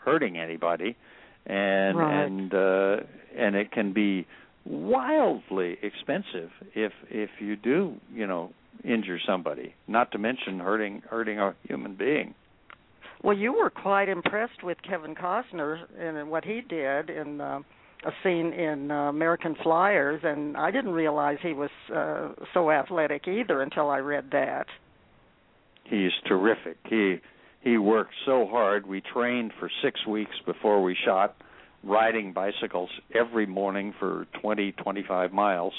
hurting 0.00 0.38
anybody, 0.38 0.96
and 1.46 1.96
Right. 1.96 2.24
and 2.24 2.54
uh, 2.54 2.96
and 3.36 3.54
it 3.56 3.70
can 3.70 3.92
be 3.92 4.26
wildly 4.64 5.78
expensive 5.82 6.50
if 6.74 6.92
if 7.10 7.30
you 7.40 7.56
do 7.56 7.94
you 8.12 8.26
know 8.26 8.52
injure 8.84 9.18
somebody. 9.26 9.74
Not 9.86 10.12
to 10.12 10.18
mention 10.18 10.58
hurting 10.58 11.02
hurting 11.08 11.38
a 11.38 11.54
human 11.66 11.94
being. 11.94 12.34
Well, 13.22 13.36
you 13.36 13.52
were 13.52 13.70
quite 13.70 14.08
impressed 14.08 14.62
with 14.62 14.78
Kevin 14.82 15.14
Costner 15.14 15.78
and 15.98 16.30
what 16.30 16.44
he 16.44 16.60
did 16.60 17.10
in 17.10 17.40
uh, 17.40 17.60
a 18.04 18.10
scene 18.22 18.52
in 18.52 18.90
uh, 18.90 19.08
American 19.08 19.56
Flyers, 19.62 20.20
and 20.22 20.56
I 20.56 20.70
didn't 20.70 20.92
realize 20.92 21.38
he 21.42 21.54
was 21.54 21.70
uh, 21.94 22.28
so 22.52 22.70
athletic 22.70 23.26
either 23.26 23.62
until 23.62 23.88
I 23.88 23.98
read 23.98 24.26
that. 24.32 24.66
He's 25.84 26.12
terrific. 26.28 26.76
He 26.88 27.16
he 27.66 27.78
worked 27.78 28.14
so 28.24 28.46
hard. 28.46 28.86
We 28.86 29.00
trained 29.00 29.50
for 29.58 29.68
six 29.82 30.06
weeks 30.06 30.36
before 30.46 30.80
we 30.84 30.96
shot, 31.04 31.34
riding 31.82 32.32
bicycles 32.32 32.90
every 33.12 33.44
morning 33.44 33.92
for 33.98 34.28
twenty 34.40 34.70
twenty 34.70 35.02
five 35.06 35.32
miles, 35.32 35.72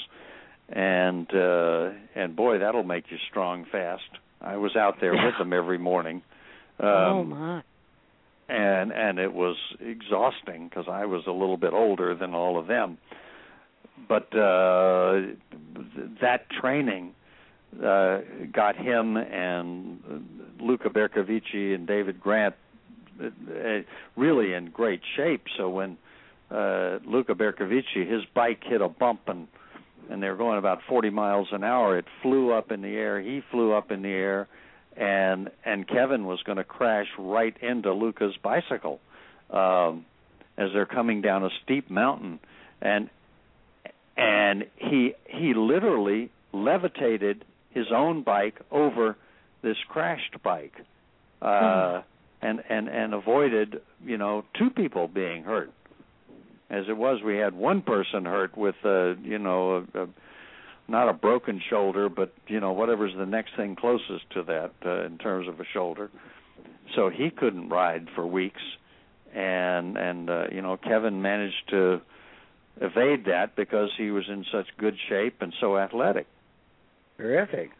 and 0.68 1.26
uh, 1.34 1.90
and 2.14 2.36
boy, 2.36 2.58
that'll 2.58 2.82
make 2.82 3.04
you 3.10 3.16
strong 3.30 3.64
fast. 3.72 4.02
I 4.42 4.58
was 4.58 4.76
out 4.76 4.96
there 5.00 5.14
with 5.14 5.38
them 5.38 5.54
every 5.54 5.78
morning. 5.78 6.20
Um, 6.78 6.86
oh 6.88 7.24
my! 7.24 7.62
and 8.50 8.92
and 8.92 9.18
it 9.18 9.32
was 9.32 9.56
exhausting 9.80 10.68
because 10.68 10.84
I 10.90 11.06
was 11.06 11.22
a 11.26 11.32
little 11.32 11.56
bit 11.56 11.72
older 11.72 12.14
than 12.14 12.34
all 12.34 12.58
of 12.58 12.66
them. 12.66 12.98
But 14.06 14.36
uh 14.36 15.20
th- 15.74 16.10
that 16.20 16.50
training 16.50 17.14
uh 17.76 18.20
got 18.52 18.76
him 18.76 19.16
and 19.16 20.00
Luca 20.60 20.88
Bercovici 20.88 21.74
and 21.74 21.86
David 21.86 22.20
Grant 22.20 22.54
uh, 23.22 23.28
really 24.16 24.54
in 24.54 24.70
great 24.70 25.00
shape. 25.16 25.44
So 25.56 25.68
when 25.68 25.96
uh 26.50 26.98
Luca 27.06 27.34
Bercovici 27.34 28.10
his 28.10 28.22
bike 28.34 28.62
hit 28.64 28.80
a 28.80 28.88
bump 28.88 29.22
and 29.26 29.48
and 30.10 30.22
they 30.22 30.28
were 30.28 30.36
going 30.36 30.58
about 30.58 30.80
40 30.88 31.10
miles 31.10 31.48
an 31.52 31.62
hour, 31.62 31.98
it 31.98 32.06
flew 32.22 32.50
up 32.50 32.72
in 32.72 32.80
the 32.80 32.88
air. 32.88 33.20
He 33.20 33.42
flew 33.50 33.74
up 33.74 33.90
in 33.90 34.00
the 34.02 34.08
air 34.08 34.48
and 34.98 35.50
and 35.64 35.86
Kevin 35.86 36.26
was 36.26 36.42
going 36.42 36.58
to 36.58 36.64
crash 36.64 37.06
right 37.18 37.56
into 37.62 37.92
Luca's 37.92 38.36
bicycle 38.42 39.00
um, 39.50 40.04
as 40.56 40.70
they're 40.74 40.86
coming 40.86 41.22
down 41.22 41.44
a 41.44 41.50
steep 41.62 41.88
mountain, 41.88 42.40
and 42.82 43.08
and 44.16 44.66
he 44.76 45.14
he 45.26 45.54
literally 45.54 46.30
levitated 46.52 47.44
his 47.70 47.86
own 47.94 48.22
bike 48.22 48.60
over 48.70 49.16
this 49.62 49.76
crashed 49.88 50.42
bike, 50.42 50.74
uh, 51.42 52.02
and 52.40 52.62
and 52.68 52.88
and 52.88 53.14
avoided 53.14 53.80
you 54.04 54.16
know 54.16 54.44
two 54.58 54.70
people 54.70 55.08
being 55.08 55.42
hurt. 55.42 55.72
As 56.70 56.84
it 56.88 56.96
was, 56.96 57.22
we 57.22 57.36
had 57.36 57.54
one 57.54 57.82
person 57.82 58.24
hurt 58.24 58.56
with 58.56 58.76
uh, 58.84 59.14
you 59.16 59.38
know 59.38 59.86
a, 59.94 60.02
a 60.02 60.08
not 60.88 61.08
a 61.08 61.12
broken 61.12 61.60
shoulder, 61.68 62.08
but 62.08 62.32
you 62.46 62.60
know 62.60 62.72
whatever's 62.72 63.14
the 63.16 63.26
next 63.26 63.56
thing 63.56 63.76
closest 63.76 64.30
to 64.30 64.42
that 64.44 64.72
uh, 64.84 65.04
in 65.04 65.18
terms 65.18 65.48
of 65.48 65.60
a 65.60 65.64
shoulder. 65.72 66.10
So 66.94 67.10
he 67.10 67.30
couldn't 67.30 67.68
ride 67.68 68.08
for 68.14 68.26
weeks, 68.26 68.62
and 69.34 69.96
and 69.96 70.30
uh, 70.30 70.44
you 70.50 70.62
know 70.62 70.76
Kevin 70.76 71.20
managed 71.20 71.68
to 71.70 72.00
evade 72.80 73.24
that 73.26 73.56
because 73.56 73.90
he 73.98 74.10
was 74.10 74.24
in 74.28 74.44
such 74.52 74.66
good 74.78 74.96
shape 75.08 75.42
and 75.42 75.52
so 75.60 75.76
athletic. 75.76 76.26
Terrific. 77.18 77.70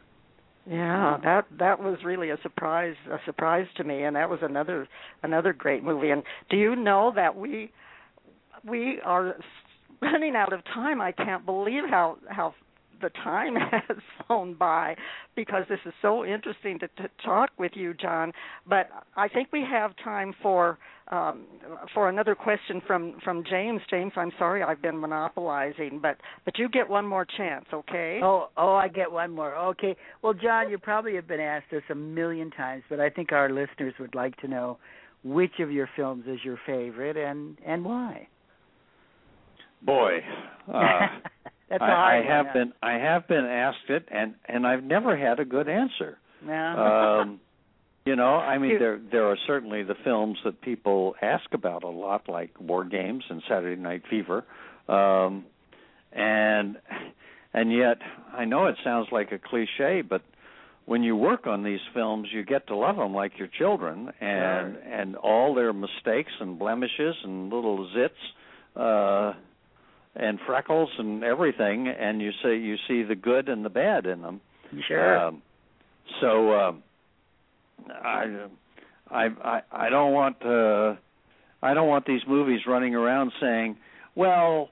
Yeah, 0.66 1.16
that 1.24 1.46
that 1.58 1.80
was 1.80 1.98
really 2.04 2.30
a 2.30 2.36
surprise 2.42 2.96
a 3.10 3.16
surprise 3.24 3.66
to 3.76 3.84
me, 3.84 4.02
and 4.02 4.16
that 4.16 4.28
was 4.28 4.40
another 4.42 4.86
another 5.22 5.52
great 5.54 5.82
movie. 5.82 6.10
And 6.10 6.22
do 6.50 6.56
you 6.58 6.76
know 6.76 7.12
that 7.14 7.36
we 7.36 7.72
we 8.68 9.00
are 9.02 9.36
running 10.02 10.36
out 10.36 10.52
of 10.52 10.62
time? 10.64 11.00
I 11.00 11.12
can't 11.12 11.46
believe 11.46 11.84
how 11.88 12.18
how 12.28 12.54
the 13.00 13.10
time 13.10 13.54
has 13.70 13.96
flown 14.26 14.54
by 14.54 14.96
because 15.36 15.64
this 15.68 15.78
is 15.86 15.92
so 16.02 16.24
interesting 16.24 16.78
to, 16.80 16.88
to 17.02 17.08
talk 17.24 17.50
with 17.58 17.72
you, 17.74 17.94
John. 17.94 18.32
But 18.68 18.88
I 19.16 19.28
think 19.28 19.48
we 19.52 19.64
have 19.68 19.92
time 20.02 20.34
for 20.42 20.78
um, 21.10 21.46
for 21.94 22.08
another 22.08 22.34
question 22.34 22.82
from 22.86 23.18
from 23.24 23.42
James. 23.48 23.80
James, 23.90 24.12
I'm 24.16 24.32
sorry 24.38 24.62
I've 24.62 24.82
been 24.82 25.00
monopolizing, 25.00 26.00
but 26.02 26.16
but 26.44 26.58
you 26.58 26.68
get 26.68 26.88
one 26.88 27.06
more 27.06 27.26
chance, 27.36 27.64
okay? 27.72 28.20
Oh, 28.22 28.48
oh, 28.56 28.74
I 28.74 28.88
get 28.88 29.10
one 29.10 29.30
more. 29.32 29.56
Okay. 29.56 29.96
Well, 30.22 30.34
John, 30.34 30.70
you 30.70 30.78
probably 30.78 31.14
have 31.14 31.26
been 31.26 31.40
asked 31.40 31.66
this 31.70 31.82
a 31.90 31.94
million 31.94 32.50
times, 32.50 32.82
but 32.90 33.00
I 33.00 33.10
think 33.10 33.32
our 33.32 33.48
listeners 33.48 33.94
would 33.98 34.14
like 34.14 34.36
to 34.38 34.48
know 34.48 34.78
which 35.24 35.60
of 35.60 35.70
your 35.72 35.88
films 35.96 36.24
is 36.26 36.38
your 36.44 36.58
favorite 36.66 37.16
and 37.16 37.56
and 37.64 37.84
why. 37.84 38.28
Boy, 39.82 40.18
uh, 40.72 41.06
That's 41.70 41.82
I, 41.82 41.86
I 41.86 41.88
hard 42.22 42.26
have 42.26 42.46
one, 42.46 42.54
been 42.54 42.72
I 42.82 42.92
have 42.94 43.28
been 43.28 43.44
asked 43.44 43.88
it, 43.90 44.08
and 44.10 44.34
and 44.46 44.66
I've 44.66 44.82
never 44.84 45.16
had 45.16 45.38
a 45.40 45.44
good 45.44 45.68
answer. 45.68 46.18
huh? 46.76 47.20
um, 47.22 47.40
you 48.06 48.16
know, 48.16 48.36
I 48.36 48.58
mean, 48.58 48.78
there 48.78 48.98
there 49.10 49.26
are 49.26 49.36
certainly 49.46 49.82
the 49.82 49.96
films 50.04 50.38
that 50.44 50.60
people 50.62 51.14
ask 51.20 51.44
about 51.52 51.84
a 51.84 51.88
lot, 51.88 52.28
like 52.28 52.58
War 52.60 52.84
Games 52.84 53.24
and 53.28 53.42
Saturday 53.48 53.80
Night 53.80 54.02
Fever, 54.08 54.44
um, 54.88 55.44
and 56.12 56.78
and 57.52 57.72
yet 57.72 57.98
I 58.32 58.44
know 58.44 58.66
it 58.66 58.76
sounds 58.82 59.08
like 59.12 59.32
a 59.32 59.38
cliche, 59.38 60.02
but 60.02 60.22
when 60.86 61.02
you 61.02 61.14
work 61.16 61.46
on 61.46 61.64
these 61.64 61.80
films, 61.92 62.28
you 62.32 62.42
get 62.44 62.66
to 62.68 62.76
love 62.76 62.96
them 62.96 63.12
like 63.12 63.32
your 63.38 63.48
children, 63.48 64.10
and 64.20 64.74
Sure. 64.74 64.92
and 64.94 65.16
all 65.16 65.54
their 65.54 65.74
mistakes 65.74 66.32
and 66.40 66.58
blemishes 66.58 67.14
and 67.24 67.50
little 67.52 67.90
zits. 67.94 68.10
Uh, 68.74 69.34
and 70.18 70.38
freckles 70.46 70.90
and 70.98 71.22
everything, 71.22 71.88
and 71.88 72.20
you 72.20 72.32
say 72.42 72.56
you 72.56 72.76
see 72.88 73.02
the 73.04 73.14
good 73.14 73.48
and 73.48 73.64
the 73.64 73.70
bad 73.70 74.04
in 74.04 74.20
them. 74.20 74.40
sure. 74.86 75.18
Um, 75.18 75.42
so 76.20 76.52
um, 76.52 76.82
I, 77.88 78.46
I 79.10 79.24
I 79.44 79.60
I 79.70 79.88
don't 79.90 80.12
want 80.12 80.36
uh, 80.44 80.96
I 81.62 81.74
don't 81.74 81.88
want 81.88 82.04
these 82.04 82.22
movies 82.26 82.60
running 82.66 82.94
around 82.94 83.32
saying, 83.40 83.76
"Well, 84.16 84.70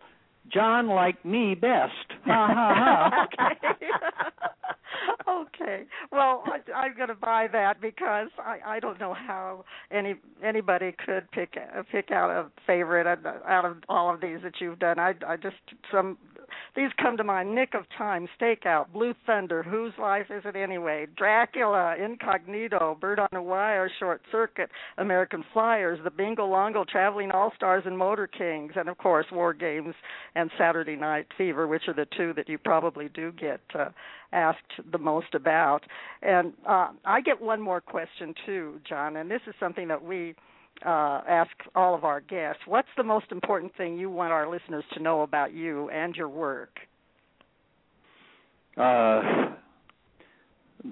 John 0.53 0.89
liked 0.89 1.25
me 1.25 1.55
best." 1.55 1.93
Ha 2.25 2.49
ha 2.53 3.27
ha. 3.39 4.51
okay. 5.29 5.85
Well, 6.13 6.43
I, 6.47 6.71
I'm 6.73 6.97
going 6.97 7.09
to 7.09 7.15
buy 7.15 7.49
that 7.53 7.81
because 7.81 8.29
I 8.39 8.59
I 8.65 8.81
don't 8.81 8.99
know 9.01 9.15
how 9.15 9.65
any 9.91 10.15
anybody 10.45 10.95
could 11.05 11.31
pick 11.31 11.57
pick 11.91 12.11
out 12.11 12.31
a 12.31 12.51
favorite 12.67 13.07
out 13.07 13.65
of 13.65 13.77
all 13.89 14.13
of 14.13 14.21
these 14.21 14.39
that 14.43 14.55
you've 14.61 14.79
done. 14.79 14.99
I 14.99 15.15
I 15.27 15.37
just 15.37 15.57
some 15.93 16.19
These 16.75 16.91
come 17.01 17.17
to 17.17 17.25
mind: 17.25 17.55
Nick 17.55 17.75
of 17.75 17.85
Time, 17.97 18.29
Stakeout, 18.41 18.93
Blue 18.93 19.15
Thunder, 19.27 19.63
Whose 19.63 19.93
Life 19.99 20.27
Is 20.31 20.43
It 20.45 20.57
Anyway, 20.57 21.07
Dracula, 21.17 21.97
Incognito, 21.97 22.97
Bird 23.01 23.19
on 23.19 23.29
a 23.33 23.43
Wire, 23.43 23.91
Short 23.99 24.21
Circuit, 24.31 24.71
American 24.99 25.45
Flyers, 25.53 25.99
The 26.05 26.11
Bingo 26.11 26.47
Long, 26.47 26.75
Traveling 26.91 27.31
All 27.31 27.53
Stars, 27.57 27.85
and 27.87 27.97
Motor 27.97 28.27
Kings, 28.27 28.73
and 28.77 28.89
of 28.89 28.99
course 28.99 29.27
War 29.33 29.55
Games 29.55 29.95
and 30.35 30.51
Saturday 30.59 30.97
Night 30.97 31.27
Fever, 31.39 31.67
which 31.67 31.89
are 31.89 31.95
the 31.95 32.07
two 32.17 32.33
that 32.35 32.49
you 32.49 32.59
probably 32.59 33.09
do 33.09 33.33
get 33.33 33.61
uh, 33.75 33.89
asked 34.33 34.61
the 34.93 34.99
most 34.99 35.35
about. 35.35 35.81
And 36.23 36.53
uh, 36.69 36.89
I 37.05 37.21
get 37.21 37.41
one 37.41 37.61
more 37.61 37.81
question 37.81 38.35
too, 38.45 38.81
John, 38.89 39.17
and 39.17 39.31
this 39.31 39.43
is 39.47 39.55
something 39.59 39.89
that 39.89 40.03
we 40.03 40.35
uh, 40.85 41.23
ask 41.29 41.51
all 41.75 41.95
of 41.95 42.05
our 42.05 42.21
guests. 42.21 42.63
What's 42.67 42.89
the 42.97 43.03
most 43.03 43.27
important 43.31 43.77
thing 43.77 43.97
you 43.97 44.11
want 44.11 44.33
our 44.33 44.49
listeners 44.49 44.85
to 44.95 45.03
know 45.03 45.23
about 45.23 45.53
you 45.53 45.89
and 45.91 46.15
your 46.15 46.29
work? 46.29 46.79
Uh, 48.77 49.55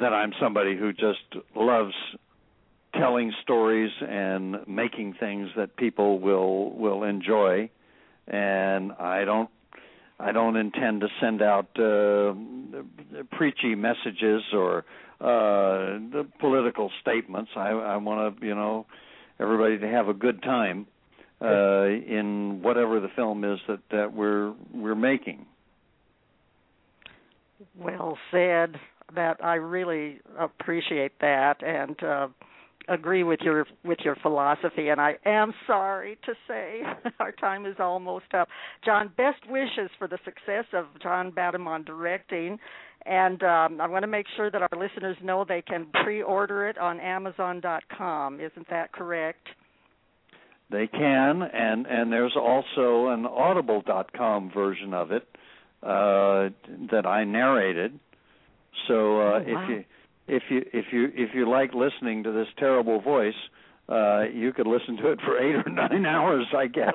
that 0.01 0.13
I'm 0.13 0.33
somebody 0.41 0.77
who 0.77 0.93
just 0.93 1.45
loves 1.55 1.95
telling 2.99 3.33
stories 3.43 3.91
and 4.01 4.57
making 4.67 5.15
things 5.19 5.49
that 5.57 5.77
people 5.77 6.21
will 6.21 6.71
will 6.71 7.03
enjoy 7.03 7.69
and 8.27 8.93
I 8.93 9.25
don't 9.25 9.51
I 10.19 10.33
don't 10.33 10.57
intend 10.57 11.01
to 11.01 11.09
send 11.21 11.43
out 11.43 11.69
uh, 11.79 12.35
preachy 13.37 13.75
messages 13.75 14.43
or 14.53 14.85
uh, 15.21 15.99
political 16.39 16.91
statements. 17.01 17.51
I, 17.57 17.71
I 17.71 17.97
want 17.97 18.41
to, 18.41 18.47
you 18.47 18.55
know, 18.55 18.87
everybody 19.41 19.79
to 19.79 19.89
have 19.89 20.09
a 20.09 20.15
good 20.15 20.43
time 20.43 20.87
uh, 21.41 21.87
in 21.87 22.61
whatever 22.63 23.01
the 23.01 23.09
film 23.17 23.45
is 23.45 23.59
that 23.69 23.81
that 23.91 24.13
we're 24.15 24.55
we're 24.73 24.95
making. 24.95 25.47
Well 27.79 28.19
said. 28.31 28.77
That 29.15 29.45
I 29.45 29.57
really 29.57 30.21
appreciate 30.39 31.13
that, 31.21 31.63
and 31.63 32.03
uh, 32.03 32.29
agree 32.89 33.23
with 33.23 33.41
your 33.41 33.67
with 33.85 33.99
your 34.05 34.17
philosophy 34.17 34.89
and 34.89 35.01
I 35.01 35.17
am 35.25 35.53
sorry 35.67 36.19
to 36.27 36.35
say 36.47 36.83
our 37.21 37.33
time 37.33 37.67
is 37.67 37.77
almost 37.79 38.33
up. 38.35 38.49
John, 38.85 39.11
best 39.17 39.49
wishes 39.49 39.91
for 39.99 40.09
the 40.09 40.19
success 40.25 40.65
of 40.73 40.87
John 41.03 41.31
Badham 41.31 41.67
on 41.67 41.85
directing 41.85 42.59
and 43.07 43.43
um, 43.43 43.81
I 43.81 43.87
want 43.87 44.03
to 44.03 44.09
make 44.09 44.27
sure 44.37 44.51
that 44.51 44.63
our 44.63 44.79
listeners 44.79 45.17
know 45.23 45.45
they 45.47 45.63
can 45.63 45.87
pre-order 46.05 46.69
it 46.69 46.79
on 46.79 47.01
amazon.com. 47.01 48.41
Isn't 48.41 48.69
that 48.71 48.93
correct? 48.93 49.47
They 50.71 50.87
can 50.87 51.43
and 51.43 51.87
and 51.87 52.11
there's 52.11 52.37
also 52.37 53.09
an 53.09 53.27
audible.com 53.27 54.51
version 54.53 54.95
of 54.95 55.13
it 55.13 55.29
uh, 55.83 56.49
that 56.91 57.05
I 57.05 57.25
narrated. 57.25 57.99
So 58.89 59.21
uh, 59.21 59.25
oh, 59.25 59.43
wow. 59.47 59.67
if 59.67 59.69
you 59.69 59.85
if 60.27 60.43
you 60.51 60.65
if 60.73 60.87
you 60.93 61.13
if 61.15 61.35
you 61.35 61.49
like 61.49 61.75
listening 61.75 62.25
to 62.25 62.33
this 62.33 62.49
terrible 62.59 63.01
voice, 63.01 63.35
uh, 63.89 64.23
you 64.33 64.53
could 64.53 64.67
listen 64.67 64.97
to 64.97 65.13
it 65.13 65.21
for 65.25 65.39
eight 65.39 65.55
or 65.55 65.71
nine 65.71 66.07
hours, 66.15 66.47
I 66.57 66.67
guess. 66.67 66.95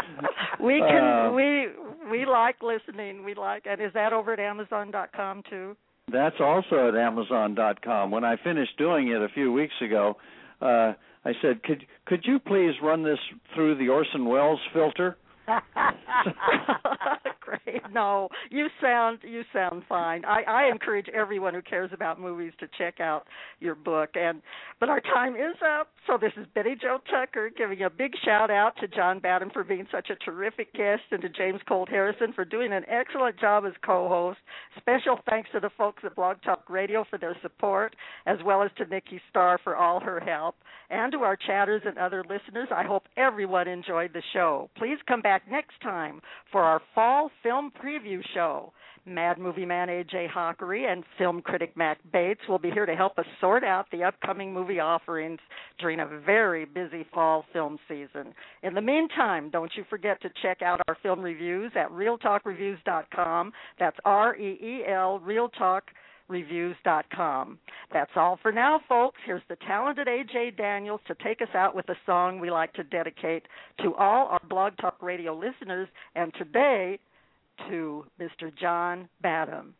we 0.60 0.78
can 0.78 1.28
uh, 1.28 1.32
we 1.32 1.68
we 2.10 2.24
like 2.24 2.56
listening. 2.62 3.24
We 3.24 3.34
like, 3.34 3.64
and 3.66 3.80
is 3.80 3.92
that 3.94 4.12
over 4.12 4.32
at 4.32 4.40
Amazon.com 4.40 5.42
too? 5.48 5.76
That's 6.10 6.36
also 6.40 6.88
at 6.88 6.96
Amazon.com. 6.96 8.10
When 8.10 8.24
I 8.24 8.36
finished 8.42 8.76
doing 8.76 9.08
it 9.08 9.22
a 9.22 9.28
few 9.28 9.52
weeks 9.52 9.74
ago, 9.80 10.16
uh, 10.60 10.94
I 11.24 11.32
said, 11.40 11.62
"Could 11.62 11.86
could 12.06 12.24
you 12.24 12.38
please 12.38 12.72
run 12.82 13.02
this 13.02 13.18
through 13.54 13.76
the 13.76 13.88
Orson 13.88 14.24
Welles 14.26 14.60
filter?" 14.72 15.16
No, 17.92 18.28
you 18.50 18.68
sound 18.80 19.18
you 19.22 19.42
sound 19.52 19.82
fine. 19.88 20.24
I, 20.24 20.42
I 20.42 20.70
encourage 20.70 21.08
everyone 21.08 21.54
who 21.54 21.62
cares 21.62 21.90
about 21.92 22.20
movies 22.20 22.52
to 22.60 22.68
check 22.78 23.00
out 23.00 23.26
your 23.60 23.74
book. 23.74 24.10
And 24.14 24.42
but 24.80 24.88
our 24.88 25.00
time 25.00 25.34
is 25.34 25.56
up. 25.80 25.88
So 26.06 26.18
this 26.20 26.32
is 26.36 26.46
Betty 26.54 26.74
Jo 26.80 26.98
Tucker 27.10 27.50
giving 27.56 27.82
a 27.82 27.90
big 27.90 28.12
shout 28.24 28.50
out 28.50 28.76
to 28.80 28.88
John 28.88 29.20
Badham 29.20 29.50
for 29.50 29.64
being 29.64 29.86
such 29.92 30.10
a 30.10 30.16
terrific 30.16 30.72
guest, 30.74 31.02
and 31.10 31.22
to 31.22 31.28
James 31.28 31.60
Colt 31.68 31.88
Harrison 31.88 32.32
for 32.32 32.44
doing 32.44 32.72
an 32.72 32.84
excellent 32.88 33.38
job 33.38 33.64
as 33.66 33.72
co-host. 33.84 34.38
Special 34.78 35.18
thanks 35.28 35.48
to 35.52 35.60
the 35.60 35.70
folks 35.76 36.02
at 36.04 36.16
Blog 36.16 36.38
Talk 36.42 36.68
Radio 36.68 37.04
for 37.08 37.18
their 37.18 37.36
support, 37.42 37.94
as 38.26 38.38
well 38.44 38.62
as 38.62 38.70
to 38.78 38.86
Nikki 38.86 39.20
Starr 39.30 39.58
for 39.62 39.76
all 39.76 40.00
her 40.00 40.20
help, 40.20 40.56
and 40.90 41.12
to 41.12 41.18
our 41.18 41.36
chatters 41.36 41.82
and 41.84 41.98
other 41.98 42.22
listeners. 42.22 42.68
I 42.74 42.84
hope 42.84 43.04
everyone 43.16 43.68
enjoyed 43.68 44.12
the 44.12 44.22
show. 44.32 44.70
Please 44.76 44.98
come 45.06 45.22
back 45.22 45.42
next 45.50 45.80
time 45.82 46.20
for 46.50 46.62
our 46.62 46.80
fall 46.94 47.30
film 47.42 47.72
preview 47.82 48.20
show. 48.34 48.72
Mad 49.04 49.38
Movie 49.38 49.66
Man 49.66 49.88
AJ 49.88 50.30
Hakari 50.30 50.90
and 50.90 51.02
film 51.18 51.42
critic 51.42 51.76
Matt 51.76 51.98
Bates 52.12 52.40
will 52.48 52.60
be 52.60 52.70
here 52.70 52.86
to 52.86 52.94
help 52.94 53.18
us 53.18 53.26
sort 53.40 53.64
out 53.64 53.86
the 53.90 54.04
upcoming 54.04 54.54
movie 54.54 54.78
offerings 54.78 55.40
during 55.80 55.98
a 55.98 56.06
very 56.24 56.64
busy 56.64 57.04
fall 57.12 57.44
film 57.52 57.78
season. 57.88 58.32
In 58.62 58.74
the 58.74 58.80
meantime, 58.80 59.50
don't 59.50 59.72
you 59.76 59.84
forget 59.90 60.22
to 60.22 60.30
check 60.40 60.62
out 60.62 60.80
our 60.86 60.96
film 61.02 61.20
reviews 61.20 61.72
at 61.74 61.90
reeltalkreviews.com. 61.90 63.52
That's 63.78 63.96
R 64.04 64.36
E 64.36 64.58
E 64.62 64.82
L 64.88 65.18
Reel 65.18 65.48
Talk 65.48 65.84
reviews.com. 66.28 67.58
That's 67.92 68.10
all 68.16 68.38
for 68.40 68.52
now, 68.52 68.80
folks. 68.88 69.18
Here's 69.26 69.42
the 69.48 69.56
talented 69.66 70.06
AJ 70.06 70.56
Daniels 70.56 71.00
to 71.08 71.14
take 71.22 71.42
us 71.42 71.54
out 71.54 71.74
with 71.74 71.88
a 71.88 71.96
song 72.06 72.38
we 72.38 72.50
like 72.50 72.72
to 72.74 72.84
dedicate 72.84 73.42
to 73.82 73.94
all 73.94 74.28
our 74.28 74.40
Blog 74.48 74.76
Talk 74.78 75.02
Radio 75.02 75.34
listeners, 75.34 75.88
and 76.14 76.32
today 76.38 76.98
to 77.68 78.04
Mr. 78.20 78.54
John 78.54 79.08
Badham. 79.20 79.74